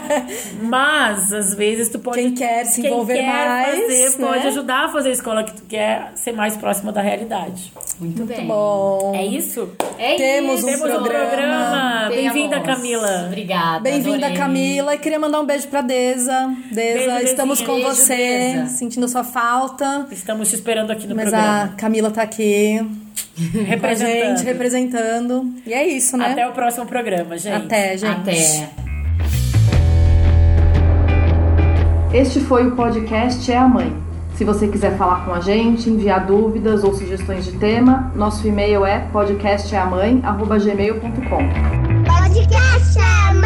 mas, 0.62 1.32
às 1.32 1.54
vezes, 1.54 1.88
tu 1.88 1.98
pode. 1.98 2.18
Quem 2.20 2.34
quer 2.34 2.64
se 2.66 2.86
envolver 2.86 3.14
quem 3.14 3.24
quer 3.24 3.48
mais, 3.48 3.80
Fazer, 3.80 4.18
né? 4.18 4.26
Pode 4.26 4.46
ajudar 4.48 4.84
a 4.84 4.88
fazer 4.88 5.08
a 5.08 5.12
escola 5.12 5.44
que 5.44 5.52
tu 5.54 5.62
quer 5.64 6.12
ser 6.14 6.32
mais 6.32 6.56
próxima 6.56 6.92
da 6.92 7.00
realidade. 7.00 7.72
Muito 7.98 8.24
bem. 8.24 8.46
Bom. 8.46 9.12
É 9.14 9.24
isso? 9.24 9.70
É 9.98 10.16
Temos 10.16 10.58
isso. 10.58 10.66
um 10.66 10.70
Temos 10.70 10.84
um 10.90 10.92
programa. 11.02 11.26
programa. 11.26 12.08
Bem-vinda. 12.10 12.60
Camila. 12.60 13.24
Obrigada. 13.26 13.80
Bem-vinda. 13.80 14.30
Camila. 14.32 14.94
E 14.94 14.98
queria 14.98 15.18
mandar 15.18 15.40
um 15.40 15.46
beijo 15.46 15.66
pra 15.68 15.80
Deza. 15.80 16.54
Deza, 16.70 17.12
Beijo, 17.14 17.24
estamos 17.24 17.58
Dezinha. 17.58 17.76
com 17.78 17.82
Beijo, 17.82 17.96
você, 17.96 18.16
Deza. 18.16 18.66
sentindo 18.66 19.08
sua 19.08 19.24
falta. 19.24 20.06
Estamos 20.10 20.48
te 20.50 20.54
esperando 20.54 20.90
aqui 20.90 21.06
no 21.06 21.14
Mas 21.14 21.30
programa. 21.30 21.62
a 21.64 21.68
Camila 21.68 22.10
tá 22.10 22.22
aqui 22.22 22.80
Representando. 23.66 24.36
gente, 24.36 24.44
representando. 24.44 25.54
E 25.66 25.72
é 25.72 25.86
isso, 25.86 26.16
né? 26.16 26.32
Até 26.32 26.48
o 26.48 26.52
próximo 26.52 26.86
programa, 26.86 27.36
gente. 27.36 27.66
Até, 27.66 27.96
gente. 27.96 28.12
Até. 28.12 28.70
Este 32.12 32.40
foi 32.40 32.66
o 32.66 32.74
podcast 32.74 33.50
É 33.50 33.56
a 33.56 33.68
Mãe. 33.68 34.06
Se 34.36 34.44
você 34.44 34.68
quiser 34.68 34.96
falar 34.98 35.24
com 35.24 35.32
a 35.32 35.40
gente, 35.40 35.88
enviar 35.88 36.26
dúvidas 36.26 36.84
ou 36.84 36.94
sugestões 36.94 37.46
de 37.46 37.52
tema, 37.52 38.12
nosso 38.14 38.46
e-mail 38.46 38.84
é 38.84 38.98
podcasteamãe.gmail.com. 39.12 42.04
Podcast! 42.04 43.45